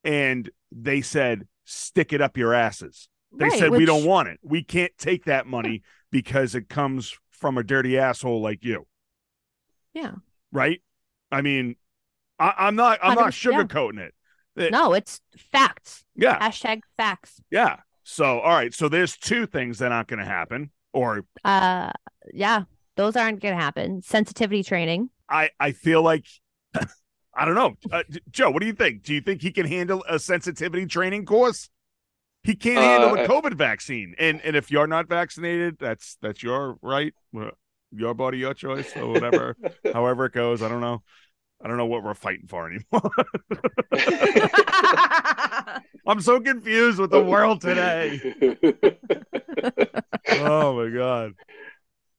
and 0.03 0.49
they 0.71 1.01
said, 1.01 1.47
"Stick 1.65 2.13
it 2.13 2.21
up 2.21 2.37
your 2.37 2.53
asses." 2.53 3.07
They 3.33 3.45
Right, 3.45 3.59
said, 3.59 3.71
"We 3.71 3.85
don't 3.85 4.05
want 4.05 4.27
it. 4.27 4.39
We 4.43 4.63
can't 4.63 4.91
take 4.97 5.25
that 5.25 5.47
money 5.47 5.83
because 6.11 6.53
it 6.53 6.67
comes 6.67 7.17
from 7.29 7.57
a 7.57 7.63
dirty 7.63 7.97
asshole 7.97 8.41
like 8.41 8.63
you. 8.63 8.87
Yeah. 9.93 10.15
Right? 10.51 10.81
I 11.31 11.41
mean, 11.41 11.75
I, 12.37 12.53
I'm 12.57 12.75
not 12.75 12.99
I'm 13.01 13.15
not 13.15 13.33
100, 13.33 13.45
yeah. 13.45 13.63
sugarcoating 13.63 13.99
it. 13.99 14.13
It- 14.55 14.71
No, 14.71 14.93
it's 14.93 15.21
facts. 15.51 16.03
Yeah. 16.15 16.39
Hashtag 16.39 16.81
facts. 16.97 17.41
Yeah. 17.51 17.77
So 18.03 18.39
all 18.39 18.53
right. 18.55 18.73
So 18.73 18.89
there's 18.89 19.17
two 19.17 19.45
things 19.45 19.79
that 19.79 19.91
aren't 19.91 20.07
gonna 20.07 20.25
happen. 20.25 20.71
Or 20.93 21.23
Uh, 21.43 21.91
yeah, 22.33 22.63
those 22.97 23.15
aren't 23.15 23.41
gonna 23.41 23.55
happen. 23.55 24.01
Sensitivity 24.01 24.63
training. 24.63 25.09
I 25.29 25.49
I 25.59 25.71
feel 25.71 26.01
like 26.03 26.25
I 27.33 27.45
don't 27.45 27.55
know. 27.55 27.75
Uh, 27.91 28.03
Joe, 28.29 28.49
what 28.51 28.59
do 28.59 28.65
you 28.67 28.73
think? 28.73 29.03
Do 29.03 29.13
you 29.13 29.21
think 29.21 29.41
he 29.41 29.51
can 29.51 29.65
handle 29.65 30.03
a 30.09 30.19
sensitivity 30.19 30.85
training 30.85 31.25
course? 31.25 31.69
He 32.43 32.55
can't 32.55 32.79
handle 32.79 33.15
the 33.15 33.21
Uh, 33.23 33.27
COVID 33.27 33.53
vaccine, 33.53 34.15
and 34.19 34.41
and 34.41 34.55
if 34.55 34.69
you're 34.71 34.87
not 34.87 35.07
vaccinated, 35.07 35.77
that's 35.79 36.17
that's 36.21 36.41
your 36.43 36.77
right, 36.81 37.13
your 37.91 38.13
body, 38.13 38.39
your 38.39 38.53
choice, 38.53 38.97
or 38.97 39.07
whatever. 39.07 39.55
however 39.93 40.25
it 40.25 40.33
goes, 40.33 40.61
I 40.61 40.67
don't 40.67 40.81
know. 40.81 41.03
I 41.63 41.67
don't 41.67 41.77
know 41.77 41.85
what 41.85 42.03
we're 42.03 42.13
fighting 42.13 42.47
for 42.47 42.67
anymore. 42.67 43.11
I'm 46.07 46.21
so 46.21 46.39
confused 46.39 46.99
with 46.99 47.11
the 47.11 47.23
world 47.23 47.61
today. 47.61 48.19
Oh 50.33 50.75
my 50.75 50.89
god, 50.95 51.33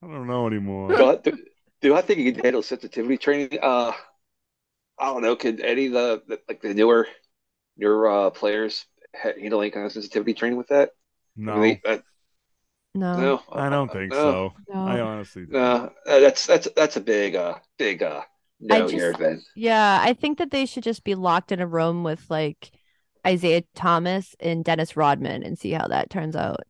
I 0.03 0.07
don't 0.07 0.27
know 0.27 0.47
anymore. 0.47 0.95
do, 0.95 1.05
I, 1.05 1.17
do, 1.17 1.39
do 1.81 1.95
I 1.95 2.03
think 2.03 2.21
you 2.21 2.33
can 2.33 2.45
handle 2.45 2.63
sensitivity 2.63 3.17
training? 3.17 3.59
Uh, 3.61 3.93
I 4.99 5.07
don't 5.07 5.23
know. 5.23 5.35
Could 5.37 5.61
any 5.61 5.87
of 5.87 5.93
the, 5.93 6.23
the 6.29 6.41
like 6.49 6.61
the 6.61 6.75
newer 6.75 7.09
newer 7.77 8.09
uh, 8.11 8.31
players 8.31 8.85
ha- 9.17 9.33
handle 9.41 9.61
any 9.61 9.71
kind 9.71 9.87
of 9.87 9.93
sensitivity 9.93 10.35
training 10.35 10.59
with 10.59 10.69
that? 10.69 10.91
No, 11.37 11.55
I 11.55 11.81
uh, 11.85 11.99
no, 12.95 13.17
no, 13.17 13.43
I 13.53 13.71
don't 13.71 13.91
think 13.91 14.13
no, 14.13 14.23
so. 14.23 14.53
no. 14.69 14.87
I 14.87 15.01
honestly 15.01 15.47
don't. 15.47 15.53
No, 15.53 15.93
uh, 16.07 16.21
that's 16.21 16.47
that's 16.47 16.69
that's 16.77 16.97
a 16.97 17.01
big 17.01 17.35
uh 17.35 17.55
big 17.79 18.03
uh 18.03 18.21
I 18.21 18.25
no 18.63 18.87
here 18.89 19.11
just- 19.11 19.21
then. 19.21 19.43
Yeah, 19.57 19.99
I 20.03 20.13
think 20.15 20.39
that 20.39 20.51
they 20.51 20.67
should 20.67 20.83
just 20.85 21.05
be 21.05 21.15
locked 21.15 21.53
in 21.53 21.61
a 21.61 21.67
room 21.67 22.03
with 22.05 22.25
like 22.31 22.71
Isaiah 23.27 23.63
Thomas 23.75 24.35
and 24.41 24.65
Dennis 24.65 24.97
Rodman 24.97 25.43
and 25.43 25.59
see 25.59 25.71
how 25.73 25.89
that 25.89 26.11
turns 26.11 26.37
out. 26.37 26.61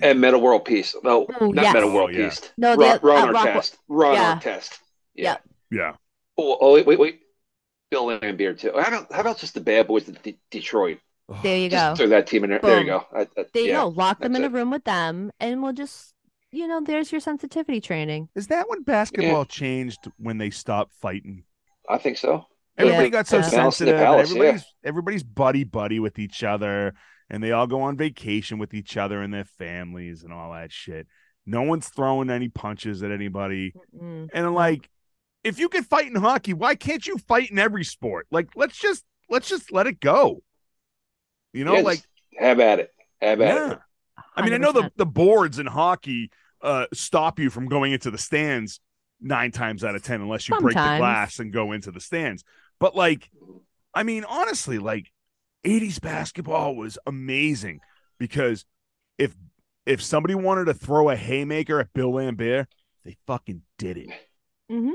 And 0.00 0.20
Metta 0.20 0.38
World 0.38 0.64
Peace. 0.64 0.94
No, 1.02 1.26
Oh, 1.40 1.50
not 1.50 1.64
yes. 1.64 1.74
Metta 1.74 1.86
World 1.88 2.10
Oh, 2.14 2.16
yeah. 2.18 2.28
Peace. 2.28 2.52
No, 2.56 2.76
Ron, 2.76 2.78
the 2.78 3.00
Ron 3.06 3.28
uh, 3.28 3.32
Rock- 3.32 3.48
Artest. 3.48 3.76
Ron 3.88 4.14
Yeah. 4.14 4.38
Artest. 4.38 4.78
Yep. 5.14 5.42
Yeah, 5.72 5.92
Oh, 6.38 6.56
oh, 6.60 6.74
wait, 6.74 6.86
wait, 6.86 6.98
wait. 6.98 7.20
Bill 7.90 8.06
Laimbeer 8.06 8.56
too. 8.58 8.72
How 8.74 8.86
about 8.88 9.12
how 9.12 9.20
about 9.20 9.38
just 9.38 9.54
the 9.54 9.60
Bad 9.60 9.88
Boys 9.88 10.08
of 10.08 10.20
D- 10.22 10.38
Detroit? 10.50 10.98
There 11.42 11.56
you 11.58 11.68
Just 11.68 11.92
go. 11.92 11.96
throw 12.04 12.08
that 12.10 12.26
team 12.28 12.42
in 12.44 12.50
there. 12.50 12.58
There 12.60 12.80
you 12.80 12.86
go. 12.86 13.04
I, 13.14 13.20
I, 13.22 13.26
There 13.52 13.62
you 13.62 13.68
yeah. 13.70 13.76
go. 13.82 13.88
Lock 13.88 14.20
them 14.20 14.32
that's 14.32 14.44
in 14.44 14.50
a 14.50 14.54
room 14.54 14.70
with 14.70 14.82
them, 14.84 15.30
and 15.38 15.62
we'll 15.62 15.72
just, 15.72 16.12
you 16.52 16.66
know, 16.66 16.80
there's 16.80 17.10
your 17.12 17.20
sensitivity 17.20 17.80
training. 17.80 18.28
Is 18.34 18.48
that 18.48 18.68
when 18.68 18.82
basketball 18.82 19.44
changed 19.44 19.98
when 20.16 20.38
they 20.38 20.50
stopped 20.50 20.92
fighting? 20.94 21.44
I 21.88 21.98
think 21.98 22.18
so. 22.18 22.46
Everybody 22.78 23.04
Yeah. 23.06 23.10
got 23.10 23.26
so 23.26 23.36
Yeah. 23.38 23.42
Balance 23.50 23.54
in 23.54 23.60
sensitive. 23.86 23.94
and 23.94 24.04
palace, 24.04 24.28
yeah. 24.30 24.36
everybody's 24.36 24.64
everybody's 24.84 25.22
buddy 25.22 25.64
buddy 25.64 26.00
with 26.00 26.18
each 26.18 26.42
other, 26.44 26.94
and 27.28 27.42
they 27.42 27.52
all 27.52 27.66
go 27.66 27.82
on 27.82 27.96
vacation 27.96 28.58
with 28.58 28.74
each 28.74 28.96
other 28.96 29.22
and 29.22 29.32
their 29.34 29.44
families 29.44 30.22
and 30.22 30.32
all 30.32 30.52
that 30.52 30.72
shit. 30.72 31.06
No 31.46 31.62
one's 31.62 31.88
throwing 31.88 32.30
any 32.30 32.48
punches 32.48 33.02
at 33.02 33.10
anybody. 33.10 33.74
Mm. 33.96 34.28
And 34.32 34.54
like, 34.54 34.88
if 35.42 35.58
you 35.58 35.68
can 35.68 35.82
fight 35.82 36.06
in 36.06 36.14
hockey, 36.14 36.52
why 36.54 36.74
can't 36.74 37.06
you 37.06 37.18
fight 37.18 37.50
in 37.50 37.58
every 37.58 37.84
sport? 37.84 38.26
Like, 38.30 38.48
let's 38.56 38.78
just 38.78 39.04
let's 39.28 39.48
just 39.48 39.72
let 39.72 39.86
it 39.86 40.00
go. 40.00 40.42
You 41.52 41.64
know, 41.64 41.74
Yeah, 41.76 41.82
like 41.82 42.02
have 42.38 42.60
at 42.60 42.78
it. 42.78 42.92
Have 43.20 43.40
at 43.40 43.54
yeah. 43.54 43.72
it. 43.72 43.78
I 44.40 44.44
mean, 44.44 44.54
I 44.54 44.58
know 44.58 44.72
the 44.72 44.90
the 44.96 45.06
boards 45.06 45.58
in 45.58 45.66
hockey 45.66 46.30
uh 46.62 46.86
stop 46.92 47.38
you 47.38 47.50
from 47.50 47.66
going 47.68 47.92
into 47.92 48.10
the 48.10 48.18
stands 48.18 48.80
nine 49.20 49.50
times 49.50 49.84
out 49.84 49.94
of 49.94 50.02
ten 50.02 50.20
unless 50.20 50.48
you 50.48 50.58
break 50.60 50.74
the 50.76 50.96
glass 50.98 51.38
and 51.38 51.52
go 51.52 51.72
into 51.72 51.90
the 51.90 52.00
stands. 52.00 52.42
But 52.78 52.96
like, 52.96 53.30
I 53.94 54.02
mean, 54.02 54.24
honestly, 54.24 54.78
like 54.78 55.12
80s 55.64 56.00
basketball 56.00 56.74
was 56.76 56.98
amazing 57.06 57.80
because 58.18 58.64
if 59.18 59.34
if 59.86 60.02
somebody 60.02 60.34
wanted 60.34 60.66
to 60.66 60.74
throw 60.74 61.10
a 61.10 61.16
haymaker 61.16 61.80
at 61.80 61.92
Bill 61.92 62.12
Laimbeer, 62.12 62.66
they 63.04 63.16
fucking 63.26 63.62
did 63.78 63.96
it. 63.98 64.08
Mhm. 64.70 64.92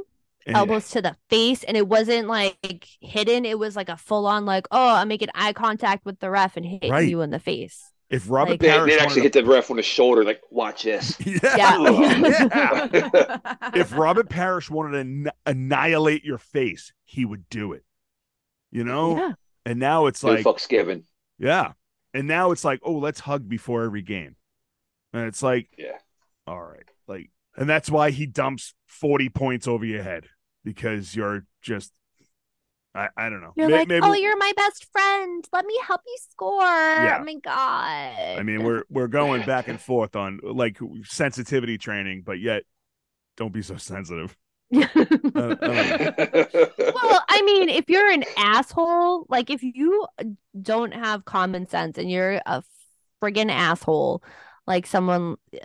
And- 0.48 0.56
elbows 0.56 0.90
to 0.92 1.02
the 1.02 1.16
face, 1.30 1.64
and 1.64 1.76
it 1.76 1.88
wasn't 1.88 2.28
like 2.28 2.88
hidden. 3.02 3.46
It 3.46 3.58
was 3.58 3.76
like 3.76 3.90
a 3.90 3.98
full 3.98 4.28
on, 4.28 4.46
like, 4.46 4.68
oh, 4.72 4.96
I'm 4.96 5.08
making 5.08 5.30
eye 5.34 5.54
contact 5.54 6.06
with 6.06 6.20
the 6.20 6.30
ref 6.30 6.56
and 6.56 6.66
hitting 6.66 6.92
Right. 6.92 7.10
you 7.10 7.22
in 7.22 7.32
the 7.32 7.40
face. 7.40 7.92
If 8.10 8.30
Robert 8.30 8.52
Like- 8.52 8.60
They, 8.60 8.68
Parish 8.70 8.92
they 8.92 9.00
actually 9.00 9.22
wanted 9.22 9.36
hit 9.36 9.46
the 9.46 9.52
ref 9.52 9.72
on 9.72 9.78
the 9.78 9.84
shoulder, 9.84 10.24
like, 10.24 10.42
watch 10.52 10.84
this. 10.84 11.18
to, 11.18 11.32
yeah, 11.44 11.78
Yeah. 11.80 12.88
yeah. 12.94 13.58
if 13.74 13.96
Robert 13.98 14.30
Parish 14.30 14.70
wanted 14.70 14.92
to 14.92 15.00
anni- 15.00 15.32
annihilate 15.46 16.24
your 16.24 16.38
face, 16.38 16.94
he 17.04 17.26
would 17.26 17.50
do 17.50 17.74
it. 17.74 17.84
You 18.72 18.84
know? 18.84 19.18
yeah. 19.18 19.32
And 19.66 19.80
now 19.80 20.06
it's 20.06 20.24
No 20.24 20.32
like, 20.34 20.46
fucks 20.46 20.68
given. 20.70 21.06
yeah. 21.40 21.72
And 22.14 22.28
now 22.28 22.52
it's 22.52 22.64
like, 22.64 22.80
oh, 22.84 22.94
let's 23.00 23.20
hug 23.20 23.50
before 23.50 23.84
every 23.84 24.02
game. 24.04 24.36
And 25.12 25.26
it's 25.26 25.42
like, 25.44 25.70
Yeah. 25.78 25.98
all 26.48 26.62
right. 26.62 26.88
Like, 27.08 27.32
and 27.58 27.68
that's 27.68 27.90
why 27.90 28.12
he 28.12 28.26
dumps 28.26 28.74
40 28.88 29.30
points 29.30 29.68
over 29.68 29.84
your 29.86 30.04
head 30.04 30.28
because 30.64 31.16
you're 31.16 31.46
just, 31.62 31.92
I, 32.96 33.10
I 33.18 33.30
don't 33.30 33.42
know. 33.42 33.52
You're 33.56 33.68
May- 33.68 33.80
like, 33.80 33.88
maybe- 33.88 34.06
oh, 34.06 34.14
you're 34.14 34.38
my 34.38 34.52
best 34.56 34.88
friend. 34.92 35.46
Let 35.52 35.66
me 35.66 35.78
help 35.86 36.02
you 36.06 36.18
score. 36.32 36.62
Yeah. 36.62 37.18
Oh 37.20 37.24
my 37.24 37.36
god. 37.36 38.40
I 38.40 38.44
mean, 38.44 38.64
we're, 38.64 38.84
we're 38.90 39.08
going 39.08 39.44
back 39.46 39.68
and 39.68 39.80
forth 39.80 40.16
on 40.16 40.40
like 40.44 40.78
sensitivity 41.04 41.78
training, 41.78 42.24
but 42.26 42.40
yet 42.40 42.64
don't 43.38 43.54
be 43.54 43.62
so 43.62 43.78
sensitive. 43.78 44.36
Uh, 44.76 45.56
well, 46.96 47.24
I 47.30 47.42
mean, 47.46 47.70
if 47.70 47.90
you're 47.90 48.10
an 48.10 48.24
asshole, 48.38 49.26
like 49.30 49.50
if 49.50 49.62
you 49.62 50.06
don't 50.60 50.94
have 50.94 51.26
common 51.26 51.68
sense 51.68 51.98
and 51.98 52.10
you're 52.10 52.42
a 52.46 52.64
friggin' 53.22 53.52
asshole, 53.52 54.24
like 54.66 54.88
someone 54.88 55.36
uh, 55.54 55.60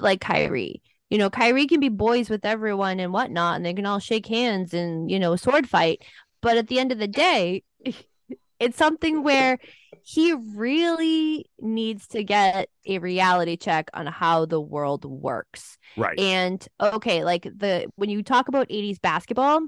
like 0.00 0.20
Kyrie, 0.20 0.82
you 1.10 1.18
know, 1.18 1.28
Kyrie 1.30 1.66
can 1.66 1.80
be 1.80 1.88
boys 1.88 2.30
with 2.30 2.44
everyone 2.44 2.98
and 3.00 3.12
whatnot, 3.12 3.56
and 3.56 3.66
they 3.66 3.74
can 3.74 3.86
all 3.86 3.98
shake 3.98 4.26
hands 4.26 4.74
and, 4.74 5.10
you 5.10 5.18
know, 5.18 5.36
sword 5.36 5.68
fight. 5.68 6.02
But 6.46 6.56
at 6.58 6.68
the 6.68 6.78
end 6.78 6.92
of 6.92 6.98
the 6.98 7.08
day, 7.08 7.64
it's 8.60 8.76
something 8.78 9.22
where 9.24 9.58
he 10.04 10.32
really 10.32 11.46
needs 11.60 12.06
to 12.08 12.22
get 12.22 12.68
a 12.86 12.98
reality 13.00 13.56
check 13.56 13.90
on 13.94 14.06
how 14.06 14.46
the 14.46 14.60
world 14.60 15.04
works. 15.04 15.76
Right. 15.96 16.16
And 16.18 16.64
okay, 16.80 17.24
like 17.24 17.42
the 17.42 17.86
when 17.96 18.10
you 18.10 18.22
talk 18.22 18.46
about 18.46 18.68
80s 18.68 19.00
basketball, 19.00 19.66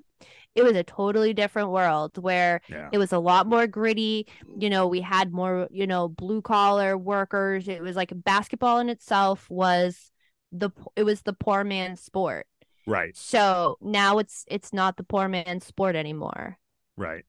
it 0.55 0.63
was 0.63 0.77
a 0.77 0.85
totally 0.85 1.35
different 1.35 1.71
world 1.71 2.17
where 2.19 2.61
Yeah. 2.69 2.89
it 2.93 2.99
was 2.99 3.13
a 3.13 3.19
lot 3.19 3.49
more 3.49 3.67
gritty. 3.67 4.29
You 4.57 4.71
know, 4.71 4.87
we 4.87 5.01
had 5.01 5.33
more, 5.33 5.67
you 5.73 5.89
know, 5.89 6.09
blue 6.09 6.43
collar 6.43 6.97
workers. 6.97 7.67
It 7.67 7.83
was 7.83 7.97
like 7.97 8.13
basketball 8.15 8.79
in 8.79 8.89
itself 8.89 9.51
was 9.51 10.13
the 10.53 10.71
it 10.95 11.03
was 11.03 11.23
the 11.23 11.33
poor 11.33 11.65
man's 11.65 12.01
sport. 12.01 12.47
Right. 12.87 13.17
So 13.17 13.77
now 13.83 14.19
it's 14.19 14.45
it's 14.49 14.73
not 14.73 14.97
the 14.97 15.03
poor 15.05 15.29
man's 15.29 15.67
sport 15.67 15.97
anymore. 15.97 16.59
Right. 16.99 17.25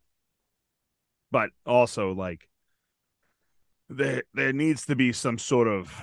But 1.32 1.52
also 1.66 2.12
like 2.14 2.50
there 3.90 4.24
there 4.34 4.54
needs 4.54 4.86
to 4.88 4.96
be 4.96 5.14
some 5.14 5.38
sort 5.38 5.68
of 5.68 5.94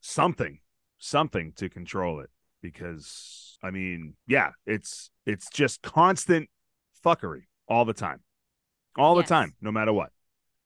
something 0.00 0.60
something 0.98 1.52
to 1.56 1.68
control 1.68 2.20
it 2.20 2.30
because 2.62 3.58
I 3.62 3.70
mean, 3.70 4.14
yeah, 4.26 4.50
it's 4.66 5.10
it's 5.26 5.48
just 5.50 5.82
constant 5.82 6.48
fuckery 7.04 7.42
all 7.68 7.84
the 7.84 7.92
time. 7.94 8.20
All 8.96 9.16
Yes. 9.16 9.28
the 9.28 9.34
time, 9.34 9.54
no 9.60 9.70
matter 9.70 9.92
what. 9.92 10.10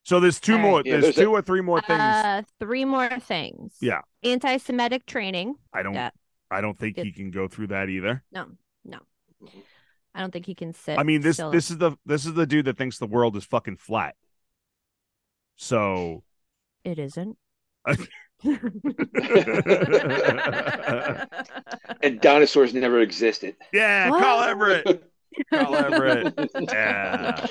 So 0.05 0.19
there's 0.21 0.41
two 0.41 0.53
All 0.55 0.59
right. 0.59 0.65
more 0.69 0.83
Yeah, 0.85 0.93
there's 0.93 1.05
there's 1.05 1.19
a- 1.19 1.21
two 1.23 1.31
or 1.31 1.43
three 1.43 1.61
more 1.61 1.81
things 1.81 2.01
Uh, 2.01 2.43
three 2.59 2.85
more 2.85 3.19
things. 3.21 3.77
Yeah. 3.81 4.01
Anti-Semitic 4.23 5.07
training. 5.07 5.55
I 5.73 5.83
don't 5.83 5.95
yeah. 5.95 6.11
I 6.51 6.61
don't 6.61 6.79
think 6.79 6.99
It- 6.99 7.05
he 7.07 7.13
can 7.13 7.31
go 7.31 7.49
through 7.49 7.69
that 7.69 7.89
either. 7.89 8.25
No, 8.33 8.47
no. 8.85 8.99
I 10.15 10.21
don't 10.21 10.31
think 10.33 10.47
he 10.47 10.55
can 10.55 10.73
sit. 10.75 10.99
I 10.99 11.03
mean 11.03 11.21
this 11.23 11.37
still. 11.37 11.51
this 11.51 11.71
is 11.71 11.79
the 11.79 11.93
this 12.07 12.27
is 12.27 12.35
the 12.35 12.47
dude 12.47 12.67
that 12.67 12.77
thinks 12.77 12.99
the 12.99 13.07
world 13.07 13.37
is 13.37 13.45
fucking 13.45 13.77
flat. 13.77 14.15
So 15.57 16.23
It 16.85 16.99
isn't. 16.99 17.37
and 22.03 22.21
dinosaurs 22.21 22.75
never 22.75 23.01
existed. 23.01 23.57
yeah, 23.73 24.09
Carl 24.11 24.39
What? 24.39 24.49
Everett. 24.49 25.05
Carl 25.53 25.77
Everett. 25.77 26.35
Yeah. 26.73 27.47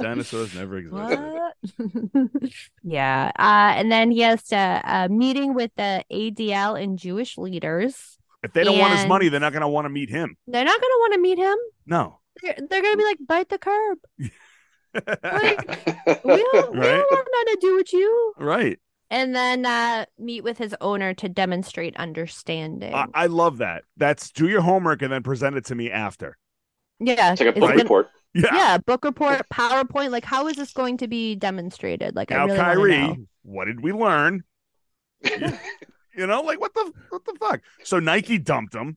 Dinosaurs 0.00 0.54
never 0.54 0.78
existed. 0.78 2.38
Yeah. 2.82 3.30
Uh, 3.38 3.72
and 3.76 3.92
then 3.92 4.10
he 4.10 4.20
has 4.20 4.42
to 4.44 4.56
uh, 4.56 5.08
meeting 5.10 5.54
with 5.54 5.70
the 5.76 6.04
ADL 6.10 6.80
and 6.82 6.98
Jewish 6.98 7.36
leaders. 7.36 8.18
If 8.42 8.52
they 8.52 8.64
don't 8.64 8.78
want 8.78 8.96
his 8.96 9.06
money, 9.08 9.28
they're 9.28 9.40
not 9.40 9.52
going 9.52 9.62
to 9.62 9.68
want 9.68 9.84
to 9.86 9.90
meet 9.90 10.10
him. 10.10 10.36
They're 10.46 10.64
not 10.64 10.80
going 10.80 10.90
to 10.90 10.98
want 11.00 11.12
to 11.14 11.20
meet 11.20 11.38
him. 11.38 11.56
No. 11.88 12.20
They're, 12.42 12.54
they're 12.56 12.82
going 12.82 12.92
to 12.94 12.98
be 12.98 13.04
like, 13.04 13.18
bite 13.26 13.48
the 13.48 13.58
curb. 13.58 13.98
We 14.94 15.00
don't, 15.02 16.72
we 16.72 16.78
Right? 16.78 16.96
don't 16.96 17.10
want 17.12 17.28
nothing 17.32 17.54
to 17.54 17.58
do 17.60 17.76
with 17.76 17.92
you. 17.92 18.32
right. 18.38 18.78
and 19.10 19.34
then 19.34 19.64
uh, 19.66 20.04
meet 20.18 20.42
with 20.44 20.58
his 20.58 20.74
owner 20.80 21.14
to 21.14 21.28
demonstrate 21.28 21.96
understanding. 21.96 22.94
I, 22.94 23.06
I 23.14 23.26
love 23.26 23.58
that. 23.58 23.84
That's 23.96 24.30
do 24.30 24.48
your 24.48 24.60
homework 24.62 25.02
and 25.02 25.12
then 25.12 25.22
present 25.22 25.56
it 25.56 25.66
to 25.66 25.74
me 25.74 25.90
after. 25.90 26.36
yeah, 27.00 27.32
It's 27.32 27.40
like 27.40 27.48
a 27.48 27.50
is 27.52 27.56
it 27.56 27.60
book 27.60 27.68
gonna- 27.70 27.82
report. 27.82 28.06
Yeah. 28.34 28.54
yeah, 28.54 28.78
book 28.78 29.04
report, 29.04 29.42
PowerPoint. 29.52 30.10
Like, 30.10 30.24
how 30.24 30.48
is 30.48 30.56
this 30.56 30.72
going 30.72 30.98
to 30.98 31.08
be 31.08 31.34
demonstrated? 31.34 32.14
Like, 32.14 32.30
I 32.30 32.36
Now, 32.36 32.44
really 32.46 32.58
Kyrie, 32.58 32.98
know. 32.98 33.16
what 33.42 33.64
did 33.66 33.80
we 33.82 33.92
learn? 33.92 34.44
You 36.16 36.26
know, 36.26 36.40
like 36.42 36.60
what 36.60 36.74
the 36.74 36.92
what 37.10 37.24
the 37.24 37.36
fuck? 37.38 37.60
So 37.84 38.00
Nike 38.00 38.38
dumped 38.38 38.74
him. 38.74 38.96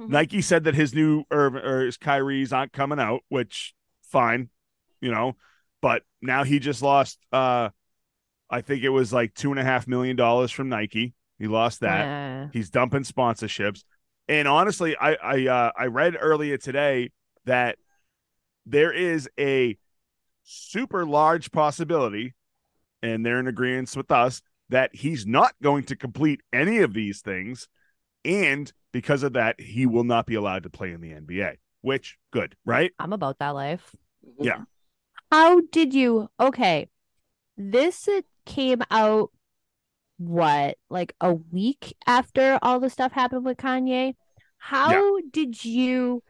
Mhm. 0.00 0.08
Nike 0.08 0.40
said 0.40 0.64
that 0.64 0.74
his 0.74 0.94
new 0.94 1.24
or, 1.30 1.56
or 1.58 1.84
his 1.84 1.96
Kyrie's 1.96 2.52
aren't 2.52 2.72
coming 2.72 2.98
out, 2.98 3.20
which 3.28 3.74
fine, 4.02 4.48
you 5.00 5.10
know. 5.10 5.36
But 5.82 6.02
now 6.22 6.44
he 6.44 6.58
just 6.58 6.82
lost. 6.82 7.18
uh 7.32 7.70
I 8.52 8.62
think 8.62 8.82
it 8.82 8.88
was 8.88 9.12
like 9.12 9.34
two 9.34 9.50
and 9.50 9.60
a 9.60 9.64
half 9.64 9.86
million 9.86 10.16
dollars 10.16 10.50
from 10.50 10.68
Nike. 10.68 11.14
He 11.38 11.46
lost 11.46 11.80
that. 11.80 12.04
Yeah. 12.04 12.48
He's 12.52 12.68
dumping 12.70 13.04
sponsorships. 13.04 13.84
And 14.28 14.48
honestly, 14.48 14.96
I 14.96 15.14
I 15.14 15.46
uh, 15.46 15.72
I 15.76 15.86
read 15.86 16.16
earlier 16.18 16.56
today 16.56 17.10
that 17.44 17.78
there 18.66 18.92
is 18.92 19.28
a 19.38 19.76
super 20.42 21.06
large 21.06 21.50
possibility, 21.52 22.34
and 23.02 23.24
they're 23.24 23.40
in 23.40 23.46
agreement 23.46 23.96
with 23.96 24.10
us 24.10 24.42
that 24.68 24.94
he's 24.94 25.26
not 25.26 25.52
going 25.62 25.84
to 25.84 25.96
complete 25.96 26.40
any 26.52 26.78
of 26.78 26.92
these 26.92 27.20
things, 27.20 27.68
and 28.24 28.72
because 28.92 29.22
of 29.22 29.34
that, 29.34 29.60
he 29.60 29.86
will 29.86 30.04
not 30.04 30.26
be 30.26 30.34
allowed 30.34 30.64
to 30.64 30.70
play 30.70 30.92
in 30.92 31.00
the 31.00 31.12
NBA. 31.12 31.56
Which 31.82 32.18
good, 32.30 32.56
right? 32.64 32.92
I'm 32.98 33.12
about 33.12 33.38
that 33.38 33.50
life. 33.50 33.94
Mm-hmm. 34.26 34.44
Yeah. 34.44 34.58
How 35.30 35.60
did 35.72 35.94
you? 35.94 36.28
Okay, 36.38 36.88
this 37.56 38.08
came 38.44 38.82
out 38.90 39.30
what 40.18 40.76
like 40.90 41.14
a 41.20 41.32
week 41.32 41.96
after 42.06 42.58
all 42.60 42.80
the 42.80 42.90
stuff 42.90 43.12
happened 43.12 43.44
with 43.44 43.56
Kanye. 43.56 44.14
How 44.58 45.20
did 45.30 45.64
you 45.64 46.22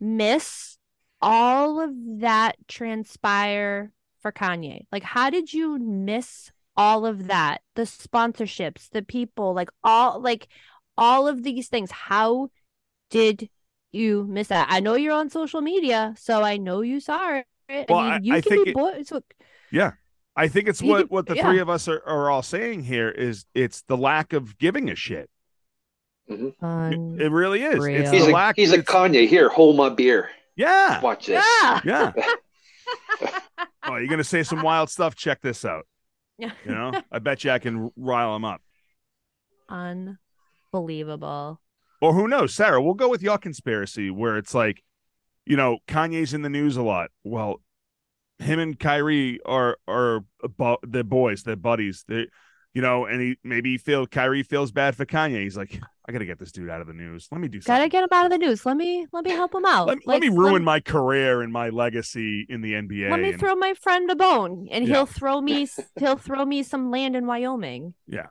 miss 0.00 0.78
all 1.22 1.80
of 1.80 1.90
that 2.20 2.56
transpire 2.66 3.92
for 4.20 4.32
Kanye? 4.32 4.86
Like, 4.90 5.04
how 5.04 5.30
did 5.30 5.52
you 5.52 5.78
miss 5.78 6.50
all 6.76 7.06
of 7.06 7.28
that? 7.28 7.62
The 7.76 7.82
sponsorships, 7.82 8.90
the 8.90 9.02
people, 9.02 9.54
like 9.54 9.70
all 9.84 10.20
like 10.20 10.48
all 10.98 11.28
of 11.28 11.42
these 11.42 11.68
things. 11.68 11.90
How 11.90 12.48
did 13.10 13.48
you 13.92 14.26
miss 14.28 14.48
that? 14.48 14.66
I 14.70 14.80
know 14.80 14.94
you're 14.94 15.14
on 15.14 15.30
social 15.30 15.60
media, 15.60 16.14
so 16.18 16.42
I 16.42 16.56
know 16.56 16.80
you 16.80 17.00
saw 17.00 17.36
it. 17.68 17.86
Well, 17.88 17.98
I 17.98 18.08
I- 18.08 18.12
mean, 18.18 18.24
you 18.24 18.34
I 18.34 18.40
can 18.40 18.50
think 18.50 18.64
be 18.66 18.70
it- 18.70 18.74
boys. 18.76 19.08
So, 19.08 19.22
I 20.38 20.48
think 20.48 20.68
it's 20.68 20.82
what 20.82 21.10
what 21.10 21.26
the 21.26 21.34
yeah. 21.36 21.48
three 21.48 21.60
of 21.60 21.70
us 21.70 21.88
are, 21.88 22.02
are 22.06 22.30
all 22.30 22.42
saying 22.42 22.82
here 22.82 23.08
is 23.10 23.46
it's 23.54 23.80
the 23.82 23.96
lack 23.96 24.34
of 24.34 24.58
giving 24.58 24.90
a 24.90 24.94
shit. 24.94 25.30
It, 26.28 26.54
um, 26.60 27.18
it 27.18 27.30
really 27.30 27.62
is. 27.62 27.76
It's 27.76 27.84
Real. 27.84 28.04
the 28.04 28.10
He's 28.10 28.24
like, 28.24 28.34
lack. 28.34 28.56
he's 28.56 28.70
like 28.70 28.80
it's- 28.80 28.94
Kanye. 28.94 29.26
Here, 29.28 29.48
hold 29.48 29.76
my 29.76 29.88
beer. 29.88 30.28
yeah, 30.56 31.00
Watch 31.00 31.26
this. 31.26 31.44
yeah. 31.62 31.80
yeah. 31.84 32.12
oh, 33.84 33.96
you're 33.96 34.08
gonna 34.08 34.24
say 34.24 34.42
some 34.42 34.60
wild 34.62 34.90
stuff? 34.90 35.14
Check 35.14 35.40
this 35.40 35.64
out. 35.64 35.86
Yeah. 36.38 36.50
You 36.66 36.72
know, 36.74 36.92
I 37.10 37.18
bet 37.18 37.42
you 37.44 37.50
I 37.50 37.58
can 37.58 37.90
rile 37.96 38.36
him 38.36 38.44
up. 38.44 38.60
Unbelievable. 39.70 40.18
Or 42.00 42.12
who 42.12 42.28
knows, 42.28 42.54
Sarah? 42.54 42.82
We'll 42.82 42.94
go 42.94 43.08
with 43.08 43.22
your 43.22 43.38
conspiracy 43.38 44.10
where 44.10 44.36
it's 44.36 44.54
like, 44.54 44.82
you 45.46 45.56
know, 45.56 45.78
Kanye's 45.88 46.34
in 46.34 46.42
the 46.42 46.50
news 46.50 46.76
a 46.76 46.82
lot. 46.82 47.10
Well, 47.24 47.62
him 48.38 48.58
and 48.58 48.78
Kyrie 48.78 49.40
are 49.46 49.78
are 49.88 50.24
bo- 50.58 50.78
they're 50.82 51.04
boys, 51.04 51.42
they're 51.44 51.56
buddies. 51.56 52.04
They, 52.06 52.26
you 52.74 52.82
know, 52.82 53.06
and 53.06 53.22
he 53.22 53.38
maybe 53.42 53.70
he 53.72 53.78
feel 53.78 54.06
Kyrie 54.06 54.42
feels 54.42 54.72
bad 54.72 54.94
for 54.94 55.06
Kanye. 55.06 55.40
He's 55.42 55.56
like, 55.56 55.80
I 56.06 56.12
gotta 56.12 56.26
get 56.26 56.38
this 56.38 56.52
dude 56.52 56.68
out 56.68 56.82
of 56.82 56.86
the 56.86 56.92
news. 56.92 57.28
Let 57.32 57.40
me 57.40 57.48
do 57.48 57.60
Something. 57.62 57.80
Gotta 57.80 57.88
get 57.88 58.02
him 58.04 58.08
out 58.12 58.26
of 58.26 58.30
the 58.30 58.36
news. 58.38 58.66
Let 58.66 58.76
me 58.76 59.06
let 59.12 59.24
me 59.24 59.30
help 59.30 59.54
him 59.54 59.64
out. 59.64 59.86
let, 59.86 59.96
me- 59.96 60.02
let 60.06 60.20
me 60.20 60.28
ruin 60.28 60.62
my 60.62 60.80
career 60.80 61.40
and 61.40 61.50
my 61.50 61.70
legacy 61.70 62.44
in 62.50 62.60
the 62.60 62.72
NBA. 62.74 63.10
Let 63.10 63.20
me 63.20 63.30
and- 63.30 63.40
throw 63.40 63.54
my 63.54 63.72
friend 63.72 64.10
a 64.10 64.16
bone, 64.16 64.68
and 64.70 64.86
Yeah. 64.86 64.96
he'll 64.96 65.06
throw 65.06 65.40
me 65.40 65.66
he'll 65.98 66.16
throw 66.18 66.44
me 66.44 66.62
some 66.62 66.90
land 66.90 67.16
in 67.16 67.26
Wyoming. 67.26 67.94
Yeah, 68.06 68.26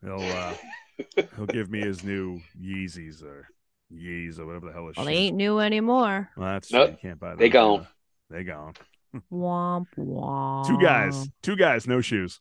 he'll 0.00 0.22
uh, 0.22 0.54
he'll 1.36 1.46
give 1.46 1.70
me 1.70 1.80
his 1.80 2.04
new 2.04 2.40
Yeezys 2.60 3.22
or 3.22 3.48
Yeez 3.92 4.38
or 4.38 4.46
whatever 4.46 4.66
the 4.66 4.72
hell 4.72 4.88
is. 4.88 4.96
Well, 4.96 5.06
they 5.06 5.14
ain't 5.14 5.36
new 5.36 5.58
anymore. 5.58 6.30
Well, 6.36 6.52
that's 6.54 6.72
Nope. 6.72 6.86
true. 6.86 6.92
You 6.92 6.98
can't 7.08 7.20
buy 7.20 7.30
them. 7.30 7.38
They 7.38 7.48
gone. 7.48 7.80
either. 7.80 7.88
They 8.30 8.44
gone. 8.44 8.74
Womp 9.30 9.86
womp. 9.98 10.66
Two 10.66 10.80
guys. 10.80 11.28
Two 11.42 11.56
guys. 11.56 11.86
No 11.86 12.00
shoes. 12.00 12.40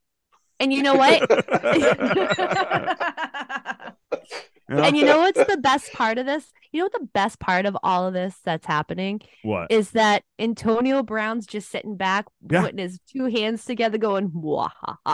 And 0.59 0.71
you 0.71 0.83
know 0.83 0.95
what? 0.95 1.21
You 4.69 4.77
and 4.77 4.95
you 4.97 5.05
know 5.05 5.19
what's 5.19 5.43
the 5.45 5.57
best 5.57 5.91
part 5.93 6.17
of 6.17 6.25
this? 6.25 6.51
You 6.71 6.79
know 6.79 6.85
what 6.85 6.93
the 6.93 7.07
best 7.13 7.39
part 7.39 7.65
of 7.65 7.75
all 7.83 8.07
of 8.07 8.13
this 8.13 8.35
that's 8.45 8.65
happening 8.65 9.19
what? 9.43 9.69
is 9.71 9.91
that 9.91 10.23
Antonio 10.39 11.03
Brown's 11.03 11.45
just 11.45 11.69
sitting 11.69 11.97
back, 11.97 12.25
Yeah. 12.49 12.61
putting 12.61 12.77
his 12.77 12.99
two 13.11 13.25
hands 13.25 13.65
together, 13.65 13.97
going, 13.97 14.31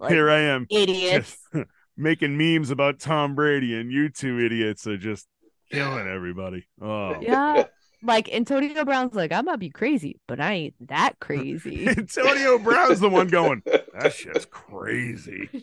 like 0.00 0.10
Here 0.10 0.30
I 0.30 0.40
am 0.40 0.66
idiots. 0.70 1.38
making 1.96 2.36
memes 2.36 2.70
about 2.70 3.00
Tom 3.00 3.34
Brady, 3.34 3.74
and 3.78 3.90
you 3.90 4.08
two 4.08 4.38
idiots 4.38 4.86
are 4.86 4.96
just 4.96 5.26
killing 5.70 6.06
everybody. 6.06 6.66
Oh, 6.80 7.20
Yeah. 7.20 7.64
Like 8.02 8.32
Antonio 8.32 8.84
Brown's 8.84 9.14
like, 9.14 9.32
I 9.32 9.40
might 9.40 9.58
be 9.58 9.70
crazy, 9.70 10.20
but 10.28 10.40
I 10.40 10.52
ain't 10.52 10.88
that 10.88 11.14
crazy. 11.20 11.88
Antonio 11.88 12.58
Brown's 12.58 13.00
the 13.00 13.08
one 13.08 13.28
going. 13.28 13.62
That 13.66 14.12
shit's 14.12 14.46
crazy. 14.46 15.48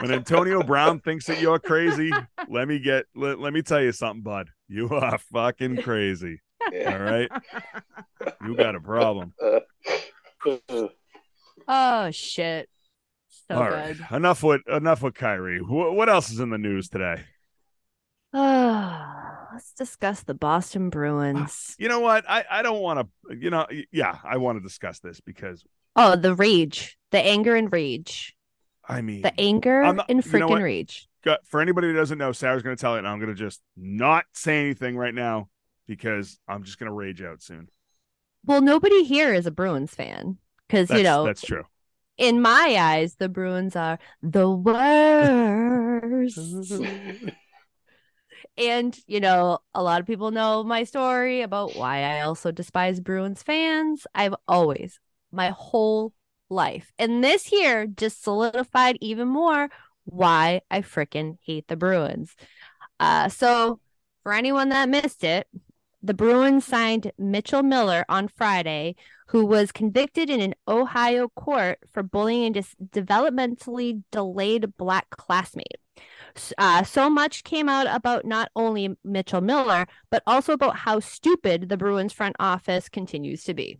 When 0.00 0.12
Antonio 0.12 0.62
Brown 0.62 1.00
thinks 1.00 1.26
that 1.26 1.42
you're 1.42 1.58
crazy, 1.58 2.10
let 2.48 2.66
me 2.66 2.78
get 2.78 3.04
let, 3.14 3.38
let 3.38 3.52
me 3.52 3.60
tell 3.60 3.82
you 3.82 3.92
something, 3.92 4.22
bud. 4.22 4.48
You 4.66 4.88
are 4.88 5.18
fucking 5.18 5.82
crazy. 5.82 6.40
Yeah. 6.72 6.94
All 6.94 7.02
right. 7.02 7.30
You 8.42 8.56
got 8.56 8.74
a 8.74 8.80
problem. 8.80 9.34
oh 11.68 12.10
shit. 12.12 12.70
So 13.48 13.56
All 13.56 13.70
right. 13.70 13.94
good. 13.94 14.16
Enough 14.16 14.42
with 14.42 14.62
enough 14.68 15.02
with 15.02 15.14
Kyrie. 15.14 15.58
Wh- 15.58 15.94
what 15.94 16.08
else 16.08 16.30
is 16.30 16.40
in 16.40 16.48
the 16.48 16.58
news 16.58 16.88
today? 16.88 17.24
let's 19.52 19.72
discuss 19.76 20.22
the 20.22 20.34
Boston 20.34 20.90
Bruins. 20.90 21.74
You 21.78 21.88
know 21.88 22.00
what? 22.00 22.24
I, 22.28 22.44
I 22.50 22.62
don't 22.62 22.80
want 22.80 23.00
to, 23.00 23.36
you 23.36 23.50
know, 23.50 23.66
yeah, 23.90 24.18
I 24.24 24.36
want 24.36 24.58
to 24.58 24.62
discuss 24.62 25.00
this 25.00 25.20
because 25.20 25.64
Oh, 25.96 26.14
the 26.16 26.34
rage, 26.34 26.96
the 27.10 27.18
anger 27.18 27.56
and 27.56 27.72
rage, 27.72 28.36
I 28.88 29.02
mean, 29.02 29.22
the 29.22 29.38
anger 29.38 29.82
not- 29.92 30.08
and 30.08 30.24
you 30.24 30.38
know 30.38 30.48
freaking 30.48 30.62
rage. 30.62 31.08
for 31.44 31.60
anybody 31.60 31.88
who 31.88 31.94
doesn't 31.94 32.18
know, 32.18 32.30
Sarah's 32.32 32.62
going 32.62 32.76
to 32.76 32.80
tell 32.80 32.94
it, 32.94 32.98
and 32.98 33.08
I'm 33.08 33.18
going 33.18 33.30
to 33.30 33.34
just 33.34 33.60
not 33.76 34.24
say 34.32 34.60
anything 34.60 34.96
right 34.96 35.14
now 35.14 35.48
because 35.88 36.38
I'm 36.46 36.62
just 36.62 36.78
going 36.78 36.88
to 36.88 36.94
rage 36.94 37.20
out 37.22 37.42
soon. 37.42 37.68
Well, 38.44 38.60
nobody 38.60 39.02
here 39.04 39.34
is 39.34 39.46
a 39.46 39.50
Bruins 39.50 39.94
fan 39.94 40.38
because 40.66 40.90
you 40.90 41.02
know, 41.02 41.24
that's 41.24 41.42
true. 41.42 41.64
in 42.16 42.40
my 42.40 42.76
eyes, 42.78 43.16
the 43.16 43.28
Bruins 43.28 43.74
are 43.74 43.98
the 44.22 44.48
worst. 44.48 46.38
and 48.56 48.96
you 49.06 49.20
know, 49.20 49.58
a 49.74 49.82
lot 49.82 50.00
of 50.00 50.06
people 50.06 50.30
know 50.30 50.62
my 50.64 50.84
story 50.84 51.42
about 51.42 51.76
why 51.76 52.02
I 52.02 52.20
also 52.22 52.50
despise 52.50 53.00
Bruins 53.00 53.42
fans. 53.42 54.06
I've 54.14 54.34
always, 54.48 55.00
my 55.32 55.50
whole 55.50 56.12
life, 56.48 56.92
and 56.98 57.22
this 57.22 57.52
year 57.52 57.86
just 57.86 58.22
solidified 58.22 58.98
even 59.00 59.28
more 59.28 59.68
why 60.04 60.62
I 60.70 60.80
freaking 60.80 61.38
hate 61.42 61.68
the 61.68 61.76
Bruins. 61.76 62.34
Uh, 62.98 63.28
so 63.28 63.80
for 64.22 64.32
anyone 64.32 64.68
that 64.70 64.88
missed 64.88 65.24
it, 65.24 65.46
the 66.02 66.14
Bruins 66.14 66.64
signed 66.64 67.12
Mitchell 67.18 67.62
Miller 67.62 68.04
on 68.08 68.28
Friday, 68.28 68.96
who 69.28 69.44
was 69.44 69.70
convicted 69.70 70.30
in 70.30 70.40
an 70.40 70.54
Ohio 70.66 71.28
court 71.28 71.78
for 71.92 72.02
bullying 72.02 72.56
a 72.56 72.62
developmentally 72.62 74.02
delayed 74.10 74.76
black 74.76 75.10
classmate. 75.10 75.78
S- 76.36 76.52
Uh, 76.58 76.82
so 76.82 77.10
much 77.10 77.44
came 77.44 77.68
out 77.68 77.86
about 77.88 78.24
not 78.24 78.50
only 78.56 78.96
Mitchell 79.04 79.40
Miller, 79.40 79.86
but 80.10 80.22
also 80.26 80.52
about 80.52 80.76
how 80.76 81.00
stupid 81.00 81.68
the 81.68 81.76
Bruins 81.76 82.12
front 82.12 82.36
office 82.38 82.88
continues 82.88 83.44
to 83.44 83.54
be. 83.54 83.78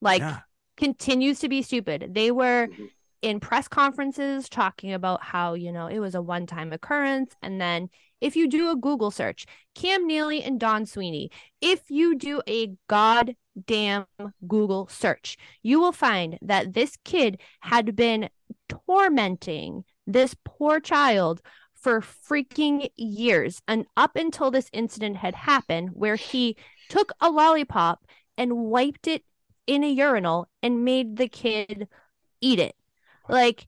Like, 0.00 0.20
yeah. 0.20 0.40
continues 0.76 1.40
to 1.40 1.48
be 1.48 1.60
stupid. 1.62 2.14
They 2.14 2.30
were 2.30 2.68
Mhm. 2.68 2.90
in 3.22 3.38
press 3.40 3.68
conferences 3.68 4.48
talking 4.48 4.92
about 4.94 5.22
how, 5.22 5.52
you 5.54 5.72
know, 5.72 5.86
it 5.88 5.98
was 5.98 6.14
a 6.14 6.22
one 6.22 6.46
time 6.46 6.72
occurrence. 6.72 7.34
And 7.42 7.60
then 7.60 7.90
if 8.20 8.34
you 8.34 8.48
do 8.48 8.70
a 8.70 8.76
Google 8.76 9.10
search, 9.10 9.44
Cam 9.74 10.06
Neely 10.06 10.42
and 10.42 10.58
Don 10.58 10.86
Sweeney, 10.86 11.30
if 11.60 11.90
you 11.90 12.14
do 12.16 12.40
a 12.48 12.72
goddamn 12.88 14.06
Google 14.46 14.88
search, 14.88 15.36
you 15.62 15.78
will 15.80 15.92
find 15.92 16.38
that 16.40 16.72
this 16.72 16.96
kid 17.04 17.40
had 17.60 17.94
been 17.94 18.30
tormenting 18.68 19.84
this 20.06 20.34
poor 20.44 20.80
child 20.80 21.42
for 21.80 22.00
freaking 22.00 22.90
years. 22.96 23.62
And 23.66 23.86
up 23.96 24.16
until 24.16 24.50
this 24.50 24.68
incident 24.72 25.16
had 25.16 25.34
happened, 25.34 25.90
where 25.94 26.16
he 26.16 26.56
took 26.88 27.12
a 27.20 27.30
lollipop 27.30 28.04
and 28.36 28.56
wiped 28.56 29.06
it 29.06 29.24
in 29.66 29.84
a 29.84 29.90
urinal 29.90 30.48
and 30.62 30.84
made 30.84 31.16
the 31.16 31.28
kid 31.28 31.88
eat 32.40 32.58
it. 32.58 32.74
Like, 33.28 33.66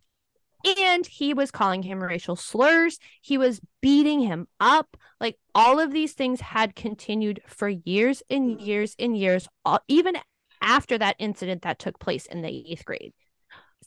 and 0.78 1.06
he 1.06 1.34
was 1.34 1.50
calling 1.50 1.82
him 1.82 2.02
racial 2.02 2.36
slurs. 2.36 2.98
He 3.20 3.36
was 3.38 3.60
beating 3.80 4.20
him 4.20 4.46
up. 4.60 4.96
Like, 5.20 5.36
all 5.54 5.80
of 5.80 5.92
these 5.92 6.12
things 6.12 6.40
had 6.40 6.76
continued 6.76 7.40
for 7.46 7.68
years 7.68 8.22
and 8.30 8.60
years 8.60 8.94
and 8.98 9.16
years, 9.16 9.48
even 9.88 10.16
after 10.60 10.98
that 10.98 11.16
incident 11.18 11.62
that 11.62 11.78
took 11.78 11.98
place 11.98 12.26
in 12.26 12.42
the 12.42 12.70
eighth 12.70 12.84
grade. 12.84 13.12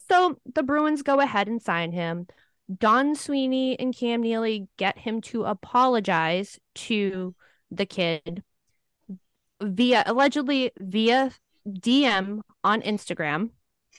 So 0.10 0.38
the 0.54 0.64
Bruins 0.64 1.02
go 1.02 1.20
ahead 1.20 1.48
and 1.48 1.62
sign 1.62 1.92
him. 1.92 2.28
Don 2.74 3.16
Sweeney 3.16 3.80
and 3.80 3.96
Cam 3.96 4.22
Neely 4.22 4.68
get 4.78 4.98
him 4.98 5.22
to 5.22 5.44
apologize 5.44 6.60
to 6.76 7.36
the 7.70 7.86
kid 7.86 8.44
via 9.62 10.04
allegedly 10.06 10.72
via 10.80 11.32
DM 11.68 12.42
on 12.64 12.82
Instagram. 12.82 13.52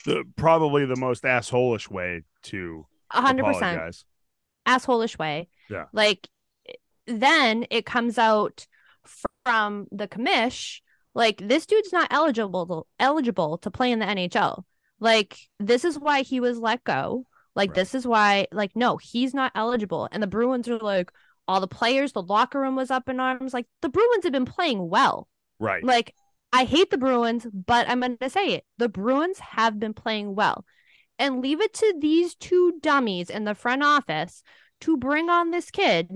The, 0.04 0.24
probably 0.36 0.84
the 0.84 0.96
most 0.96 1.24
assholish 1.24 1.90
way 1.90 2.22
to 2.44 2.86
a 3.10 3.20
hundred 3.20 3.44
percent 3.44 4.04
assholish 4.66 5.18
way. 5.18 5.48
Yeah. 5.70 5.84
Like 5.92 6.28
then 7.06 7.66
it 7.70 7.86
comes 7.86 8.18
out 8.18 8.66
from 9.44 9.86
the 9.92 10.08
commish 10.08 10.80
like 11.16 11.40
this 11.42 11.64
dude's 11.64 11.94
not 11.94 12.08
eligible 12.10 12.66
to, 12.66 12.86
eligible 13.02 13.56
to 13.58 13.70
play 13.70 13.90
in 13.90 14.00
the 14.00 14.04
NHL. 14.04 14.64
Like 15.00 15.38
this 15.58 15.82
is 15.82 15.98
why 15.98 16.20
he 16.20 16.40
was 16.40 16.58
let 16.58 16.84
go. 16.84 17.26
Like 17.56 17.70
right. 17.70 17.74
this 17.74 17.94
is 17.94 18.06
why 18.06 18.46
like 18.52 18.76
no, 18.76 18.98
he's 18.98 19.34
not 19.34 19.50
eligible. 19.54 20.08
And 20.12 20.22
the 20.22 20.28
Bruins 20.28 20.68
are 20.68 20.78
like 20.78 21.10
all 21.48 21.60
the 21.60 21.66
players, 21.66 22.12
the 22.12 22.22
locker 22.22 22.60
room 22.60 22.76
was 22.76 22.90
up 22.90 23.08
in 23.08 23.18
arms. 23.18 23.54
Like 23.54 23.66
the 23.82 23.88
Bruins 23.88 24.24
have 24.24 24.32
been 24.32 24.44
playing 24.44 24.88
well. 24.88 25.26
Right. 25.58 25.82
Like 25.82 26.14
I 26.52 26.64
hate 26.64 26.90
the 26.90 26.98
Bruins, 26.98 27.46
but 27.52 27.88
I'm 27.88 28.00
going 28.00 28.18
to 28.18 28.30
say 28.30 28.54
it. 28.54 28.64
The 28.78 28.88
Bruins 28.88 29.38
have 29.38 29.80
been 29.80 29.94
playing 29.94 30.34
well. 30.34 30.64
And 31.18 31.40
leave 31.40 31.62
it 31.62 31.72
to 31.74 31.94
these 31.98 32.34
two 32.34 32.78
dummies 32.82 33.30
in 33.30 33.44
the 33.44 33.54
front 33.54 33.82
office 33.82 34.42
to 34.82 34.98
bring 34.98 35.30
on 35.30 35.50
this 35.50 35.70
kid 35.70 36.10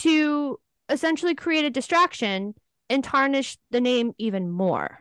to 0.00 0.58
essentially 0.88 1.34
create 1.34 1.64
a 1.64 1.70
distraction 1.70 2.54
and 2.90 3.04
tarnish 3.04 3.58
the 3.70 3.80
name 3.80 4.12
even 4.18 4.50
more. 4.50 4.98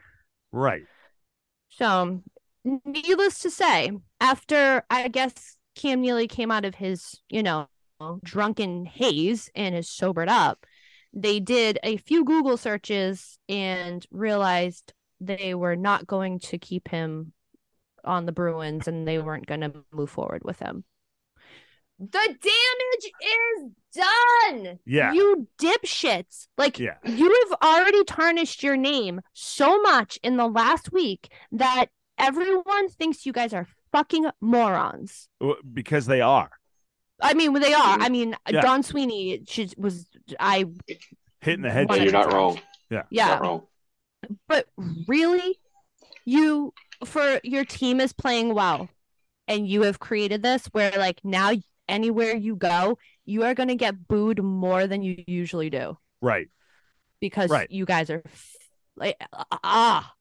Right. 0.51 0.83
So, 1.69 2.23
needless 2.63 3.39
to 3.39 3.49
say, 3.49 3.91
after 4.19 4.83
I 4.89 5.07
guess 5.07 5.57
Cam 5.75 6.01
Neely 6.01 6.27
came 6.27 6.51
out 6.51 6.65
of 6.65 6.75
his, 6.75 7.19
you 7.29 7.43
know, 7.43 7.67
drunken 8.23 8.85
haze 8.85 9.49
and 9.55 9.75
is 9.75 9.89
sobered 9.89 10.29
up, 10.29 10.65
they 11.13 11.39
did 11.39 11.79
a 11.83 11.97
few 11.97 12.25
Google 12.25 12.57
searches 12.57 13.39
and 13.49 14.05
realized 14.11 14.93
they 15.19 15.55
were 15.55 15.75
not 15.75 16.05
going 16.05 16.39
to 16.39 16.57
keep 16.57 16.87
him 16.89 17.33
on 18.03 18.25
the 18.25 18.31
Bruins 18.31 18.87
and 18.87 19.07
they 19.07 19.19
weren't 19.19 19.47
going 19.47 19.61
to 19.61 19.73
move 19.91 20.09
forward 20.09 20.43
with 20.43 20.59
him. 20.59 20.83
The 21.99 22.07
damage 22.07 23.11
is 23.23 23.71
done. 23.95 24.79
Yeah. 24.85 25.13
You 25.13 25.47
dipshits. 25.59 26.47
Like, 26.55 26.77
yeah. 26.77 26.97
you 27.03 27.45
have 27.49 27.59
already 27.63 28.03
tarnished 28.03 28.61
your 28.61 28.77
name 28.77 29.21
so 29.33 29.81
much 29.81 30.19
in 30.21 30.37
the 30.37 30.47
last 30.47 30.91
week 30.91 31.31
that 31.51 31.87
everyone 32.19 32.89
thinks 32.89 33.25
you 33.25 33.33
guys 33.33 33.51
are 33.53 33.67
fucking 33.91 34.29
morons. 34.41 35.29
Because 35.73 36.05
they 36.05 36.21
are. 36.21 36.51
I 37.21 37.33
mean, 37.33 37.53
they 37.53 37.73
are. 37.73 37.99
I 37.99 38.09
mean, 38.09 38.35
yeah. 38.49 38.61
Don 38.61 38.83
Sweeney 38.83 39.43
she 39.47 39.69
was 39.77 40.05
I 40.39 40.65
hitting 41.41 41.63
the 41.63 41.71
head. 41.71 41.87
You're 41.89 42.11
not 42.11 42.31
wrong. 42.31 42.59
Yeah, 42.89 43.03
yeah. 43.09 43.27
Not 43.27 43.41
wrong. 43.41 43.67
But 44.47 44.67
really, 45.07 45.59
you 46.25 46.73
for 47.05 47.39
your 47.43 47.65
team 47.65 47.99
is 47.99 48.13
playing 48.13 48.53
well, 48.53 48.89
and 49.47 49.67
you 49.67 49.83
have 49.83 49.99
created 49.99 50.43
this 50.43 50.67
where 50.67 50.91
like 50.91 51.19
now 51.23 51.53
anywhere 51.89 52.35
you 52.35 52.55
go, 52.55 52.97
you 53.25 53.43
are 53.43 53.53
going 53.53 53.69
to 53.69 53.75
get 53.75 54.07
booed 54.07 54.43
more 54.43 54.87
than 54.87 55.01
you 55.01 55.23
usually 55.25 55.69
do. 55.69 55.97
Right. 56.21 56.49
Because 57.19 57.49
right. 57.49 57.69
you 57.71 57.85
guys 57.85 58.09
are 58.09 58.23
like 58.95 59.15
ah 59.63 60.13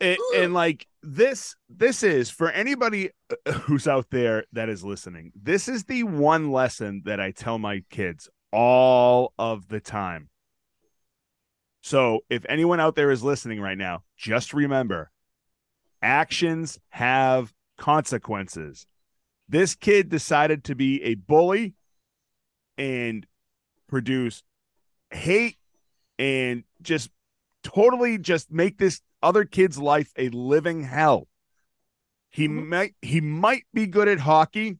and, 0.00 0.18
and, 0.34 0.54
like 0.54 0.86
this 1.06 1.54
this 1.68 2.02
is 2.02 2.30
for 2.30 2.50
anybody 2.50 3.10
uh, 3.46 3.52
who's 3.52 3.86
out 3.86 4.06
there 4.10 4.44
that 4.52 4.68
is 4.68 4.84
listening 4.84 5.32
this 5.40 5.68
is 5.68 5.84
the 5.84 6.02
one 6.02 6.50
lesson 6.50 7.02
that 7.04 7.20
i 7.20 7.30
tell 7.30 7.58
my 7.58 7.82
kids 7.90 8.28
all 8.56 9.34
of 9.38 9.68
the 9.68 9.80
time. 9.80 10.30
So 11.82 12.20
if 12.30 12.44
anyone 12.48 12.80
out 12.80 12.96
there 12.96 13.10
is 13.10 13.22
listening 13.22 13.60
right 13.60 13.78
now 13.78 14.02
just 14.16 14.54
remember 14.54 15.10
actions 16.02 16.78
have 16.88 17.52
consequences. 17.76 18.86
This 19.48 19.74
kid 19.74 20.08
decided 20.08 20.64
to 20.64 20.74
be 20.74 21.02
a 21.02 21.14
bully 21.14 21.74
and 22.78 23.26
produce 23.88 24.42
hate 25.10 25.58
and 26.18 26.64
just 26.80 27.10
totally 27.62 28.18
just 28.18 28.50
make 28.50 28.78
this 28.78 29.00
other 29.26 29.44
kid's 29.44 29.76
life 29.76 30.12
a 30.16 30.28
living 30.28 30.84
hell. 30.84 31.26
He 32.30 32.46
mm-hmm. 32.46 32.68
might 32.68 32.94
he 33.02 33.20
might 33.20 33.64
be 33.74 33.88
good 33.88 34.06
at 34.06 34.20
hockey, 34.20 34.78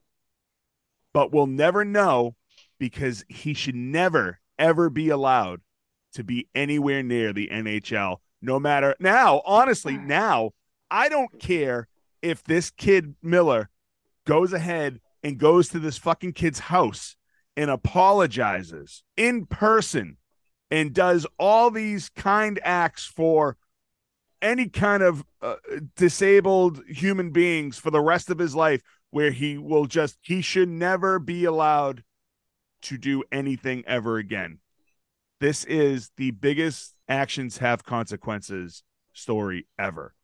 but 1.12 1.32
we'll 1.32 1.49
never 1.49 1.84
know 1.84 2.36
because 2.78 3.24
he 3.28 3.55
should 3.55 3.74
never 3.74 4.38
ever 4.57 4.88
be 4.88 5.09
allowed 5.09 5.62
to 6.14 6.22
be 6.22 6.49
anywhere 6.55 7.03
near 7.03 7.32
the 7.32 7.49
NHL. 7.49 8.18
No 8.40 8.61
matter 8.61 8.94
now, 9.01 9.42
honestly, 9.44 9.97
now 9.99 10.53
I 10.92 11.09
don't 11.09 11.40
care 11.40 11.88
if 12.22 12.44
this 12.44 12.70
kid 12.70 13.16
Miller 13.20 13.68
goes 14.26 14.53
ahead 14.53 15.01
and 15.24 15.38
goes 15.38 15.70
to 15.70 15.80
this 15.80 15.99
fucking 15.99 16.34
kid's 16.34 16.61
house 16.61 17.16
and 17.57 17.68
apologizes 17.68 19.03
in 19.16 19.47
person 19.47 20.18
and 20.70 20.92
does 20.92 21.26
all 21.36 21.72
these 21.72 22.11
kind 22.11 22.61
acts 22.62 23.07
for 23.07 23.57
any 24.43 24.68
kind 24.68 25.03
of 25.03 25.24
uh, 25.43 25.57
disabled 25.97 26.82
human 26.89 27.30
beings 27.30 27.78
for 27.78 27.91
the 27.91 28.01
rest 28.01 28.30
of 28.30 28.39
his 28.39 28.55
life 28.55 28.82
where 29.11 29.30
he 29.30 29.59
will 29.59 29.87
just 29.87 30.18
he 30.22 30.41
should 30.41 30.68
never 30.68 31.18
be 31.18 31.45
allowed 31.45 32.03
to 32.82 32.99
do 32.99 33.22
anything 33.32 33.84
ever 33.87 34.18
again. 34.18 34.59
This 35.41 35.64
is 35.64 36.11
the 36.16 36.30
biggest 36.30 36.95
actions 37.09 37.59
have 37.59 37.84
consequences 37.84 38.82
story 39.12 39.66
ever. 39.78 40.14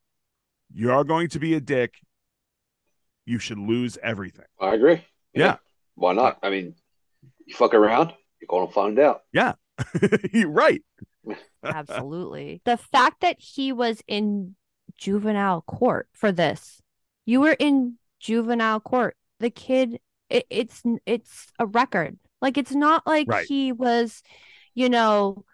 You're 0.73 1.05
going 1.05 1.29
to 1.29 1.39
be 1.39 1.55
a 1.55 1.61
dick. 1.61 1.95
You 3.25 3.39
should 3.39 3.59
lose 3.59 3.99
everything. 4.03 4.47
I 4.61 4.75
agree. 4.75 5.05
Yeah, 5.35 5.45
yeah. 5.45 5.57
why 5.95 6.13
not? 6.13 6.39
I 6.43 6.51
mean 6.51 6.75
you 7.47 7.55
fuck 7.55 7.75
around 7.75 8.13
you're 8.41 8.49
going 8.49 8.67
to 8.67 8.73
find 8.73 8.99
out. 8.99 9.23
Yeah. 9.33 9.55
You're 10.33 10.49
right 10.51 10.83
Absolutely. 11.64 12.61
the 12.64 12.77
fact 12.77 13.20
that 13.20 13.37
he 13.39 13.73
was 13.73 14.03
in 14.07 14.57
juvenile 14.97 15.62
court 15.62 16.09
for 16.12 16.33
this, 16.33 16.81
you 17.25 17.41
were 17.41 17.57
in 17.59 17.99
juvenile 18.20 18.81
court. 18.81 19.16
The 19.41 19.51
kid, 19.51 20.01
it, 20.31 20.47
it's 20.51 20.83
it's 21.07 21.49
a 21.59 21.66
record. 21.66 22.18
Like 22.41 22.57
it's 22.59 22.75
not 22.75 23.07
like 23.07 23.29
right. 23.29 23.47
he 23.47 23.73
was, 23.73 24.23
you 24.75 24.89
know, 24.89 25.45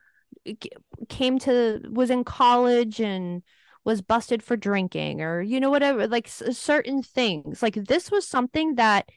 came 1.08 1.38
to 1.40 1.80
was 1.90 2.10
in 2.10 2.24
college 2.24 3.00
and 3.00 3.42
was 3.84 4.02
busted 4.02 4.42
for 4.42 4.56
drinking 4.56 5.22
or 5.22 5.40
you 5.40 5.60
know 5.60 5.70
whatever 5.70 6.06
like 6.06 6.28
certain 6.28 7.02
things 7.02 7.62
like 7.62 7.74
this 7.74 8.10
was 8.10 8.26
something 8.26 8.74
that 8.74 9.08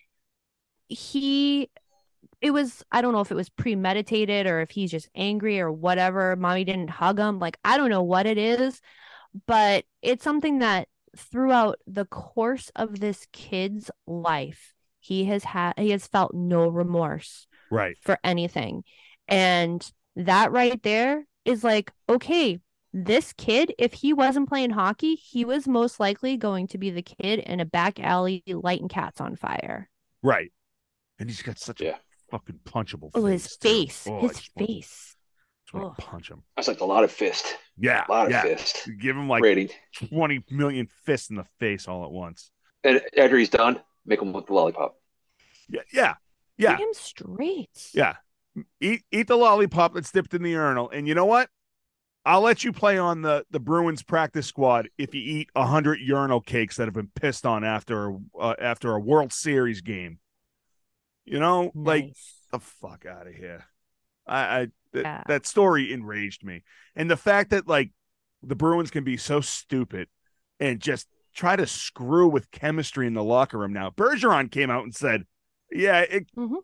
he 0.87 1.69
it 2.41 2.51
was 2.51 2.83
I 2.91 3.01
don't 3.01 3.13
know 3.13 3.21
if 3.21 3.31
it 3.31 3.35
was 3.35 3.49
premeditated 3.49 4.47
or 4.47 4.61
if 4.61 4.71
he's 4.71 4.91
just 4.91 5.09
angry 5.15 5.59
or 5.59 5.71
whatever. 5.71 6.35
Mommy 6.35 6.63
didn't 6.63 6.89
hug 6.89 7.19
him. 7.19 7.39
Like 7.39 7.57
I 7.63 7.77
don't 7.77 7.89
know 7.89 8.03
what 8.03 8.25
it 8.25 8.37
is, 8.37 8.81
but 9.45 9.85
it's 10.01 10.23
something 10.23 10.59
that 10.59 10.87
throughout 11.15 11.79
the 11.85 12.05
course 12.05 12.71
of 12.75 12.99
this 12.99 13.27
kid's 13.31 13.91
life, 14.07 14.73
he 14.99 15.25
has 15.25 15.43
had 15.43 15.73
he 15.77 15.91
has 15.91 16.07
felt 16.07 16.33
no 16.33 16.67
remorse 16.67 17.47
right 17.69 17.95
for 18.01 18.17
anything. 18.23 18.83
And 19.27 19.89
that 20.15 20.51
right 20.51 20.81
there 20.83 21.25
is 21.45 21.63
like, 21.63 21.91
okay, 22.09 22.59
this 22.93 23.33
kid, 23.33 23.73
if 23.79 23.93
he 23.93 24.13
wasn't 24.13 24.49
playing 24.49 24.71
hockey, 24.71 25.15
he 25.15 25.45
was 25.45 25.67
most 25.67 25.99
likely 25.99 26.35
going 26.37 26.67
to 26.67 26.77
be 26.77 26.89
the 26.89 27.01
kid 27.01 27.39
in 27.39 27.59
a 27.59 27.65
back 27.65 27.99
alley 27.99 28.43
lighting 28.47 28.89
cats 28.89 29.21
on 29.21 29.35
fire. 29.35 29.89
Right. 30.21 30.51
And 31.17 31.29
he's 31.29 31.41
got 31.41 31.57
such 31.57 31.81
yeah. 31.81 31.97
A 32.31 32.37
fucking 32.37 32.59
punchable. 32.65 33.11
Oh, 33.13 33.25
his 33.25 33.55
face, 33.57 34.07
oh, 34.09 34.27
his 34.27 34.39
face. 34.57 35.15
Want, 35.73 35.85
oh. 35.85 35.95
punch 35.97 36.29
him. 36.29 36.43
That's 36.55 36.67
like 36.67 36.81
a 36.81 36.85
lot 36.85 37.03
of 37.03 37.11
fist. 37.11 37.57
Yeah, 37.77 38.03
a 38.07 38.11
lot 38.11 38.29
yeah. 38.29 38.43
of 38.43 38.59
fist. 38.59 38.89
Give 38.99 39.15
him 39.15 39.29
like 39.29 39.41
Rating. 39.41 39.69
twenty 39.95 40.43
million 40.49 40.87
fists 41.05 41.29
in 41.29 41.37
the 41.37 41.45
face 41.59 41.87
all 41.87 42.03
at 42.03 42.11
once. 42.11 42.51
And 42.83 43.01
after 43.17 43.37
he's 43.37 43.49
done, 43.49 43.79
make 44.05 44.21
him 44.21 44.33
with 44.33 44.47
the 44.47 44.53
lollipop. 44.53 44.97
Yeah, 45.69 45.81
yeah, 45.93 46.15
yeah. 46.57 46.71
Get 46.71 46.81
him 46.81 46.93
straight. 46.93 47.89
Yeah, 47.93 48.15
eat 48.81 49.03
eat 49.11 49.27
the 49.27 49.37
lollipop 49.37 49.93
that's 49.93 50.11
dipped 50.11 50.33
in 50.33 50.43
the 50.43 50.51
urinal, 50.51 50.89
and 50.89 51.07
you 51.07 51.15
know 51.15 51.25
what? 51.25 51.49
I'll 52.25 52.41
let 52.41 52.63
you 52.65 52.73
play 52.73 52.97
on 52.97 53.21
the 53.21 53.45
the 53.49 53.59
Bruins 53.59 54.03
practice 54.03 54.47
squad 54.47 54.89
if 54.97 55.15
you 55.15 55.21
eat 55.21 55.49
a 55.55 55.65
hundred 55.65 56.01
urinal 56.01 56.41
cakes 56.41 56.75
that 56.77 56.85
have 56.85 56.93
been 56.93 57.11
pissed 57.15 57.45
on 57.45 57.63
after 57.63 58.13
uh, 58.37 58.55
after 58.59 58.93
a 58.93 58.99
World 58.99 59.31
Series 59.31 59.79
game. 59.79 60.19
You 61.31 61.39
know, 61.39 61.71
like 61.73 62.13
the 62.51 62.59
fuck 62.59 63.05
out 63.05 63.25
of 63.25 63.33
here. 63.33 63.65
I, 64.27 64.39
I 64.41 64.59
th- 64.93 65.05
Yeah. 65.05 65.23
that 65.27 65.45
story 65.45 65.93
enraged 65.93 66.43
me, 66.43 66.63
and 66.95 67.09
the 67.09 67.15
fact 67.15 67.51
that 67.51 67.67
like 67.67 67.91
the 68.43 68.55
Bruins 68.55 68.91
can 68.91 69.03
be 69.05 69.15
so 69.15 69.39
stupid 69.39 70.09
and 70.59 70.81
just 70.81 71.07
try 71.33 71.55
to 71.55 71.65
screw 71.65 72.27
with 72.27 72.51
chemistry 72.51 73.07
in 73.07 73.13
the 73.13 73.23
locker 73.23 73.57
room. 73.57 73.71
Now 73.71 73.89
Bergeron 73.91 74.51
came 74.51 74.69
out 74.69 74.83
and 74.83 74.93
said, 74.93 75.25
"Yeah, 75.71 76.01
it, 76.01 76.27
Mhm. 76.35 76.57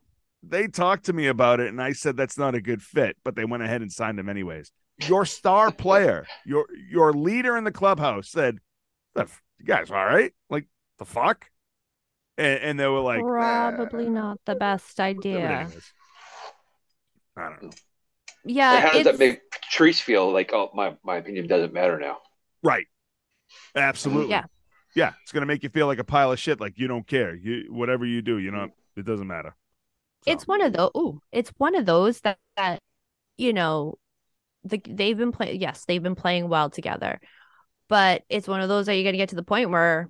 they 0.43 0.67
talked 0.67 1.05
to 1.05 1.13
me 1.13 1.27
about 1.27 1.61
it, 1.61 1.69
and 1.69 1.81
I 1.81 1.93
said 1.93 2.17
that's 2.17 2.37
not 2.37 2.53
a 2.53 2.59
good 2.61 2.81
fit, 2.83 3.15
but 3.23 3.35
they 3.37 3.45
went 3.45 3.63
ahead 3.63 3.81
and 3.81 3.91
signed 3.91 4.19
him 4.19 4.27
anyways." 4.27 4.73
Your 5.07 5.25
star 5.25 5.71
player, 5.71 6.27
your 6.45 6.67
your 6.89 7.13
leader 7.13 7.55
in 7.55 7.63
the 7.63 7.71
clubhouse 7.71 8.29
said, 8.29 8.57
"The 9.15 9.29
"You 9.59 9.65
guys 9.65 9.91
all 9.91 10.05
right? 10.05 10.33
Like 10.49 10.67
the 10.99 11.05
fuck?" 11.05 11.49
And, 12.37 12.59
and 12.63 12.79
they 12.79 12.87
were 12.87 12.99
like, 12.99 13.21
Probably 13.21 14.09
not 14.09 14.39
the 14.45 14.55
best 14.55 14.99
idea. 14.99 15.39
anyways." 15.39 15.93
I 17.35 17.49
don't 17.49 17.63
know. 17.63 17.69
Yeah, 18.45 18.75
And 18.75 18.83
how 18.83 18.91
does 18.93 19.03
that 19.03 19.19
make 19.19 19.41
Treese 19.71 20.01
feel 20.01 20.31
like, 20.31 20.51
oh, 20.53 20.69
my, 20.73 20.95
my 21.03 21.17
opinion 21.17 21.47
doesn't 21.47 21.73
matter 21.73 21.99
now? 21.99 22.17
Right. 22.63 22.87
Absolutely. 23.75 24.31
Yeah. 24.31 24.45
Yeah. 24.95 25.13
It's 25.21 25.31
gonna 25.31 25.45
make 25.45 25.63
you 25.63 25.69
feel 25.69 25.85
like 25.85 25.99
a 25.99 26.03
pile 26.03 26.31
of 26.31 26.39
shit, 26.39 26.59
like 26.59 26.77
you 26.77 26.87
don't 26.87 27.05
care. 27.05 27.35
You 27.35 27.65
whatever 27.69 28.05
you 28.05 28.21
do, 28.21 28.37
you 28.37 28.51
know, 28.51 28.69
it 28.95 29.05
doesn't 29.05 29.27
matter. 29.27 29.55
So, 30.25 30.31
it's 30.31 30.47
one 30.47 30.61
of 30.61 30.73
those. 30.73 30.89
Ooh, 30.97 31.21
it's 31.31 31.51
one 31.57 31.75
of 31.75 31.85
those 31.85 32.21
that, 32.21 32.39
that 32.55 32.81
you 33.37 33.53
know, 33.53 33.95
the 34.63 34.81
they've 34.87 35.17
been 35.17 35.31
playing. 35.31 35.61
Yes, 35.61 35.85
they've 35.85 36.01
been 36.01 36.15
playing 36.15 36.49
well 36.49 36.69
together, 36.69 37.19
but 37.87 38.23
it's 38.29 38.47
one 38.47 38.61
of 38.61 38.69
those 38.69 38.87
that 38.87 38.95
you're 38.95 39.03
gonna 39.03 39.17
get 39.17 39.29
to 39.29 39.35
the 39.35 39.43
point 39.43 39.69
where 39.69 40.09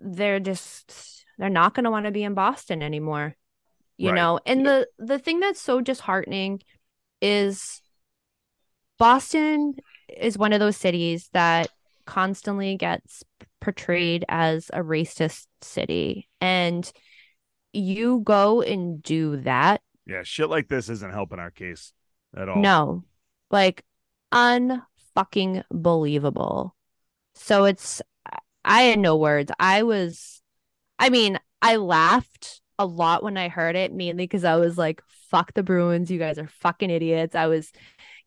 they're 0.00 0.40
just 0.40 1.24
they're 1.38 1.50
not 1.50 1.74
gonna 1.74 1.90
want 1.90 2.06
to 2.06 2.12
be 2.12 2.22
in 2.24 2.34
Boston 2.34 2.82
anymore. 2.82 3.34
You 3.96 4.10
Right. 4.10 4.16
know, 4.16 4.40
and 4.46 4.66
the 4.66 4.88
the 4.98 5.18
thing 5.18 5.40
that's 5.40 5.60
so 5.60 5.80
disheartening 5.80 6.60
is 7.20 7.80
Boston 8.98 9.74
is 10.08 10.38
one 10.38 10.52
of 10.52 10.60
those 10.60 10.76
cities 10.76 11.28
that 11.32 11.70
constantly 12.06 12.76
gets 12.76 13.24
portrayed 13.60 14.24
as 14.28 14.70
a 14.72 14.80
racist 14.80 15.46
city 15.62 16.28
and 16.40 16.92
you 17.72 18.20
go 18.24 18.60
and 18.60 19.02
do 19.02 19.38
that 19.38 19.80
yeah, 20.06 20.22
shit 20.22 20.50
like 20.50 20.68
this 20.68 20.90
isn't 20.90 21.12
helping 21.12 21.38
our 21.38 21.50
case 21.50 21.92
at 22.36 22.48
all. 22.48 22.60
no 22.60 23.04
like 23.50 23.82
unfucking 24.32 25.62
believable 25.70 26.74
so 27.34 27.64
it's 27.64 28.02
i 28.64 28.82
had 28.82 28.98
no 28.98 29.16
words 29.16 29.50
i 29.58 29.82
was 29.82 30.42
i 30.98 31.10
mean 31.10 31.38
i 31.62 31.76
laughed 31.76 32.60
a 32.78 32.86
lot 32.86 33.22
when 33.22 33.36
i 33.36 33.48
heard 33.48 33.76
it 33.76 33.92
mainly 33.92 34.24
because 34.24 34.44
i 34.44 34.56
was 34.56 34.76
like 34.76 35.02
fuck 35.30 35.52
the 35.54 35.62
bruins 35.62 36.10
you 36.10 36.18
guys 36.18 36.38
are 36.38 36.48
fucking 36.48 36.90
idiots 36.90 37.34
i 37.34 37.46
was 37.46 37.72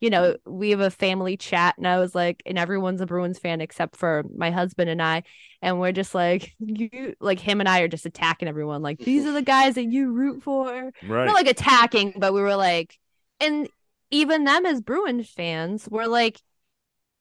you 0.00 0.10
know 0.10 0.36
we 0.46 0.70
have 0.70 0.80
a 0.80 0.90
family 0.90 1.36
chat 1.36 1.74
and 1.76 1.86
i 1.86 1.98
was 1.98 2.14
like 2.14 2.42
and 2.46 2.58
everyone's 2.58 3.00
a 3.00 3.06
bruins 3.06 3.38
fan 3.38 3.60
except 3.60 3.96
for 3.96 4.24
my 4.34 4.50
husband 4.50 4.88
and 4.88 5.02
i 5.02 5.22
and 5.60 5.80
we're 5.80 5.92
just 5.92 6.14
like 6.14 6.54
you 6.60 7.14
like 7.20 7.40
him 7.40 7.60
and 7.60 7.68
i 7.68 7.80
are 7.80 7.88
just 7.88 8.06
attacking 8.06 8.48
everyone 8.48 8.82
like 8.82 8.98
these 8.98 9.26
are 9.26 9.32
the 9.32 9.42
guys 9.42 9.74
that 9.74 9.90
you 9.90 10.12
root 10.12 10.42
for 10.42 10.92
Right. 11.02 11.26
not 11.26 11.34
like 11.34 11.46
attacking, 11.46 12.14
but 12.16 12.34
we 12.34 12.40
were 12.40 12.56
like, 12.56 12.98
and 13.40 13.68
even 14.10 14.44
them 14.44 14.66
as 14.66 14.80
Bruins 14.80 15.28
fans 15.28 15.88
were 15.90 16.06
like, 16.06 16.40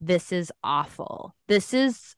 this 0.01 0.31
is 0.31 0.51
awful. 0.63 1.35
This 1.47 1.73
is 1.73 2.15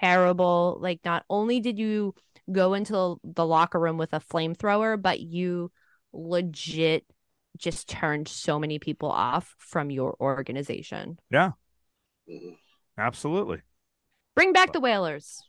terrible. 0.00 0.78
Like, 0.80 1.00
not 1.04 1.24
only 1.28 1.60
did 1.60 1.78
you 1.78 2.14
go 2.50 2.74
into 2.74 3.20
the 3.22 3.46
locker 3.46 3.78
room 3.78 3.96
with 3.96 4.12
a 4.12 4.20
flamethrower, 4.20 5.00
but 5.00 5.20
you 5.20 5.70
legit 6.12 7.04
just 7.56 7.88
turned 7.88 8.28
so 8.28 8.58
many 8.58 8.78
people 8.78 9.10
off 9.10 9.54
from 9.58 9.90
your 9.90 10.16
organization. 10.20 11.18
Yeah. 11.30 11.52
Absolutely. 12.96 13.60
Bring 14.34 14.52
back 14.52 14.72
the 14.72 14.80
Whalers. 14.80 15.42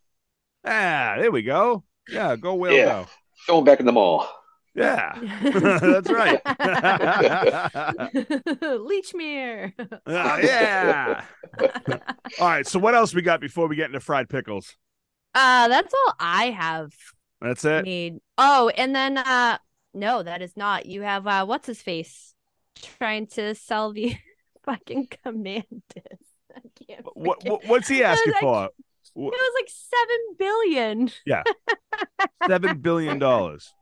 Ah, 0.66 1.16
there 1.18 1.32
we 1.32 1.42
go. 1.44 1.84
Yeah, 2.10 2.36
go 2.36 2.56
Whale 2.56 2.76
Yeah. 2.76 2.86
go. 2.86 3.08
Going 3.48 3.66
back 3.66 3.80
in 3.80 3.86
the 3.86 3.92
mall. 3.92 4.28
Yeah. 4.74 5.14
That's 5.44 6.10
right. 6.10 6.42
Lechmere. 8.16 9.74
Ah, 10.08 10.38
yeah. 10.38 11.24
All 12.40 12.48
right. 12.48 12.66
So 12.68 12.80
what 12.80 12.96
else 12.96 13.14
we 13.14 13.22
got 13.22 13.42
before 13.42 13.68
we 13.68 13.76
get 13.76 13.88
into 13.88 14.00
fried 14.00 14.30
pickles? 14.30 14.76
Uh, 15.34 15.68
that's 15.70 15.94
all 15.94 16.14
I 16.20 16.46
have 16.52 16.92
That's 17.40 17.64
it. 17.64 17.86
made. 17.86 18.20
Oh, 18.38 18.70
and 18.70 18.94
then 18.96 19.18
uh 19.18 19.58
no, 19.94 20.24
that 20.24 20.42
is 20.42 20.56
not. 20.58 20.86
You 20.86 21.02
have 21.04 21.26
uh 21.28 21.46
what's 21.46 21.68
his 21.68 21.82
face 21.82 22.34
trying 22.98 23.28
to 23.28 23.56
sell 23.56 23.94
the 23.94 24.16
fucking. 24.66 25.08
I 25.26 25.32
can't 25.32 27.06
What, 27.14 27.44
what 27.46 27.66
what's 27.66 27.88
he 27.88 28.04
asking 28.04 28.34
like- 28.34 28.42
for? 28.42 28.70
It 29.14 29.20
was 29.20 29.52
like 29.60 29.70
seven 29.70 30.18
billion. 30.40 31.12
Yeah, 31.26 31.44
seven 32.48 32.78
billion 32.80 33.20
dollars. 33.20 33.74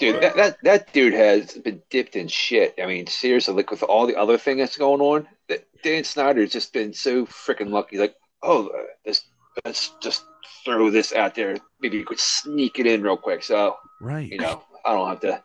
Dude, 0.00 0.22
that, 0.22 0.34
that 0.36 0.56
that 0.64 0.92
dude 0.92 1.12
has 1.12 1.52
been 1.52 1.82
dipped 1.90 2.16
in 2.16 2.26
shit. 2.26 2.74
I 2.82 2.86
mean, 2.86 3.06
seriously, 3.06 3.54
like 3.54 3.70
with 3.70 3.82
all 3.82 4.06
the 4.06 4.16
other 4.16 4.38
thing 4.38 4.56
that's 4.56 4.76
going 4.78 5.00
on, 5.00 5.28
that 5.48 5.66
Dan 5.82 6.04
Snyder's 6.04 6.50
just 6.50 6.72
been 6.72 6.92
so 6.92 7.26
freaking 7.26 7.70
lucky. 7.70 7.98
Like, 7.98 8.14
oh, 8.42 8.68
uh, 8.68 8.82
this, 9.04 9.24
let's 9.64 9.92
just 10.00 10.24
throw 10.64 10.90
this 10.90 11.12
out 11.12 11.34
there. 11.34 11.56
Maybe 11.80 11.98
you 11.98 12.04
could 12.04 12.18
sneak 12.18 12.78
it 12.78 12.86
in 12.86 13.02
real 13.02 13.16
quick, 13.16 13.42
so 13.42 13.76
Right. 14.00 14.30
you 14.30 14.38
know 14.38 14.62
I 14.84 14.94
don't 14.94 15.08
have 15.08 15.20
to 15.20 15.42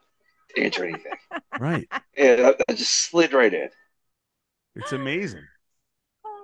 answer 0.60 0.86
anything. 0.86 1.12
Right. 1.60 1.88
Yeah, 2.18 2.36
that, 2.36 2.58
that 2.68 2.78
just 2.78 2.92
slid 3.10 3.32
right 3.34 3.54
in. 3.54 3.70
It's 4.76 4.92
amazing. 4.92 5.44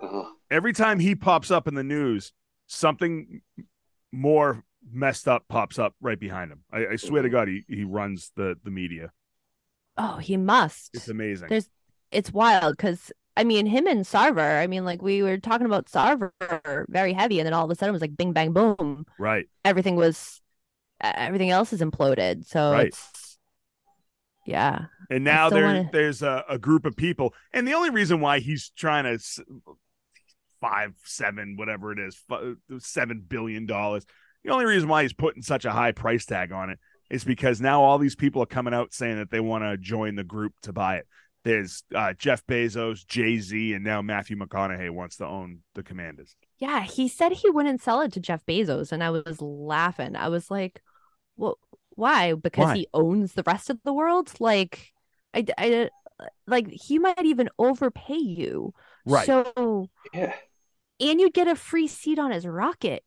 Uh, 0.01 0.23
Every 0.49 0.71
time 0.71 0.99
he 0.99 1.15
pops 1.15 1.51
up 1.51 1.67
in 1.67 1.75
the 1.75 1.83
news, 1.83 2.31
something 2.67 3.41
more 4.13 4.63
messed 4.93 5.27
up 5.27 5.45
pops 5.47 5.79
up 5.79 5.95
right 6.01 6.19
behind 6.19 6.51
him. 6.51 6.63
I, 6.71 6.87
I 6.87 6.95
swear 6.95 7.21
to 7.21 7.27
mm-hmm. 7.27 7.37
God, 7.37 7.47
he, 7.47 7.63
he 7.67 7.83
runs 7.83 8.31
the 8.35 8.55
the 8.63 8.71
media. 8.71 9.11
Oh, 9.97 10.17
he 10.17 10.37
must. 10.37 10.91
It's 10.93 11.09
amazing. 11.09 11.49
There's 11.49 11.69
it's 12.11 12.31
wild 12.31 12.77
because 12.77 13.11
I 13.37 13.43
mean 13.43 13.65
him 13.65 13.87
and 13.87 14.05
Sarver, 14.05 14.61
I 14.61 14.67
mean, 14.67 14.85
like 14.85 15.01
we 15.01 15.23
were 15.23 15.37
talking 15.37 15.65
about 15.65 15.87
Sarver 15.87 16.31
very 16.89 17.13
heavy, 17.13 17.39
and 17.39 17.45
then 17.45 17.53
all 17.53 17.65
of 17.65 17.71
a 17.71 17.75
sudden 17.75 17.89
it 17.89 17.93
was 17.93 18.01
like 18.01 18.17
bing 18.17 18.33
bang 18.33 18.53
boom. 18.53 19.05
right. 19.19 19.47
Everything 19.65 19.95
was 19.95 20.41
everything 21.01 21.49
else 21.49 21.73
is 21.73 21.81
imploded. 21.81 22.45
So 22.45 22.71
Right. 22.71 22.87
it's 22.87 23.37
yeah. 24.45 24.85
And 25.09 25.23
now 25.23 25.49
there 25.49 25.65
wanna- 25.65 25.89
there's 25.91 26.21
a, 26.21 26.43
a 26.49 26.57
group 26.57 26.85
of 26.85 26.95
people, 26.95 27.33
and 27.53 27.67
the 27.67 27.73
only 27.73 27.89
reason 27.89 28.21
why 28.21 28.39
he's 28.39 28.69
trying 28.75 29.03
to 29.03 29.23
five, 30.61 30.93
seven, 31.03 31.57
whatever 31.57 31.91
it 31.91 31.99
is, 31.99 32.21
seven 32.79 33.23
billion 33.27 33.65
dollars. 33.65 34.05
The 34.43 34.51
only 34.51 34.65
reason 34.65 34.89
why 34.89 35.03
he's 35.03 35.13
putting 35.13 35.41
such 35.41 35.65
a 35.65 35.71
high 35.71 35.91
price 35.91 36.25
tag 36.25 36.51
on 36.51 36.69
it 36.69 36.79
is 37.09 37.23
because 37.23 37.61
now 37.61 37.83
all 37.83 37.97
these 37.97 38.15
people 38.15 38.41
are 38.41 38.47
coming 38.47 38.73
out 38.73 38.93
saying 38.93 39.17
that 39.17 39.29
they 39.29 39.39
want 39.39 39.63
to 39.63 39.77
join 39.77 40.15
the 40.15 40.23
group 40.23 40.53
to 40.63 40.73
buy 40.73 40.97
it. 40.97 41.07
There's 41.43 41.83
uh, 41.93 42.13
Jeff 42.13 42.45
Bezos, 42.45 43.05
Jay 43.05 43.39
Z, 43.39 43.73
and 43.73 43.83
now 43.83 44.01
Matthew 44.01 44.37
McConaughey 44.37 44.91
wants 44.91 45.17
to 45.17 45.25
own 45.25 45.59
the 45.73 45.83
Commanders. 45.83 46.35
Yeah, 46.59 46.83
he 46.83 47.07
said 47.07 47.31
he 47.31 47.49
wouldn't 47.49 47.81
sell 47.81 48.01
it 48.01 48.13
to 48.13 48.19
Jeff 48.19 48.45
Bezos, 48.45 48.91
and 48.91 49.03
I 49.03 49.09
was 49.09 49.41
laughing. 49.41 50.15
I 50.15 50.29
was 50.29 50.51
like, 50.51 50.81
"Well, 51.37 51.57
why? 51.95 52.33
Because 52.33 52.65
Why? 52.65 52.75
he 52.77 52.87
owns 52.93 53.33
the 53.33 53.43
rest 53.45 53.69
of 53.69 53.79
the 53.83 53.93
world? 53.93 54.33
Like, 54.39 54.91
I, 55.33 55.45
I, 55.57 55.89
like 56.47 56.67
he 56.69 56.99
might 56.99 57.25
even 57.25 57.49
overpay 57.59 58.17
you. 58.17 58.73
Right. 59.05 59.25
So, 59.25 59.89
yeah, 60.13 60.33
and 60.99 61.19
you'd 61.19 61.33
get 61.33 61.47
a 61.47 61.55
free 61.55 61.87
seat 61.87 62.19
on 62.19 62.31
his 62.31 62.45
rocket. 62.45 63.03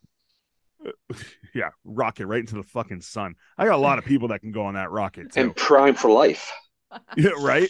yeah, 1.54 1.70
rocket 1.84 2.26
right 2.26 2.40
into 2.40 2.56
the 2.56 2.62
fucking 2.62 3.00
sun. 3.00 3.34
I 3.58 3.64
got 3.66 3.74
a 3.74 3.78
lot 3.78 3.98
of 3.98 4.04
people 4.04 4.28
that 4.28 4.40
can 4.40 4.52
go 4.52 4.64
on 4.64 4.74
that 4.74 4.90
rocket 4.90 5.32
too. 5.32 5.40
and 5.40 5.56
Prime 5.56 5.94
for 5.94 6.10
life. 6.10 6.52
yeah, 7.16 7.30
right. 7.40 7.68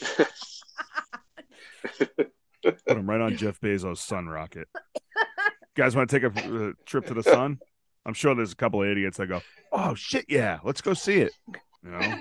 Put 2.62 2.86
him 2.86 3.08
right 3.08 3.20
on 3.20 3.36
Jeff 3.36 3.60
Bezos' 3.60 3.98
sun 3.98 4.26
rocket. 4.26 4.68
guys 5.74 5.96
want 5.96 6.10
to 6.10 6.20
take 6.20 6.30
a 6.30 6.66
uh, 6.68 6.72
trip 6.84 7.06
to 7.06 7.14
the 7.14 7.22
sun? 7.22 7.58
I'm 8.04 8.14
sure 8.14 8.34
there's 8.34 8.52
a 8.52 8.56
couple 8.56 8.82
of 8.82 8.88
idiots 8.88 9.16
that 9.16 9.28
go, 9.28 9.40
"Oh 9.72 9.94
shit, 9.94 10.26
yeah, 10.28 10.58
let's 10.62 10.82
go 10.82 10.92
see 10.92 11.20
it." 11.20 11.32
You 11.82 11.90
know? 11.90 12.18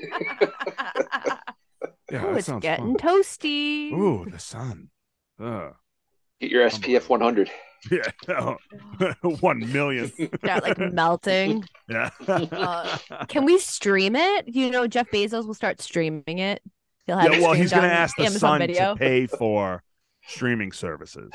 Yeah, 2.14 2.26
oh, 2.26 2.34
that 2.34 2.38
it's 2.38 2.52
getting 2.62 2.96
fun. 2.96 3.22
toasty. 3.22 3.92
Ooh, 3.92 4.28
the 4.30 4.38
sun. 4.38 4.90
Ugh. 5.42 5.74
Get 6.40 6.52
your 6.52 6.70
SPF 6.70 7.10
100. 7.10 7.50
Yeah, 7.92 8.56
one 9.42 9.72
million. 9.72 10.12
Start 10.44 10.64
like 10.64 10.78
melting. 10.94 11.66
Yeah. 11.90 12.10
Uh, 12.28 12.98
Can 13.28 13.44
we 13.44 13.60
stream 13.60 14.16
it? 14.16 14.48
You 14.48 14.72
know, 14.72 14.88
Jeff 14.88 15.12
Bezos 15.12 15.46
will 15.46 15.54
start 15.54 15.82
streaming 15.82 16.40
it. 16.40 16.62
He'll 17.06 17.18
have 17.18 17.30
yeah, 17.32 17.38
it 17.40 17.42
well, 17.42 17.52
he's 17.54 17.72
going 17.72 17.84
to 17.84 17.92
ask 17.92 18.16
the 18.16 18.24
Amazon 18.24 18.40
sun 18.40 18.60
Video. 18.60 18.94
to 18.94 19.00
pay 19.00 19.28
for 19.28 19.84
streaming 20.26 20.72
services. 20.72 21.32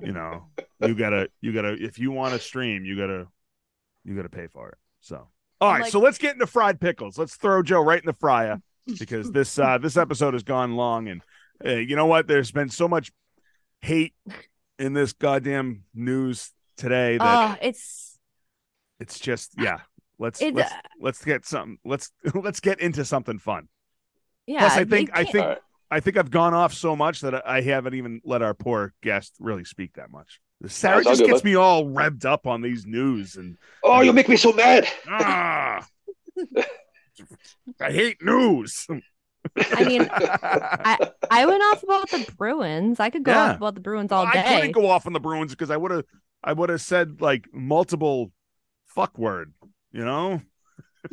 You 0.00 0.12
know, 0.12 0.44
you 0.80 0.94
gotta 0.94 1.28
you 1.40 1.52
gotta 1.52 1.72
if 1.72 1.98
you 1.98 2.12
want 2.12 2.34
to 2.34 2.38
stream, 2.38 2.84
you 2.84 2.96
gotta 2.96 3.26
you 4.04 4.14
gotta 4.14 4.28
pay 4.28 4.46
for 4.46 4.68
it. 4.68 4.78
So 5.00 5.26
all 5.60 5.72
right, 5.72 5.82
Like- 5.82 5.90
so 5.92 5.98
let's 5.98 6.18
get 6.18 6.34
into 6.34 6.46
fried 6.46 6.80
pickles. 6.80 7.18
Let's 7.18 7.34
throw 7.34 7.64
Joe 7.64 7.82
right 7.82 8.00
in 8.00 8.06
the 8.06 8.12
fryer 8.12 8.62
because 8.98 9.32
this 9.32 9.58
uh 9.58 9.78
this 9.78 9.96
episode 9.96 10.34
has 10.34 10.44
gone 10.44 10.76
long 10.76 11.08
and 11.08 11.22
uh, 11.64 11.70
you 11.72 11.96
know 11.96 12.06
what? 12.06 12.28
There's 12.28 12.52
been 12.52 12.68
so 12.68 12.86
much 12.88 13.10
hate 13.80 14.14
in 14.78 14.92
this 14.92 15.12
goddamn 15.12 15.84
news 15.94 16.50
today 16.76 17.18
that 17.18 17.58
Oh, 17.60 17.66
it's 17.66 18.18
it's 19.00 19.18
just 19.18 19.52
yeah. 19.58 19.80
Let's 20.18 20.40
It's, 20.40 20.56
let's, 20.56 20.72
uh, 20.72 20.76
let's 21.00 21.24
get 21.24 21.44
some 21.46 21.78
let's 21.84 22.12
let's 22.34 22.60
get 22.60 22.80
into 22.80 23.04
something 23.04 23.38
fun. 23.38 23.68
yeah. 24.46 24.60
Plus, 24.60 24.76
I 24.76 24.84
think 24.84 25.10
I 25.12 25.24
think 25.24 25.58
I 25.90 26.00
think 26.00 26.16
I've 26.16 26.30
gone 26.30 26.54
off 26.54 26.72
so 26.72 26.94
much 26.96 27.20
that 27.20 27.46
I 27.46 27.60
haven't 27.60 27.94
even 27.94 28.20
let 28.24 28.40
our 28.42 28.54
poor 28.54 28.94
guest 29.02 29.34
really 29.40 29.64
speak 29.64 29.94
that 29.94 30.10
much. 30.10 30.40
Sarah 30.66 30.96
That's 30.98 31.08
just 31.08 31.20
good, 31.22 31.26
gets 31.26 31.40
bud. 31.42 31.44
me 31.48 31.54
all 31.56 31.84
revved 31.86 32.24
up 32.24 32.46
on 32.46 32.62
these 32.62 32.86
news 32.86 33.34
and 33.36 33.58
Oh, 33.82 34.00
you 34.00 34.12
make 34.12 34.28
me 34.28 34.36
so 34.36 34.52
mad. 34.52 34.86
ah, 35.08 35.84
I 37.80 37.90
hate 37.90 38.22
news. 38.22 38.86
I 39.72 39.84
mean, 39.84 40.08
I 40.84 40.98
I 41.30 41.46
went 41.46 41.62
off 41.62 41.82
about 41.82 42.10
the 42.10 42.18
Bruins. 42.18 43.00
I 43.00 43.10
could 43.10 43.22
go 43.24 43.32
Yeah. 43.32 43.44
off 43.52 43.56
about 43.56 43.74
the 43.74 43.80
Bruins 43.80 44.12
all 44.12 44.26
I 44.26 44.32
day. 44.32 44.40
I 44.40 44.42
couldn't 44.42 44.72
go 44.72 44.88
off 44.90 45.06
on 45.06 45.12
the 45.12 45.20
Bruins 45.20 45.52
because 45.52 45.70
I 45.70 45.76
would 45.76 45.90
have 45.90 46.04
I 46.42 46.52
would 46.52 46.70
have 46.70 46.80
said 46.80 47.20
like 47.20 47.48
multiple 47.52 48.32
fuck 48.86 49.18
word, 49.18 49.52
you 49.92 50.04
know? 50.04 50.42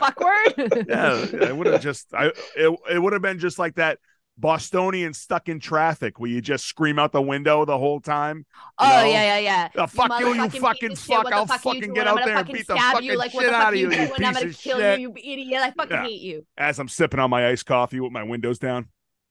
Fuck 0.00 0.20
word. 0.20 0.88
yeah, 0.88 1.26
I 1.42 1.52
would 1.52 1.66
have 1.66 1.80
just 1.80 2.12
I 2.14 2.26
it, 2.56 2.78
it 2.90 2.98
would 2.98 3.12
have 3.12 3.22
been 3.22 3.38
just 3.38 3.58
like 3.58 3.76
that 3.76 3.98
Bostonian 4.40 5.12
stuck 5.12 5.48
in 5.48 5.60
traffic 5.60 6.18
where 6.18 6.30
you 6.30 6.40
just 6.40 6.64
scream 6.64 6.98
out 6.98 7.12
the 7.12 7.20
window 7.20 7.64
the 7.64 7.76
whole 7.76 8.00
time. 8.00 8.46
Oh 8.78 8.88
know? 8.88 9.04
yeah, 9.04 9.36
yeah, 9.36 9.38
yeah. 9.38 9.68
The 9.74 9.86
fuck 9.86 10.18
you, 10.20 10.28
you 10.28 10.34
motherfucking 10.40 10.60
fucking 10.60 10.96
fuck. 10.96 11.32
I'll 11.32 11.46
fuck 11.46 11.60
fucking 11.60 11.80
doing? 11.80 11.94
get 11.94 12.06
out 12.06 12.16
there 12.24 12.28
and 12.30 12.38
fucking 12.38 12.54
beat 12.54 12.66
the 12.66 12.76
stab 12.76 12.94
fucking 12.94 13.08
you. 13.10 13.16
Like 13.18 13.34
what 13.34 13.42
shit 13.42 13.50
the 13.50 13.56
out 13.56 13.62
fuck 13.64 13.72
of 13.74 13.78
you, 13.78 13.90
you 13.90 13.90
you 13.90 14.06
doing? 14.08 14.10
I'm 14.10 14.16
piece 14.16 14.40
gonna 14.40 14.50
of 14.50 14.58
kill 14.58 14.78
shit. 14.78 15.00
you, 15.00 15.14
you 15.16 15.32
idiot. 15.32 15.60
I 15.62 15.70
fucking 15.72 15.96
Yeah. 15.96 16.02
hate 16.04 16.20
you. 16.22 16.46
As 16.56 16.78
I'm 16.78 16.88
sipping 16.88 17.20
on 17.20 17.28
my 17.30 17.48
iced 17.48 17.66
coffee 17.66 18.00
with 18.00 18.12
my 18.12 18.22
windows 18.22 18.58
down. 18.58 18.88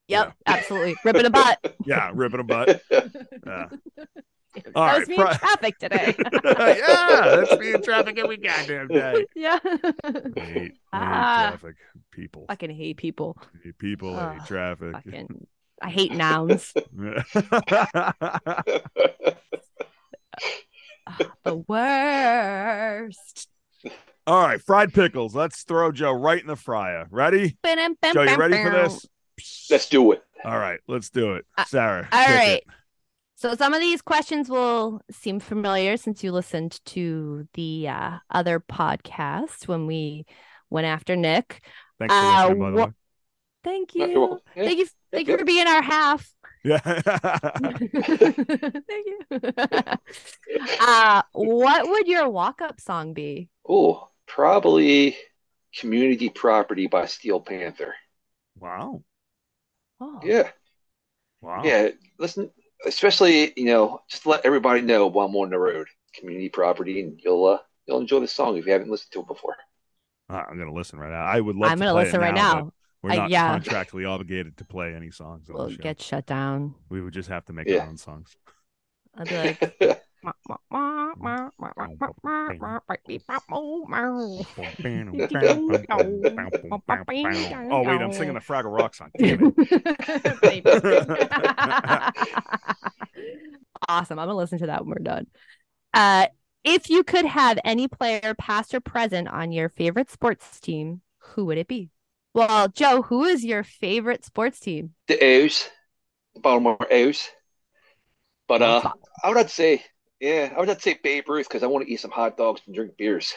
Yep, 0.08 0.34
absolutely. 0.46 0.96
Ripping 1.04 1.26
a 1.26 1.30
butt. 1.30 1.76
Yeah, 1.86 2.12
ripping 2.14 2.40
a 2.40 2.44
butt. 2.44 2.82
Yeah. 3.46 3.68
All 4.76 4.86
that 4.86 4.92
right, 4.92 5.00
was 5.00 5.10
me 5.10 5.16
pri- 5.16 5.32
in 5.32 5.38
traffic 5.38 5.78
today. 5.80 6.16
yeah, 6.44 7.36
that's 7.46 7.58
me 7.60 7.74
in 7.74 7.82
traffic 7.82 8.18
every 8.20 8.38
goddamn 8.38 8.88
day. 8.88 9.26
yeah. 9.36 9.60
I 9.64 9.70
hate, 10.04 10.36
I 10.36 10.40
hate 10.42 10.78
Ah. 10.94 11.48
traffic. 11.52 11.76
People. 12.12 12.46
fucking 12.50 12.72
hate 12.76 12.98
people. 12.98 13.38
I 13.42 13.58
hate 13.64 13.78
people. 13.78 14.16
I 14.16 14.34
hate 14.34 14.42
Ugh, 14.42 14.48
traffic. 14.48 14.92
Fucking. 14.94 15.48
I 15.82 15.90
hate 15.90 16.12
nouns. 16.12 16.74
the 21.44 21.56
worst. 21.68 23.48
All 24.28 24.42
right, 24.42 24.62
fried 24.62 24.94
pickles. 24.94 25.34
Let's 25.34 25.64
throw 25.64 25.92
Joe 25.92 26.12
right 26.12 26.40
in 26.42 26.48
the 26.48 26.56
fryer. 26.56 27.08
Ready? 27.10 27.58
Joe, 27.66 28.24
you 28.24 28.36
ready 28.36 28.62
for 28.62 28.70
this? 28.70 29.06
Let's 29.72 29.90
do 29.90 30.12
it. 30.12 30.24
All 30.44 30.58
right, 30.58 30.80
let's 30.88 31.10
do 31.10 31.36
it. 31.36 31.46
Uh, 31.58 31.66
Sarah. 31.66 32.08
All 32.12 32.26
kick 32.26 32.36
right. 32.36 32.50
it. 32.58 32.64
So 33.40 33.56
some 33.56 33.74
of 33.74 33.80
these 33.80 34.02
questions 34.02 34.50
will 34.50 35.00
seem 35.10 35.40
familiar 35.40 35.96
since 35.96 36.26
you 36.26 36.34
listened 36.34 36.82
to 36.88 37.48
the 37.54 37.88
uh, 37.88 38.18
other 38.30 38.60
podcast 38.60 39.66
when 39.66 39.88
we 39.88 40.26
went 40.70 40.88
after 40.88 41.16
Nick. 41.16 41.64
Thanks 42.00 42.14
for 42.14 42.20
Uh, 42.20 42.42
listening, 42.42 42.60
by 42.60 42.72
the 42.72 42.76
wha- 42.76 42.86
way. 42.88 42.92
Thank 43.64 43.96
You're 43.96 44.42
Yeah. 44.56 44.66
Thank 44.66 44.80
you. 44.80 44.88
Thank 45.14 45.28
you 45.30 45.38
for 45.38 45.46
being 45.46 45.68
our 45.68 45.82
half. 45.82 46.30
Yeah. 46.66 46.80
Thank 48.60 49.06
you. 49.08 49.26
uh, 50.82 51.22
what 51.32 51.90
would 51.90 52.08
your 52.08 52.28
walk-up 52.30 52.82
song 52.82 53.14
be? 53.14 53.48
Oh, 53.68 54.10
probably 54.28 55.16
Community 55.78 56.28
Property 56.28 56.88
by 56.88 57.06
Steel 57.06 57.40
Panther. 57.40 57.96
wow. 58.60 59.02
Oh, 60.02 60.20
Yeah. 60.26 60.50
Wow. 61.40 61.62
Yeah. 61.64 61.92
Listen, 62.18 62.52
especially, 62.86 63.54
you 63.58 63.66
know, 63.66 64.02
just 64.10 64.24
to 64.24 64.30
let 64.30 64.46
everybody 64.46 64.82
know 64.82 65.08
while 65.08 65.28
I'm 65.28 65.36
on 65.36 65.50
the 65.50 65.60
road. 65.60 65.88
Community 66.16 66.50
Property, 66.50 67.02
and 67.02 67.20
you'll 67.24 67.46
uh, 67.46 67.60
you'll 67.86 68.00
enjoy 68.00 68.20
the 68.20 68.28
song 68.28 68.58
if 68.58 68.66
you 68.66 68.72
haven't 68.72 68.90
listened 68.90 69.12
to 69.14 69.20
it 69.20 69.28
before. 69.28 69.56
Uh, 70.30 70.44
I'm 70.50 70.58
gonna 70.58 70.74
listen 70.74 71.00
right 71.00 71.12
now. 71.12 71.24
I 71.24 71.40
would 71.40 71.56
love 71.56 71.72
I'm 71.72 71.78
to 71.78 71.86
gonna 71.86 71.94
play 71.94 72.02
it 72.02 72.06
listen 72.06 72.20
right 72.20 72.34
now. 72.34 72.54
now. 72.56 72.74
We're 73.04 73.12
Uh, 73.12 73.16
not 73.16 73.30
yeah. 73.30 73.60
contractually 73.60 74.10
obligated 74.10 74.58
to 74.58 74.66
play 74.66 74.94
any 74.94 75.12
songs 75.12 75.48
We'll 75.48 75.70
get 75.70 76.02
shut 76.02 76.26
down. 76.26 76.76
We 76.90 77.00
would 77.02 77.14
just 77.14 77.30
have 77.30 77.46
to 77.46 77.54
make 77.54 77.68
Yeah. 77.68 77.84
our 77.84 77.90
own 77.90 77.98
songs. 77.98 78.36
I'll 79.16 79.26
be 79.26 79.36
like, 79.36 79.80
oh 87.72 87.84
wait, 87.84 88.02
I'm 88.02 88.14
singing 88.14 88.34
the 88.34 88.40
Fraggle 88.40 88.76
Rock 88.76 88.96
song. 88.96 89.12
Awesome. 93.88 94.20
I'm 94.20 94.28
gonna 94.28 94.38
listen 94.38 94.60
to 94.60 94.68
that 94.68 94.86
when 94.86 94.90
we're 94.90 95.04
done. 95.04 95.28
Uh, 95.94 96.28
if 96.64 96.90
you 96.90 97.04
could 97.04 97.26
have 97.26 97.58
any 97.64 97.88
player, 97.88 98.36
past 98.38 98.74
or 98.74 98.82
present, 98.82 99.28
on 99.28 99.52
your 99.52 99.70
favorite 99.70 100.12
sports 100.12 100.60
team, 100.60 101.02
who 101.18 101.46
would 101.46 101.58
it 101.58 101.68
be? 101.68 101.90
Well, 102.34 102.68
Joe, 102.68 103.02
who 103.02 103.24
is 103.24 103.44
your 103.44 103.64
favorite 103.64 104.26
sports 104.26 104.60
team? 104.60 104.94
the 105.08 105.16
the 106.34 106.40
Baltimore 106.42 106.78
O's. 106.92 107.30
But 108.48 108.62
uh, 108.62 108.94
I 109.24 109.30
would 109.30 109.50
say, 109.50 109.84
yeah, 110.20 110.54
I 110.56 110.60
would 110.60 110.70
have 110.70 110.78
to 110.78 110.84
say 110.84 111.00
Babe 111.02 111.28
Ruth 111.30 111.48
because 111.48 111.64
I 111.64 111.68
want 111.68 111.86
to 111.86 111.92
eat 111.92 112.00
some 112.00 112.12
hot 112.12 112.38
dogs 112.38 112.62
and 112.66 112.76
drink 112.76 112.98
beers. 112.98 113.34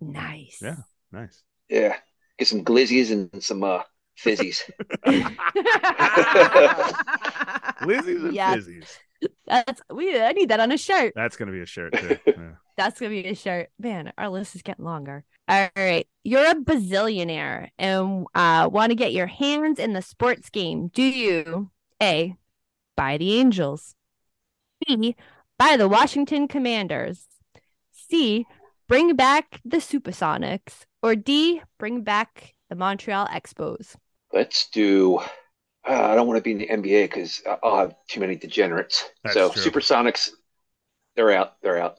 Nice. 0.00 0.58
Yeah. 0.62 0.76
Nice. 1.12 1.42
Yeah, 1.68 1.96
get 2.38 2.48
some 2.48 2.64
glizzies 2.64 3.10
and 3.12 3.42
some 3.42 3.62
uh, 3.62 3.82
fizzies. 4.18 4.62
Lizzies 7.82 8.24
and 8.24 8.34
Yes. 8.34 8.64
fizzies. 8.64 8.98
That's 9.46 9.82
we. 9.92 10.18
I 10.20 10.32
need 10.32 10.48
that 10.48 10.60
on 10.60 10.72
a 10.72 10.78
shirt. 10.78 11.12
That's 11.14 11.36
gonna 11.36 11.52
be 11.52 11.60
a 11.60 11.66
shirt 11.66 11.92
too. 11.94 12.16
Yeah. 12.26 12.52
That's 12.76 12.98
gonna 12.98 13.10
be 13.10 13.26
a 13.26 13.34
shirt. 13.34 13.68
Man, 13.78 14.12
our 14.16 14.30
list 14.30 14.54
is 14.54 14.62
getting 14.62 14.84
longer. 14.84 15.24
All 15.48 15.68
right. 15.76 16.06
You're 16.24 16.50
a 16.50 16.54
bazillionaire 16.54 17.68
and 17.78 18.26
uh 18.34 18.68
want 18.72 18.90
to 18.90 18.94
get 18.96 19.12
your 19.12 19.26
hands 19.26 19.78
in 19.78 19.92
the 19.92 20.00
sports 20.02 20.48
game. 20.48 20.88
Do 20.88 21.02
you 21.02 21.70
A 22.02 22.36
buy 22.96 23.18
the 23.18 23.38
Angels? 23.38 23.94
B 24.86 25.16
buy 25.60 25.76
the 25.76 25.88
Washington 25.88 26.48
Commanders? 26.48 27.26
C 27.92 28.46
bring 28.88 29.14
back 29.14 29.60
the 29.62 29.76
Supersonics? 29.76 30.86
Or 31.02 31.14
D 31.14 31.60
bring 31.78 32.02
back 32.02 32.54
the 32.70 32.76
Montreal 32.76 33.26
Expos? 33.26 33.94
Let's 34.32 34.70
do. 34.70 35.18
Uh, 35.86 36.02
I 36.02 36.14
don't 36.14 36.26
want 36.26 36.38
to 36.38 36.42
be 36.42 36.52
in 36.52 36.58
the 36.58 36.66
NBA 36.66 37.04
because 37.04 37.42
I'll 37.62 37.76
have 37.76 37.94
too 38.08 38.20
many 38.20 38.36
degenerates. 38.36 39.10
That's 39.22 39.34
so 39.34 39.50
true. 39.50 39.62
Supersonics, 39.62 40.30
they're 41.14 41.32
out. 41.32 41.60
They're 41.62 41.78
out. 41.78 41.98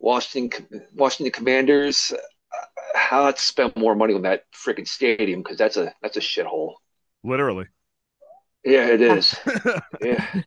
Washington, 0.00 0.82
Washington 0.94 1.32
Commanders. 1.32 2.12
Uh, 2.12 2.98
I'll 3.10 3.32
to 3.32 3.40
spend 3.40 3.76
more 3.76 3.94
money 3.94 4.14
on 4.14 4.22
that 4.22 4.44
freaking 4.52 4.88
stadium 4.88 5.42
because 5.42 5.58
that's 5.58 5.76
a 5.76 5.94
that's 6.02 6.16
a 6.16 6.20
shithole. 6.20 6.74
Literally. 7.22 7.66
Yeah, 8.64 8.88
it 8.88 9.00
is. 9.00 9.34
yeah. 10.02 10.42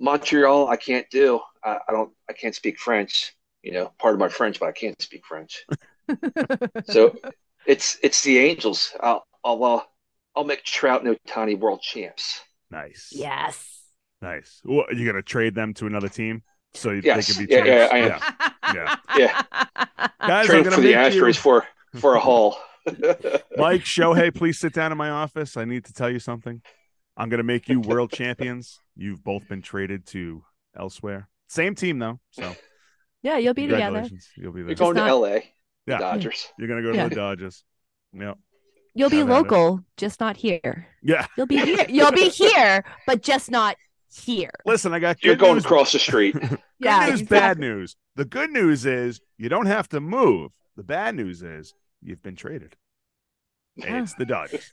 Montreal, 0.00 0.68
I 0.68 0.76
can't 0.76 1.06
do. 1.10 1.40
I, 1.64 1.78
I 1.88 1.92
don't. 1.92 2.10
I 2.28 2.32
can't 2.32 2.54
speak 2.54 2.78
French. 2.78 3.34
You 3.62 3.72
know, 3.72 3.92
part 3.98 4.14
of 4.14 4.20
my 4.20 4.28
French, 4.28 4.60
but 4.60 4.68
I 4.68 4.72
can't 4.72 5.00
speak 5.02 5.22
French. 5.26 5.64
So 6.86 7.14
it's 7.66 7.98
it's 8.02 8.22
the 8.22 8.38
Angels. 8.38 8.92
I'll 9.00 9.26
I'll 9.44 9.62
uh, 9.64 9.80
I'll 10.36 10.44
make 10.44 10.62
Trout 10.64 11.04
and 11.04 11.14
Ohtani 11.26 11.58
world 11.58 11.82
champs. 11.82 12.40
nice. 12.70 13.10
yes. 13.12 13.82
Nice. 14.22 14.60
What, 14.64 14.96
you 14.96 15.06
gonna 15.06 15.22
trade 15.22 15.54
them 15.54 15.74
to 15.74 15.86
another 15.86 16.08
team 16.08 16.42
so 16.74 16.90
you- 16.90 17.02
Yes. 17.04 17.26
they 17.28 17.34
can 17.34 17.46
be 17.46 17.52
Yeah, 17.54 17.64
yeah, 17.64 17.88
champs? 17.88 18.24
I 18.24 18.68
am. 18.70 18.74
Yeah. 18.74 18.96
yeah. 19.16 19.42
Guys, 20.26 20.44
I'm 20.44 20.46
Trade 20.46 20.64
gonna 20.64 20.76
for 20.76 20.80
the 20.82 20.94
make 20.94 21.12
you- 21.14 21.22
Astros 21.22 21.36
for 21.36 21.66
for 22.00 22.14
a 22.14 22.20
haul. 22.20 22.56
Mike 23.56 23.82
Shohei, 23.84 24.34
please 24.34 24.58
sit 24.58 24.72
down 24.72 24.90
in 24.92 24.98
my 24.98 25.10
office. 25.10 25.56
I 25.56 25.64
need 25.66 25.84
to 25.84 25.92
tell 25.92 26.10
you 26.10 26.18
something. 26.18 26.62
I'm 27.16 27.28
gonna 27.28 27.42
make 27.42 27.68
you 27.68 27.80
world 27.80 28.10
champions. 28.12 28.80
You've 28.98 29.24
both 29.24 29.48
been 29.48 29.62
traded 29.62 30.04
to 30.08 30.44
elsewhere. 30.78 31.28
Same 31.48 31.74
team 31.74 31.98
though, 31.98 32.20
so 32.30 32.54
Yeah, 33.22 33.38
you'll 33.38 33.54
be 33.54 33.66
together. 33.66 34.06
You'll 34.36 34.52
be 34.52 34.60
there. 34.62 34.68
You're 34.70 34.74
going 34.76 34.96
not- 34.96 35.04
to 35.06 35.10
L.A. 35.10 35.54
Yeah. 35.86 35.98
Dodgers. 35.98 36.48
You're 36.58 36.68
gonna 36.68 36.82
go 36.82 36.90
to 36.92 36.96
Yeah. 36.98 37.08
the 37.08 37.14
Dodgers. 37.14 37.64
Yeah. 38.12 38.34
You'll 38.94 39.08
be 39.10 39.18
Have 39.18 39.28
local, 39.28 39.80
just 39.96 40.20
not 40.20 40.36
here. 40.36 40.88
Yeah. 41.02 41.26
You'll 41.36 41.46
be 41.46 41.56
here. 41.58 41.86
You'll 41.88 42.12
be 42.12 42.28
here, 42.28 42.84
but 43.06 43.22
just 43.22 43.50
not 43.50 43.76
here. 44.12 44.50
Listen, 44.66 44.92
I 44.92 44.98
got 44.98 45.22
You're 45.22 45.36
going 45.36 45.54
news. 45.54 45.64
across 45.64 45.92
the 45.92 45.98
street. 45.98 46.34
Good 46.40 46.58
Yeah, 46.80 47.06
news, 47.06 47.20
exactly. 47.22 47.38
bad 47.38 47.58
news. 47.58 47.96
The 48.16 48.24
good 48.24 48.50
news 48.50 48.86
is 48.86 49.20
you 49.36 49.48
don't 49.48 49.66
have 49.66 49.88
to 49.90 50.00
move. 50.00 50.52
The 50.76 50.82
bad 50.82 51.14
news 51.14 51.42
is 51.42 51.74
you've 52.02 52.22
been 52.22 52.36
traded. 52.36 52.76
Yeah. 53.76 54.02
It's 54.02 54.14
the 54.14 54.24
Dodgers. 54.26 54.72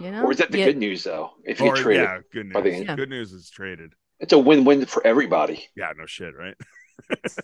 You 0.00 0.10
know, 0.10 0.24
Or 0.24 0.32
is 0.32 0.38
that 0.38 0.50
the 0.50 0.58
Yeah, 0.58 0.66
good 0.66 0.78
news 0.78 1.04
though? 1.04 1.30
If 1.44 1.60
you 1.60 1.66
Or 1.68 1.76
trade 1.76 2.00
it, 2.00 2.02
yeah, 2.02 2.18
good 2.32 2.54
Are 2.56 2.62
news. 2.62 2.78
they- 2.78 2.84
Yeah. 2.84 2.96
Good 2.96 3.10
news 3.10 3.32
is 3.32 3.48
traded. 3.50 3.92
it's 4.20 4.32
a 4.32 4.38
win-win 4.38 4.86
for 4.86 5.06
everybody. 5.06 5.66
Yeah, 5.76 5.92
no 5.96 6.06
shit, 6.06 6.34
right? 6.36 6.54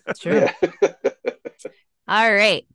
it's 0.07 0.19
true. 0.19 0.47
Yeah. 0.81 0.91
All 2.07 2.33
right. 2.33 2.65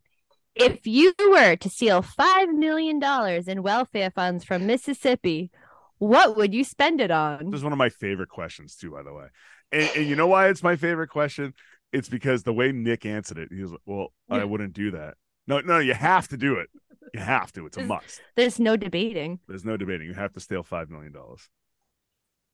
If 0.55 0.87
you 0.87 1.13
were 1.29 1.55
to 1.57 1.69
steal 1.69 2.01
$5 2.01 2.53
million 2.53 2.99
in 3.47 3.63
welfare 3.63 4.09
funds 4.09 4.43
from 4.43 4.65
Mississippi, 4.65 5.51
what 5.99 6.35
would 6.37 6.53
you 6.55 6.63
spend 6.63 6.99
it 7.01 7.11
on? 7.11 7.51
This 7.51 7.59
is 7.59 7.63
one 7.63 7.73
of 7.73 7.77
my 7.77 7.89
favorite 7.89 8.29
questions 8.29 8.75
too, 8.75 8.91
by 8.91 9.03
the 9.03 9.13
way. 9.13 9.25
And, 9.71 9.89
and 9.95 10.07
you 10.07 10.15
know 10.15 10.27
why 10.27 10.47
it's 10.49 10.63
my 10.63 10.75
favorite 10.75 11.09
question? 11.09 11.53
It's 11.93 12.09
because 12.09 12.43
the 12.43 12.53
way 12.53 12.71
Nick 12.71 13.05
answered 13.05 13.37
it, 13.37 13.49
he 13.51 13.61
was 13.61 13.71
like, 13.71 13.81
"Well, 13.85 14.11
I 14.29 14.43
wouldn't 14.43 14.73
do 14.73 14.91
that." 14.91 15.15
No, 15.47 15.61
no, 15.61 15.79
you 15.79 15.93
have 15.93 16.27
to 16.29 16.37
do 16.37 16.55
it. 16.55 16.69
You 17.13 17.19
have 17.19 17.51
to. 17.53 17.65
It's 17.65 17.77
a 17.77 17.81
Is- 17.81 17.87
must. 17.87 18.21
There's 18.35 18.59
no 18.59 18.77
debating. 18.77 19.39
There's 19.47 19.65
no 19.65 19.77
debating. 19.77 20.07
You 20.07 20.13
have 20.13 20.33
to 20.33 20.39
steal 20.39 20.63
five 20.63 20.89
million 20.89 21.13
dollars. 21.13 21.49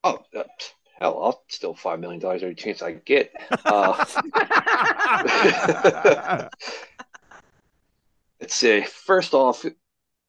Oh, 0.04 0.20
uh, 0.36 0.44
hell, 1.00 1.24
I'll 1.24 1.44
steal 1.48 1.74
five 1.74 2.00
million 2.00 2.20
dollars 2.20 2.44
every 2.44 2.56
chance 2.56 2.82
I 2.82 2.94
get. 2.94 3.32
Uh, 3.66 4.04
let's 8.42 8.56
see. 8.56 8.82
First 8.82 9.34
off, 9.34 9.66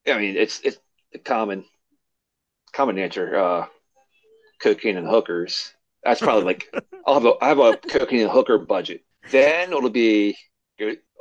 I 0.06 0.18
mean 0.18 0.36
it's 0.36 0.60
it's 0.60 0.78
the 1.12 1.18
common 1.18 1.64
common 2.72 2.98
answer. 2.98 3.36
Uh, 3.36 3.66
cocaine 4.60 4.96
and 4.96 5.06
hookers. 5.06 5.74
That's 6.02 6.20
probably 6.20 6.44
like 6.44 6.74
I'll 7.06 7.14
have 7.14 7.26
a 7.26 7.34
I 7.40 7.48
have 7.48 7.58
a 7.58 7.76
cocaine 7.76 8.20
and 8.20 8.30
hooker 8.30 8.58
budget. 8.58 9.02
Then 9.30 9.72
it'll 9.72 9.90
be 9.90 10.36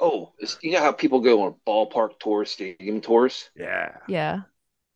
oh, 0.04 0.34
it's, 0.38 0.58
you 0.62 0.74
know 0.74 0.82
how 0.82 0.92
people 0.92 1.22
go 1.22 1.44
on 1.44 1.56
ballpark 1.66 2.20
tours, 2.20 2.52
stadium 2.52 3.02
tours. 3.02 3.50
yeah. 3.56 3.96
Yeah. 4.08 4.42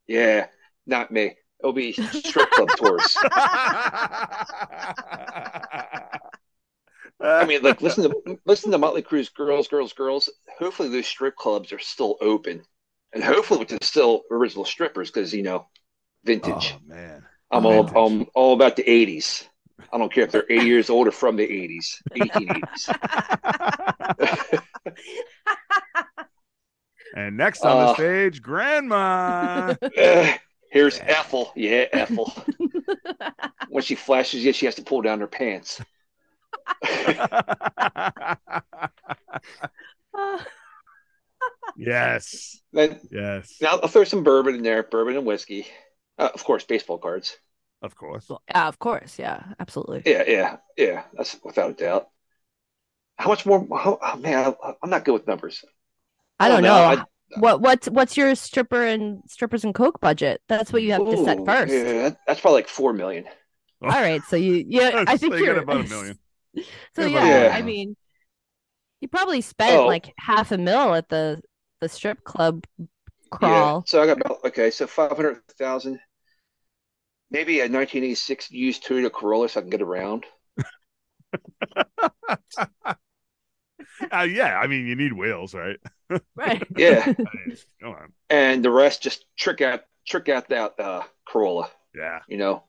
Yeah, 0.08 0.48
not 0.86 1.12
me. 1.12 1.36
It'll 1.60 1.74
be 1.74 1.92
strip 1.94 2.50
club 2.52 2.70
tours. 2.78 3.18
I 7.20 7.46
mean, 7.46 7.64
like 7.64 7.82
listen 7.82 8.04
to 8.04 8.40
listen 8.46 8.72
to 8.72 8.78
Motley 8.78 9.02
Crue's 9.02 9.30
"Girls, 9.30 9.68
Girls, 9.68 9.92
Girls." 9.94 10.30
Hopefully, 10.60 10.90
those 10.90 11.08
strip 11.08 11.36
clubs 11.36 11.74
are 11.74 11.80
still 11.80 12.16
open, 12.22 12.62
and 13.12 13.24
hopefully, 13.24 13.60
with 13.60 13.70
the 13.70 13.80
still 13.82 14.22
original 14.30 14.66
strippers, 14.66 15.10
because 15.10 15.34
you 15.34 15.44
know, 15.44 15.68
vintage. 16.24 16.76
Oh 16.76 16.80
man. 16.88 17.26
I'm 17.50 17.66
all. 17.66 17.88
I'm 17.98 18.28
all 18.36 18.54
about 18.54 18.76
the 18.76 18.84
'80s. 18.84 19.48
I 19.92 19.98
don't 19.98 20.14
care 20.14 20.26
if 20.26 20.32
they're 20.32 20.50
80 20.50 20.66
years 20.66 20.90
old 20.90 21.08
or 21.08 21.12
from 21.12 21.38
the 21.38 21.48
'80s, 21.48 22.02
1880s. 22.16 22.90
And 27.16 27.38
next 27.38 27.64
on 27.64 27.78
the 27.86 27.92
Uh, 27.92 27.96
stage, 27.96 28.42
Grandma. 28.42 29.76
Here's 30.72 31.00
Ethel. 31.00 31.52
Yeah, 31.56 31.86
Ethel. 31.94 32.34
When 33.70 33.84
she 33.84 33.96
flashes 33.96 34.44
you, 34.46 34.54
she 34.54 34.66
has 34.66 34.76
to 34.76 34.82
pull 34.82 35.02
down 35.02 35.20
her 35.20 35.28
pants. 35.28 35.82
yes. 41.78 42.60
Then 42.74 43.00
Yes. 43.12 43.56
now 43.62 43.80
I'll 43.82 43.88
throw 43.88 44.04
some 44.04 44.24
bourbon 44.24 44.56
in 44.56 44.64
there, 44.64 44.84
bourbon 44.84 45.18
and 45.18 45.26
whiskey. 45.26 45.68
Uh, 46.18 46.30
of 46.34 46.44
course, 46.44 46.64
baseball 46.64 46.98
cards. 46.98 47.38
Of 47.82 47.96
course. 47.96 48.30
yeah, 48.50 48.68
of 48.68 48.80
course. 48.80 49.20
Yeah, 49.20 49.44
absolutely. 49.60 50.02
Yeah, 50.06 50.24
yeah, 50.28 50.58
yeah. 50.76 51.04
That's 51.14 51.38
without 51.44 51.72
a 51.72 51.74
doubt. 51.74 52.08
How 53.18 53.30
much 53.30 53.46
more? 53.46 53.66
How, 53.76 53.98
oh, 54.02 54.18
man, 54.18 54.56
I, 54.64 54.74
I'm 54.84 54.90
not 54.90 55.06
good 55.06 55.14
with 55.14 55.28
numbers. 55.28 55.64
I 56.40 56.50
don't 56.50 56.66
Oh, 56.66 56.68
know. 56.68 56.96
no, 56.96 57.06
what 57.42 57.62
what's 57.62 57.90
what's 57.90 58.16
your 58.16 58.36
stripper 58.36 58.84
and 58.84 59.22
strippers 59.28 59.64
and 59.64 59.74
coke 59.76 60.00
budget? 60.00 60.42
That's 60.48 60.72
what 60.72 60.82
you 60.84 60.94
have 60.94 61.06
to 61.10 61.18
set 61.18 61.46
first. 61.46 61.74
Yeah, 61.74 62.12
that's 62.26 62.40
probably 62.42 62.60
like 62.60 62.68
four 62.68 62.94
million. 62.94 63.26
All 63.82 63.90
right, 63.90 64.22
so 64.24 64.36
you 64.36 64.64
yeah, 64.68 65.04
I 65.08 65.18
think 65.18 65.34
you 65.34 65.46
got 65.46 65.46
you're 65.46 65.58
about 65.64 65.86
a 65.86 65.90
million. 65.90 66.20
So 66.96 67.08
About 67.08 67.26
yeah. 67.26 67.50
I 67.54 67.62
mean, 67.62 67.96
you 69.02 69.08
probably 69.08 69.42
spent 69.42 69.78
Oh. 69.78 69.88
like 69.88 70.14
half 70.18 70.52
a 70.52 70.58
mil 70.58 70.94
at 70.96 71.10
the 71.10 71.42
the 71.82 71.90
strip 71.90 72.24
club 72.24 72.66
Yeah. 72.80 72.86
crawl. 73.30 73.84
So 73.88 74.02
I 74.02 74.06
got 74.08 74.18
about 74.22 74.46
okay. 74.46 74.72
So 74.72 74.88
five 74.88 75.12
hundred 75.16 75.42
thousand. 75.58 76.00
Maybe 77.30 77.60
a 77.60 77.68
1986 77.68 78.52
used 78.52 78.86
Toyota 78.86 79.12
Corolla 79.12 79.50
so 79.50 79.60
I 79.60 79.62
can 79.62 79.70
get 79.70 79.82
around. 79.82 80.26
Uh, 84.14 84.22
yeah, 84.22 84.60
I 84.60 84.68
mean, 84.68 84.86
you 84.86 84.96
need 84.96 85.14
wheels, 85.14 85.54
right? 85.54 85.78
Right. 86.36 86.66
Yeah, 86.78 87.04
I 87.06 87.16
mean, 87.48 87.58
Come 87.82 87.90
on. 87.92 88.14
and 88.30 88.64
the 88.64 88.70
rest 88.72 89.02
just 89.02 89.26
trick 89.38 89.62
out 89.62 89.82
trick 90.08 90.30
out 90.30 90.50
that 90.50 90.80
uh, 90.80 91.02
Corolla. 91.28 91.70
Yeah. 91.96 92.20
You 92.28 92.38
know, 92.38 92.64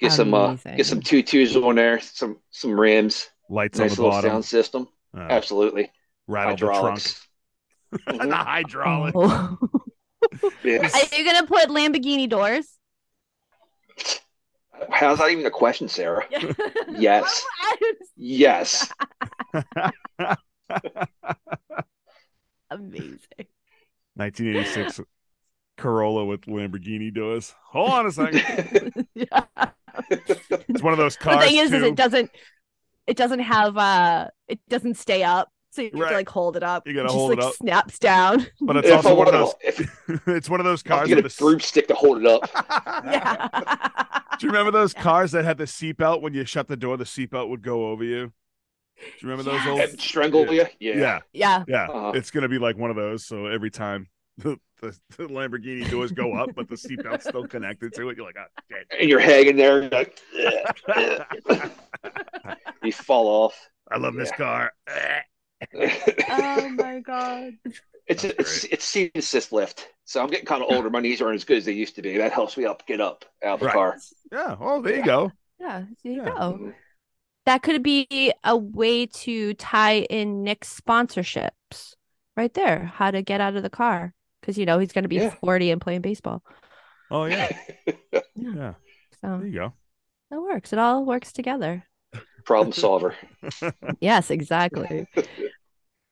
get 0.00 0.12
some 0.12 0.32
uh, 0.34 0.56
get 0.76 0.86
some 0.86 1.00
two 1.00 1.22
twos 1.22 1.54
on 1.56 1.74
there, 1.76 2.00
some 2.00 2.38
some 2.50 2.78
rims, 2.78 3.28
Lights 3.50 3.78
on 3.78 3.86
nice 3.86 3.96
the 3.96 4.02
little 4.02 4.16
bottom. 4.16 4.30
sound 4.30 4.44
system. 4.44 4.88
Uh, 5.16 5.20
Absolutely, 5.30 5.90
rattle 6.26 6.52
the 6.52 6.58
trunk. 6.58 6.74
hydraulics. 6.74 7.28
the 7.92 7.98
Mhm. 8.12 8.32
hydraulic. 8.32 9.14
Oh. 9.16 9.58
Yeah. 10.64 10.88
Are 10.92 11.16
you 11.16 11.24
gonna 11.24 11.46
put 11.46 11.68
Lamborghini 11.68 12.28
doors? 12.28 12.66
How's 14.90 15.18
that 15.18 15.30
even 15.30 15.46
a 15.46 15.50
question, 15.50 15.88
Sarah? 15.88 16.26
Yes. 16.90 17.44
Yes. 18.16 18.92
Amazing. 22.70 23.18
1986 24.14 25.00
Corolla 25.76 26.24
with 26.24 26.42
Lamborghini 26.42 27.12
doors. 27.14 27.54
Hold 27.66 27.90
on 27.90 28.06
a 28.06 28.12
second. 28.12 29.06
yeah. 29.14 29.44
It's 30.68 30.82
one 30.82 30.92
of 30.92 30.98
those 30.98 31.16
The 31.16 31.24
cars. 31.24 31.44
thing 31.46 31.56
is, 31.56 31.72
is 31.72 31.82
it 31.82 31.94
doesn't 31.94 32.30
it 33.06 33.16
doesn't 33.16 33.38
have 33.40 33.76
uh 33.78 34.28
it 34.46 34.60
doesn't 34.68 34.96
stay 34.98 35.22
up. 35.22 35.48
So 35.70 35.82
you 35.82 35.90
have 35.94 36.08
to 36.10 36.14
like 36.14 36.28
hold 36.28 36.56
it 36.56 36.62
up. 36.62 36.86
You 36.86 36.92
gotta 36.94 37.06
just 37.08 37.14
hold 37.14 37.30
like 37.30 37.38
it 37.38 37.44
up. 37.44 37.54
snaps 37.54 37.98
down. 37.98 38.46
but 38.60 38.76
it's 38.76 38.88
if 38.88 38.94
also 38.96 39.14
one 39.14 39.26
of 39.28 39.32
those. 39.32 39.54
if 39.62 39.88
it's 40.28 40.50
one 40.50 40.60
of 40.60 40.64
those 40.66 40.82
cars 40.82 41.08
to 41.08 41.14
get 41.14 41.18
a 41.18 41.22
with 41.22 41.34
a. 41.34 41.42
broomstick 41.42 41.88
to 41.88 41.94
hold 41.94 42.18
it 42.18 42.26
up. 42.26 42.42
yeah. 43.06 43.48
Do 44.38 44.46
you 44.46 44.50
remember 44.52 44.70
those 44.70 44.92
cars 44.92 45.32
that 45.32 45.44
had 45.46 45.56
the 45.56 45.64
seatbelt? 45.64 46.20
When 46.20 46.34
you 46.34 46.44
shut 46.44 46.68
the 46.68 46.76
door, 46.76 46.96
the 46.98 47.04
seatbelt 47.04 47.48
would 47.48 47.62
go 47.62 47.86
over 47.90 48.04
you. 48.04 48.32
Do 48.98 49.26
you 49.26 49.28
remember 49.30 49.50
those 49.50 49.66
old? 49.66 49.80
And 49.80 50.00
strangle 50.00 50.52
you. 50.52 50.66
Yeah. 50.80 50.94
Yeah, 50.96 51.20
yeah. 51.32 51.64
yeah. 51.68 51.84
Uh-huh. 51.84 52.12
It's 52.14 52.30
gonna 52.30 52.48
be 52.48 52.58
like 52.58 52.76
one 52.76 52.90
of 52.90 52.96
those. 52.96 53.26
So 53.26 53.46
every 53.46 53.70
time 53.70 54.08
the, 54.38 54.58
the, 54.80 54.98
the 55.16 55.24
Lamborghini 55.28 55.88
doors 55.90 56.12
go 56.12 56.34
up, 56.34 56.50
but 56.54 56.68
the 56.68 56.74
seatbelt's 56.76 57.28
still 57.28 57.46
connected 57.46 57.92
to 57.94 58.08
it, 58.08 58.16
you're 58.16 58.26
like, 58.26 58.36
oh, 58.38 58.44
shit. 58.70 58.86
And 58.98 59.08
you're 59.08 59.20
hanging 59.20 59.56
there. 59.56 59.88
Like, 59.88 60.18
"Ugh, 60.94 61.24
ugh." 61.50 61.70
you 62.82 62.92
fall 62.92 63.26
off. 63.44 63.70
I 63.90 63.98
love 63.98 64.14
this 64.14 64.32
car. 64.32 64.72
Oh 66.28 66.68
my 66.76 67.00
god. 67.00 67.54
It's 68.06 68.22
That's 68.22 68.38
it's 68.38 68.64
it's 68.64 68.84
seat 68.84 69.12
assist 69.14 69.52
lift. 69.52 69.88
So 70.04 70.22
I'm 70.22 70.28
getting 70.28 70.44
kind 70.44 70.62
of 70.62 70.70
older. 70.70 70.90
My 70.90 71.00
knees 71.00 71.22
aren't 71.22 71.36
as 71.36 71.44
good 71.44 71.56
as 71.56 71.64
they 71.64 71.72
used 71.72 71.96
to 71.96 72.02
be. 72.02 72.18
That 72.18 72.30
helps 72.32 72.56
me 72.58 72.66
up, 72.66 72.86
get 72.86 73.00
up 73.00 73.24
out 73.42 73.54
of 73.54 73.60
the 73.60 73.66
Right. 73.66 73.72
car. 73.72 73.96
Yeah. 74.30 74.56
Oh, 74.60 74.82
there 74.82 74.96
you 74.96 75.02
go. 75.04 75.32
Yeah, 75.58 75.84
there 76.04 76.12
you 76.12 76.22
Yeah. 76.22 76.28
go. 76.28 76.72
That 77.46 77.62
could 77.62 77.82
be 77.82 78.32
a 78.44 78.56
way 78.56 79.06
to 79.06 79.54
tie 79.54 79.98
in 80.10 80.42
Nick's 80.42 80.78
sponsorships 80.80 81.94
right 82.36 82.52
there. 82.54 82.86
How 82.94 83.10
to 83.10 83.22
get 83.22 83.40
out 83.40 83.56
of 83.56 83.62
the 83.62 83.70
car. 83.70 84.12
Because 84.40 84.58
you 84.58 84.66
know 84.66 84.78
he's 84.78 84.92
gonna 84.92 85.08
be 85.08 85.16
Yeah. 85.16 85.34
40 85.40 85.70
and 85.70 85.80
playing 85.80 86.02
baseball. 86.02 86.42
Oh 87.10 87.24
yeah. 87.24 87.48
Yeah. 88.12 88.52
Yeah. 88.54 88.74
So 89.22 89.38
There 89.38 89.46
you 89.46 89.52
go. 89.58 89.72
that 90.30 90.40
works. 90.40 90.72
It 90.72 90.78
all 90.78 91.04
works 91.04 91.32
together. 91.32 91.84
Problem 92.44 92.72
solver. 92.72 93.14
Yes, 94.00 94.30
exactly. 94.30 95.06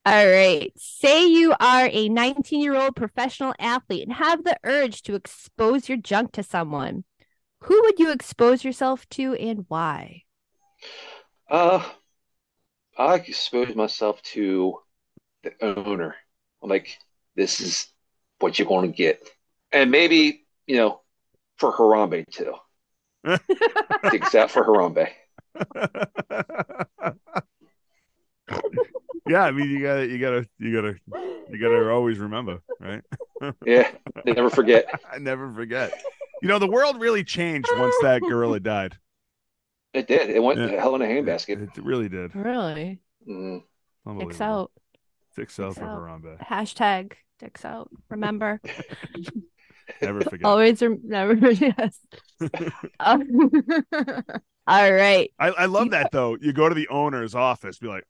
All 0.07 0.27
right. 0.29 0.73
Say 0.77 1.27
you 1.27 1.55
are 1.61 1.89
a 1.91 2.09
19 2.09 2.61
year 2.61 2.75
old 2.77 2.95
professional 2.97 3.55
athlete 3.59 4.05
and 4.07 4.13
have 4.17 4.45
the 4.45 4.57
urge 4.65 5.03
to 5.03 5.15
expose 5.15 5.89
your 5.89 5.99
junk 5.99 6.33
to 6.33 6.43
someone. 6.43 7.05
Who 7.63 7.81
would 7.83 7.99
you 7.99 8.11
expose 8.11 8.65
yourself 8.65 9.09
to 9.11 9.35
and 9.35 9.65
why? 9.69 10.23
Uh, 11.49 11.85
I 12.97 13.15
expose 13.17 13.75
myself 13.75 14.23
to 14.23 14.79
the 15.43 15.53
owner. 15.61 16.15
I'm 16.63 16.71
like, 16.71 16.99
this 17.37 17.61
is 17.61 17.89
what 18.39 18.59
you're 18.59 18.69
going 18.69 18.91
to 18.91 18.97
get, 18.97 19.29
and 19.73 19.91
maybe 19.91 20.45
you 20.67 20.77
know, 20.77 21.01
for 21.59 21.73
Harambe 21.73 22.25
too. 22.31 22.55
Out 23.27 24.51
for 24.51 24.65
Harambe. 24.65 25.09
yeah, 29.27 29.45
I 29.45 29.51
mean, 29.51 29.71
you 29.71 29.83
gotta, 29.83 30.07
you 30.07 30.19
gotta, 30.19 30.47
you 30.59 30.75
gotta, 30.75 30.97
you 31.51 31.59
gotta 31.59 31.91
always 31.91 32.19
remember, 32.19 32.61
right? 32.81 33.03
Yeah, 33.65 33.91
never 34.25 34.51
forget. 34.51 34.87
I 35.11 35.19
never 35.21 35.53
forget. 35.53 35.93
You 36.43 36.49
know, 36.49 36.59
the 36.59 36.67
world 36.67 37.01
really 37.01 37.25
changed 37.25 37.69
once 37.77 37.95
that 38.03 38.21
gorilla 38.23 38.61
died. 38.61 38.97
It 39.95 40.07
did. 40.09 40.29
It 40.31 40.43
went 40.43 40.59
Yeah. 40.59 40.81
hell 40.81 40.95
in 40.97 41.03
a 41.03 41.07
handbasket. 41.07 41.77
It 41.79 41.85
really 41.85 42.09
did. 42.09 42.35
Really? 42.35 43.01
Mm. 43.29 43.63
Unbelievable. 44.07 44.29
Dicks 44.29 44.41
out. 44.41 44.73
Dicks 45.37 45.61
out 45.61 45.69
Dicks 45.71 45.79
for 45.79 45.85
out. 45.85 46.01
Harambe. 46.23 46.39
Hashtag 46.45 47.13
dicks 47.39 47.65
out. 47.65 47.89
Remember? 48.11 48.61
Never 50.03 50.23
forget. 50.23 50.45
Always 50.45 50.81
rem- 50.83 51.01
never. 51.05 51.51
Yes. 51.51 51.99
Um, 53.01 53.23
all 54.67 54.93
right. 54.93 55.31
I, 55.39 55.49
I 55.49 55.65
love 55.67 55.91
that 55.91 56.11
though. 56.11 56.37
You 56.41 56.53
go 56.53 56.69
to 56.69 56.75
the 56.75 56.89
owner's 56.89 57.35
office, 57.35 57.79
be 57.79 57.87
like, 57.87 58.05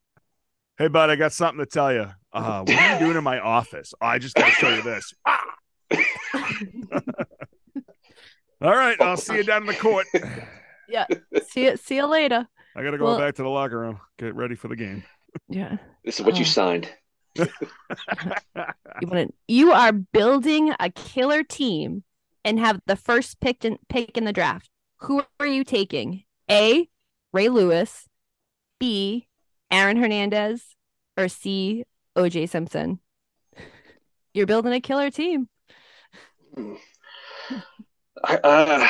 "Hey, 0.79 0.87
bud, 0.89 1.11
I 1.11 1.17
got 1.17 1.33
something 1.33 1.59
to 1.65 1.67
tell 1.71 1.93
you. 1.93 2.07
Uh, 2.33 2.61
what 2.63 2.71
are 2.71 2.93
you 2.95 2.99
doing 3.01 3.17
in 3.19 3.25
my 3.25 3.41
office? 3.41 3.93
Oh, 4.01 4.07
I 4.07 4.19
just 4.19 4.35
got 4.37 4.47
to 4.47 4.53
show 4.53 4.69
you 4.75 4.83
this." 4.83 5.13
All 8.63 8.75
right, 8.75 9.01
I'll 9.01 9.17
see 9.17 9.37
you 9.37 9.45
down 9.45 9.63
in 9.63 9.67
the 9.67 9.75
court. 9.75 10.07
Yeah. 10.89 11.07
See 11.49 11.65
you. 11.65 11.77
See 11.77 11.97
you 11.97 12.07
later. 12.07 12.47
I 12.77 12.83
gotta 12.83 12.99
go 12.99 13.05
Well- 13.05 13.19
back 13.19 13.35
to 13.37 13.43
the 13.43 13.49
locker 13.49 13.79
room, 13.79 14.01
get 14.19 14.35
ready 14.35 14.55
for 14.55 14.69
the 14.69 14.77
game. 14.77 15.05
Yeah. 15.49 15.77
This 16.05 16.19
is 16.21 16.27
what 16.27 16.37
you 16.37 16.43
Oh. 16.43 16.45
signed. 16.45 16.93
You 17.37 19.09
want 19.09 19.29
to, 19.29 19.35
You 19.49 19.73
are 19.73 19.93
building 19.93 20.73
a 20.79 20.89
killer 20.91 21.43
team 21.43 22.05
and 22.45 22.61
have 22.61 22.81
the 22.87 22.95
first 22.97 23.41
pick 23.41 23.65
in 23.65 23.79
pick 23.89 24.17
in 24.17 24.25
the 24.25 24.33
draft. 24.33 24.71
Who 24.99 25.23
are 25.41 25.47
you 25.47 25.65
taking? 25.65 26.23
A. 26.51 26.89
Ray 27.33 27.49
Lewis. 27.49 28.07
B. 28.79 29.27
Aaron 29.71 29.97
Hernandez. 29.97 30.77
Or 31.17 31.29
C. 31.29 31.85
OJ 32.17 32.49
Simpson. 32.49 33.01
You're 34.33 34.47
building 34.47 34.73
a 34.73 34.81
killer 34.81 35.11
team. 35.11 35.49
I, 38.25 38.37
uh, 38.37 38.89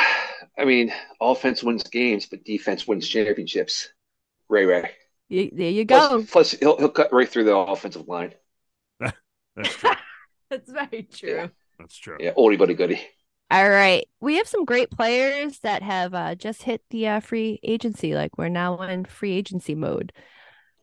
I 0.59 0.65
mean, 0.65 0.93
offense 1.21 1.63
wins 1.63 1.83
games, 1.85 2.27
but 2.27 2.45
defense 2.45 2.87
wins 2.87 3.09
championships. 3.09 3.89
Ray 4.49 4.67
Ray. 4.67 4.91
You, 5.29 5.51
there 5.53 5.71
you 5.71 5.85
go. 5.85 6.25
plus 6.31 6.53
he'll 6.53 6.77
he'll 6.79 6.89
cut 6.91 7.13
right 7.13 7.29
through 7.29 7.45
the 7.45 7.57
offensive 7.57 8.07
line. 8.09 8.35
That's 9.57 9.77
true. 9.77 9.91
That's 10.51 10.71
very 10.71 11.03
true. 11.05 11.51
That's 11.79 11.97
true. 11.97 12.17
Yeah, 12.21 12.33
oldie 12.35 12.59
buddy 12.59 12.75
goodie. 12.75 13.01
All 13.51 13.69
right. 13.69 14.07
We 14.21 14.37
have 14.37 14.49
some 14.49 14.65
great 14.65 14.91
players 14.91 15.61
that 15.61 15.83
have 15.83 16.15
uh, 16.15 16.35
just 16.35 16.63
hit 16.63 16.83
the 16.91 17.09
uh, 17.09 17.21
free 17.21 17.61
agency. 17.63 18.15
Like 18.15 18.37
we're 18.39 18.49
now 18.49 18.81
in 18.83 19.05
free 19.05 19.33
agency 19.33 19.75
mode. 19.75 20.13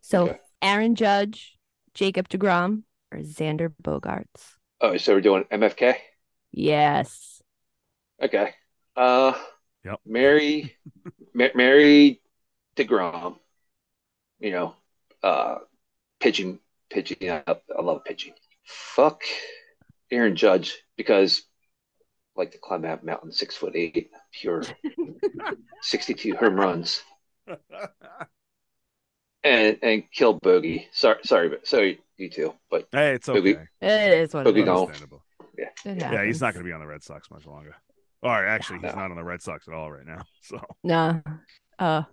So 0.01 0.29
Okay. 0.29 0.39
Aaron 0.61 0.95
Judge, 0.95 1.57
Jacob 1.93 2.29
DeGrom, 2.29 2.83
or 3.11 3.19
Xander 3.19 3.73
Bogaerts. 3.81 4.55
Oh, 4.79 4.97
so 4.97 5.13
we're 5.13 5.21
doing 5.21 5.45
MFK. 5.51 5.95
Yes. 6.51 7.41
Okay. 8.21 8.51
Uh, 8.95 9.33
Yep. 9.83 9.99
Mary, 10.05 10.75
Ma- 11.33 11.47
Mary 11.55 12.21
Degrom. 12.75 13.37
You 14.39 14.51
know, 14.51 14.75
uh, 15.23 15.57
pitching, 16.19 16.59
pitching 16.89 17.29
up. 17.29 17.63
I 17.77 17.81
love 17.81 18.03
pitching. 18.03 18.33
Fuck 18.65 19.21
Aaron 20.09 20.35
Judge 20.35 20.77
because 20.97 21.43
I 22.35 22.41
like 22.41 22.51
to 22.51 22.57
climb 22.57 22.81
that 22.83 23.03
mountain, 23.03 23.31
six 23.31 23.55
foot 23.55 23.75
eight, 23.75 24.09
pure, 24.31 24.63
sixty-two 25.81 26.35
home 26.35 26.55
runs, 26.55 27.03
and 29.43 29.77
and 29.81 30.03
kill 30.11 30.39
Bogey. 30.41 30.87
Sorry, 30.91 31.19
sorry, 31.23 31.49
but 31.49 31.67
sorry 31.67 31.99
you 32.17 32.29
too. 32.29 32.53
But 32.69 32.87
hey, 32.91 33.13
it's 33.13 33.27
Boogie. 33.27 33.55
okay. 33.55 33.65
It 33.81 34.13
is 34.19 34.33
what 34.33 34.47
it 34.47 34.55
Boogie 34.55 34.59
is. 34.59 34.65
gone. 34.65 34.77
Understandable. 34.79 35.23
It 35.57 35.69
Yeah, 35.85 36.25
he's 36.25 36.41
not 36.41 36.53
going 36.53 36.63
to 36.65 36.69
be 36.69 36.73
on 36.73 36.79
the 36.79 36.87
Red 36.87 37.03
Sox 37.03 37.29
much 37.29 37.45
longer. 37.45 37.75
Or 38.23 38.45
actually, 38.45 38.79
he's 38.79 38.93
No. 38.93 39.01
not 39.01 39.11
on 39.11 39.17
the 39.17 39.23
Red 39.23 39.41
Sox 39.41 39.67
at 39.67 39.73
all 39.73 39.91
right 39.91 40.05
now. 40.05 40.21
So 40.43 40.61
No. 40.83 41.21
Uh, 41.79 42.03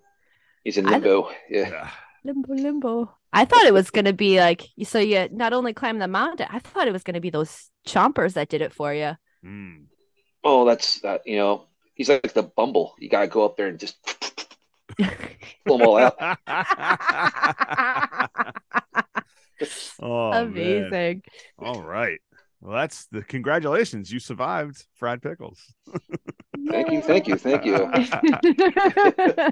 he's 0.64 0.78
in 0.78 0.86
I- 0.86 0.92
limbo. 0.92 1.30
Yeah. 1.50 1.68
yeah, 1.68 1.90
limbo, 2.24 2.54
limbo. 2.54 3.14
I 3.32 3.44
thought 3.44 3.66
it 3.66 3.74
was 3.74 3.90
gonna 3.90 4.14
be 4.14 4.40
like 4.40 4.64
so. 4.84 4.98
You 4.98 5.28
not 5.30 5.52
only 5.52 5.74
climb 5.74 5.98
the 5.98 6.08
mountain. 6.08 6.46
I 6.50 6.60
thought 6.60 6.88
it 6.88 6.92
was 6.92 7.02
gonna 7.02 7.20
be 7.20 7.28
those 7.30 7.70
chompers 7.86 8.32
that 8.34 8.48
did 8.48 8.62
it 8.62 8.72
for 8.72 8.94
you. 8.94 9.12
Mm. 9.44 9.84
Oh, 10.42 10.64
that's 10.64 11.00
that. 11.00 11.26
You 11.26 11.36
know, 11.36 11.66
he's 11.94 12.08
like 12.08 12.32
the 12.32 12.42
Bumble. 12.44 12.94
You 12.98 13.10
gotta 13.10 13.26
go 13.28 13.44
up 13.44 13.58
there 13.58 13.66
and 13.68 13.78
just 13.78 13.98
pull 15.66 15.76
them 15.78 15.86
all 15.86 15.98
out. 15.98 16.16
oh, 20.00 20.30
man. 20.30 20.46
Amazing. 20.46 21.22
All 21.58 21.82
right. 21.82 22.20
Well, 22.60 22.76
that's 22.76 23.06
the 23.06 23.22
congratulations. 23.22 24.10
You 24.12 24.18
survived 24.18 24.84
fried 24.94 25.22
pickles. 25.22 25.60
Thank 26.68 26.90
you, 26.90 27.00
thank 27.02 27.28
you, 27.28 27.36
thank 27.36 27.64
you. 27.64 27.76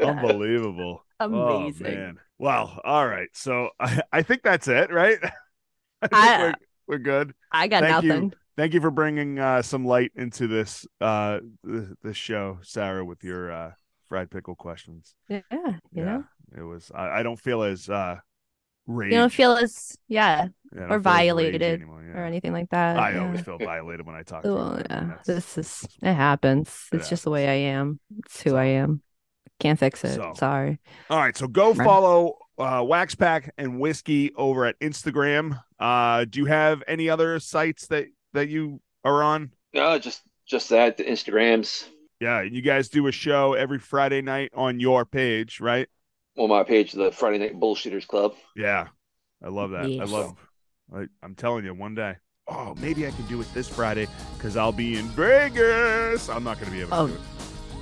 Unbelievable. 0.02 1.04
Amazing. 1.20 1.86
Oh, 1.86 1.90
man. 1.90 2.18
Wow. 2.38 2.80
All 2.84 3.06
right. 3.06 3.28
So 3.32 3.70
I, 3.80 4.02
I 4.12 4.22
think 4.22 4.42
that's 4.42 4.68
it, 4.68 4.92
right? 4.92 5.18
I 6.02 6.08
think 6.08 6.12
I- 6.12 6.38
we're, 6.42 6.54
we're 6.88 6.98
good. 6.98 7.34
I 7.52 7.68
got 7.68 7.82
Thank 7.82 8.02
you. 8.04 8.08
nothing. 8.08 8.32
Thank 8.56 8.74
you 8.74 8.80
for 8.80 8.90
bringing 8.90 9.38
uh, 9.38 9.60
some 9.62 9.84
light 9.84 10.12
into 10.14 10.46
this 10.46 10.86
uh, 11.00 11.40
th- 11.66 11.88
this 12.02 12.16
show, 12.16 12.58
Sarah, 12.62 13.04
with 13.04 13.22
your 13.22 13.52
uh, 13.52 13.72
fried 14.08 14.30
pickle 14.30 14.54
questions. 14.54 15.14
Yeah, 15.28 15.40
you 15.92 16.04
know, 16.04 16.24
it 16.56 16.62
was. 16.62 16.90
I, 16.94 17.20
I 17.20 17.22
don't 17.22 17.38
feel 17.38 17.62
as 17.62 17.88
uh, 17.90 18.16
rage. 18.86 19.12
you 19.12 19.18
don't 19.18 19.32
feel 19.32 19.52
as 19.52 19.96
yeah 20.08 20.48
yeah, 20.74 20.86
or 20.90 20.98
violated 20.98 21.62
anymore, 21.62 22.04
yeah. 22.06 22.20
or 22.20 22.24
anything 22.24 22.52
like 22.52 22.70
that. 22.70 22.98
I 22.98 23.12
yeah. 23.12 23.24
always 23.24 23.40
feel 23.40 23.58
violated 23.58 24.06
when 24.06 24.14
I 24.14 24.22
talk 24.22 24.42
to 24.42 24.48
you. 24.48 24.54
Well, 24.54 24.82
yeah, 24.90 25.14
this 25.24 25.56
is 25.58 25.86
it 26.02 26.14
happens. 26.14 26.88
It 26.92 26.96
It's 26.96 27.08
just 27.08 27.24
the 27.24 27.30
way 27.30 27.48
I 27.48 27.70
am. 27.72 28.00
It's 28.18 28.42
who 28.42 28.56
I 28.56 28.64
am. 28.64 29.02
Can't 29.58 29.78
fix 29.78 30.04
it. 30.04 30.14
So- 30.14 30.34
Sorry. 30.36 30.78
All 31.08 31.18
right, 31.18 31.36
so 31.36 31.46
go 31.48 31.72
Right. 31.72 31.84
follow 31.84 32.38
uh, 32.58 32.84
Wax 32.86 33.14
Pack 33.14 33.52
and 33.58 33.80
Whiskey 33.80 34.32
over 34.34 34.64
at 34.66 34.78
Instagram. 34.80 35.60
Uh, 35.78 36.24
do 36.28 36.40
you 36.40 36.46
have 36.46 36.82
any 36.86 37.08
other 37.08 37.38
sites 37.40 37.86
that 37.88 38.06
that 38.32 38.48
you 38.48 38.80
are 39.04 39.22
on? 39.22 39.52
No, 39.72 39.98
just 39.98 40.22
just 40.46 40.68
that. 40.70 40.96
The 40.96 41.04
Instagrams. 41.04 41.86
Yeah, 42.20 42.42
you 42.42 42.62
guys 42.62 42.88
do 42.88 43.06
a 43.08 43.12
show 43.12 43.52
every 43.52 43.78
Friday 43.78 44.22
night 44.22 44.50
on 44.54 44.80
your 44.80 45.04
page, 45.04 45.60
right? 45.60 45.88
On 46.36 46.48
my 46.48 46.62
page, 46.62 46.92
the 46.92 47.10
Friday 47.12 47.38
Night 47.38 47.58
Bullshitters 47.58 48.06
Club. 48.06 48.34
Yeah, 48.54 48.88
I 49.42 49.48
love 49.48 49.70
that. 49.70 49.84
I 49.84 50.04
love. 50.04 50.36
I, 50.94 51.06
I'm 51.22 51.34
telling 51.34 51.64
you, 51.64 51.72
one 51.74 51.94
day. 51.94 52.16
Oh, 52.48 52.74
maybe 52.80 53.06
I 53.06 53.10
can 53.10 53.26
do 53.26 53.40
it 53.40 53.52
this 53.54 53.68
Friday 53.68 54.06
because 54.36 54.56
I'll 54.56 54.70
be 54.70 54.96
in 54.98 55.06
Vegas. 55.08 56.28
I'm 56.28 56.44
not 56.44 56.60
going 56.60 56.66
to 56.70 56.76
be 56.76 56.80
able 56.82 56.90
to 56.90 56.96
Oh. 57.14 57.18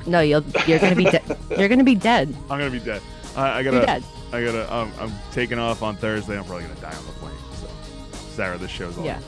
No, 0.06 0.20
you'll 0.20 0.42
you're 0.66 0.78
gonna 0.78 0.94
be 0.96 1.04
dead. 1.04 1.22
You're 1.58 1.68
gonna 1.68 1.82
be 1.84 1.94
dead. 1.94 2.34
I'm 2.50 2.58
going 2.58 2.70
to 2.70 2.78
be 2.78 2.84
dead. 2.84 3.00
I, 3.36 3.48
I 3.48 3.60
You're 3.60 3.72
gotta. 3.72 3.86
dead. 3.86 4.04
I 4.32 4.44
gotta. 4.44 4.74
Um, 4.74 4.92
I'm 5.00 5.12
taking 5.32 5.58
off 5.58 5.82
on 5.82 5.96
Thursday. 5.96 6.36
I'm 6.38 6.44
probably 6.44 6.64
gonna 6.66 6.80
die 6.80 6.94
on 6.96 7.06
the 7.06 7.12
plane. 7.12 7.34
So, 7.54 7.66
Sarah, 8.34 8.58
this 8.58 8.70
show's 8.70 8.96
all. 8.98 9.04
Yeah. 9.04 9.20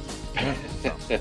So. 0.82 1.18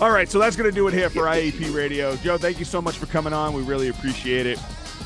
All 0.00 0.10
right, 0.10 0.28
so 0.28 0.38
that's 0.38 0.56
gonna 0.56 0.72
do 0.72 0.88
it 0.88 0.94
here 0.94 1.08
for 1.10 1.22
IAP 1.24 1.74
Radio. 1.74 2.16
Joe, 2.16 2.36
thank 2.38 2.58
you 2.58 2.64
so 2.64 2.80
much 2.82 2.96
for 2.96 3.06
coming 3.06 3.32
on. 3.32 3.52
We 3.52 3.62
really 3.62 3.88
appreciate 3.88 4.46
it. 4.46 4.58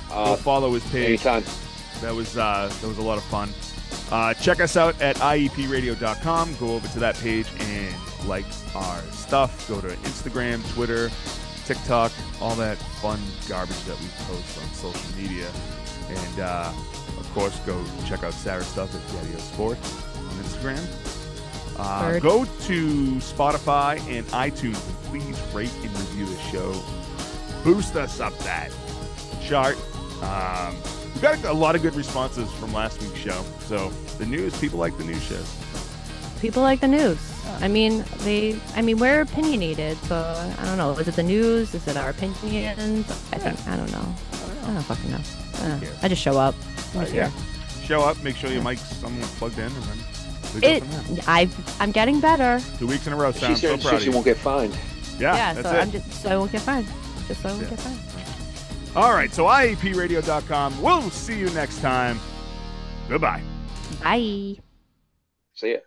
Go 0.09 0.15
Uh, 0.15 0.37
follow 0.37 0.73
his 0.73 0.85
page. 0.91 1.27
anytime. 1.27 1.45
That 2.01 2.15
was 2.15 2.37
uh, 2.37 2.73
that 2.81 2.87
was 2.87 2.99
a 2.99 3.03
lot 3.03 3.19
of 3.19 3.25
fun. 3.25 3.51
Uh, 4.11 4.35
check 4.35 4.61
us 4.61 4.77
out 4.77 5.01
at 5.01 5.16
iepradio.com. 5.16 6.57
Go 6.57 6.75
over 6.75 6.89
to 6.89 6.99
that 7.01 7.16
page 7.16 7.47
and 7.59 7.95
like 8.27 8.45
our 8.75 9.01
stuff. 9.12 9.69
Go 9.69 9.81
to 9.81 9.89
Instagram, 9.89 10.66
Twitter, 10.75 11.11
TikTok, 11.66 12.12
all 12.41 12.55
that 12.55 12.79
fun 13.03 13.20
garbage 13.49 13.83
that 13.85 13.99
we 14.01 14.07
post 14.27 14.59
on 14.62 14.69
social 14.75 15.16
media. 15.20 15.49
And 16.09 16.41
uh, 16.41 16.73
of 17.19 17.31
course, 17.35 17.59
go 17.61 17.83
check 18.07 18.23
out 18.23 18.33
Sarah's 18.33 18.66
stuff 18.66 18.95
at 18.95 19.12
Daddy 19.12 19.39
Sports 19.41 20.05
on 20.16 20.31
Instagram. 20.43 21.19
Uh, 21.79 22.19
go 22.19 22.45
to 22.45 22.87
Spotify 23.16 24.01
and 24.11 24.27
iTunes 24.29 24.85
and 24.89 24.97
please 25.05 25.41
rate 25.55 25.73
and 25.83 25.91
review 25.99 26.27
the 26.27 26.41
show. 26.51 26.83
Boost 27.62 27.95
us 27.95 28.19
up 28.20 28.37
that 28.39 28.73
chart. 29.43 29.77
Um, 30.23 30.75
we 31.19 31.23
got 31.23 31.45
a 31.45 31.53
lot 31.53 31.74
of 31.74 31.82
good 31.82 31.95
responses 31.97 32.51
from 32.55 32.73
last 32.73 33.01
week's 33.03 33.19
show. 33.19 33.43
So 33.66 33.90
the 34.19 34.27
news, 34.27 34.57
people 34.61 34.78
like 34.78 34.97
the 34.99 35.05
news 35.05 35.23
shows. 35.23 35.53
People 36.40 36.62
like 36.62 36.78
the 36.81 36.86
news. 36.89 37.19
I 37.61 37.66
mean, 37.66 38.05
they. 38.19 38.57
I 38.77 38.82
mean, 38.82 38.99
we're 38.99 39.23
opinionated, 39.23 39.97
so 40.05 40.15
I 40.59 40.65
don't 40.65 40.78
know. 40.78 40.93
Is 40.93 41.09
it 41.09 41.16
the 41.16 41.23
news? 41.24 41.74
Is 41.74 41.89
it 41.89 41.97
our 41.97 42.11
opinions? 42.11 43.11
I 43.32 43.39
think 43.39 43.59
I 43.66 43.77
don't 43.77 43.90
know. 43.90 44.15
I 44.62 44.74
don't 44.74 44.82
fucking 44.82 45.11
know. 45.11 45.19
I, 45.55 45.59
don't 45.59 45.69
know. 45.70 45.86
cares? 45.86 46.05
I 46.05 46.09
just 46.09 46.23
show 46.23 46.39
up. 46.39 46.55
Uh, 46.95 47.05
yeah. 47.12 47.31
Show 47.82 48.03
up, 48.03 48.23
make 48.23 48.36
sure 48.36 48.51
your 48.51 48.62
mic's 48.62 48.82
somewhat 48.82 49.27
plugged 49.39 49.59
in, 49.59 49.65
and 49.65 49.82
then 49.82 50.62
It. 50.62 51.28
I've. 51.28 51.81
I'm 51.81 51.90
getting 51.90 52.20
better. 52.20 52.62
Two 52.78 52.86
weeks 52.86 53.09
in 53.09 53.12
a 53.12 53.16
row. 53.16 53.32
She 53.32 53.40
Sam, 53.40 53.57
so 53.57 53.61
said 53.77 53.81
proud 53.81 53.90
she, 53.90 53.97
of 53.97 54.03
she 54.03 54.11
won't 54.11 54.24
get 54.24 54.36
fined. 54.36 54.78
Yeah, 55.19 55.35
yeah. 55.35 55.55
that's 55.55 55.69
So 55.69 55.74
it. 55.74 55.81
I'm 55.81 55.90
just. 55.90 56.12
So 56.23 56.28
I 56.31 56.36
won't 56.36 56.53
get 56.53 56.61
fined. 56.61 56.86
Just 57.27 57.43
so 57.43 57.49
I 57.49 57.53
won't 57.53 57.65
Yeah. 57.65 57.70
get 57.70 57.81
fined. 57.81 57.99
All 58.97 59.12
right, 59.12 59.32
so 59.32 59.44
IAPradio.com. 59.44 60.82
We'll 60.82 61.10
see 61.10 61.39
you 61.39 61.51
next 61.51 61.81
time. 61.81 62.19
Goodbye. 63.09 63.43
Bye. 64.02 64.56
See 65.55 65.73
ya. 65.73 65.78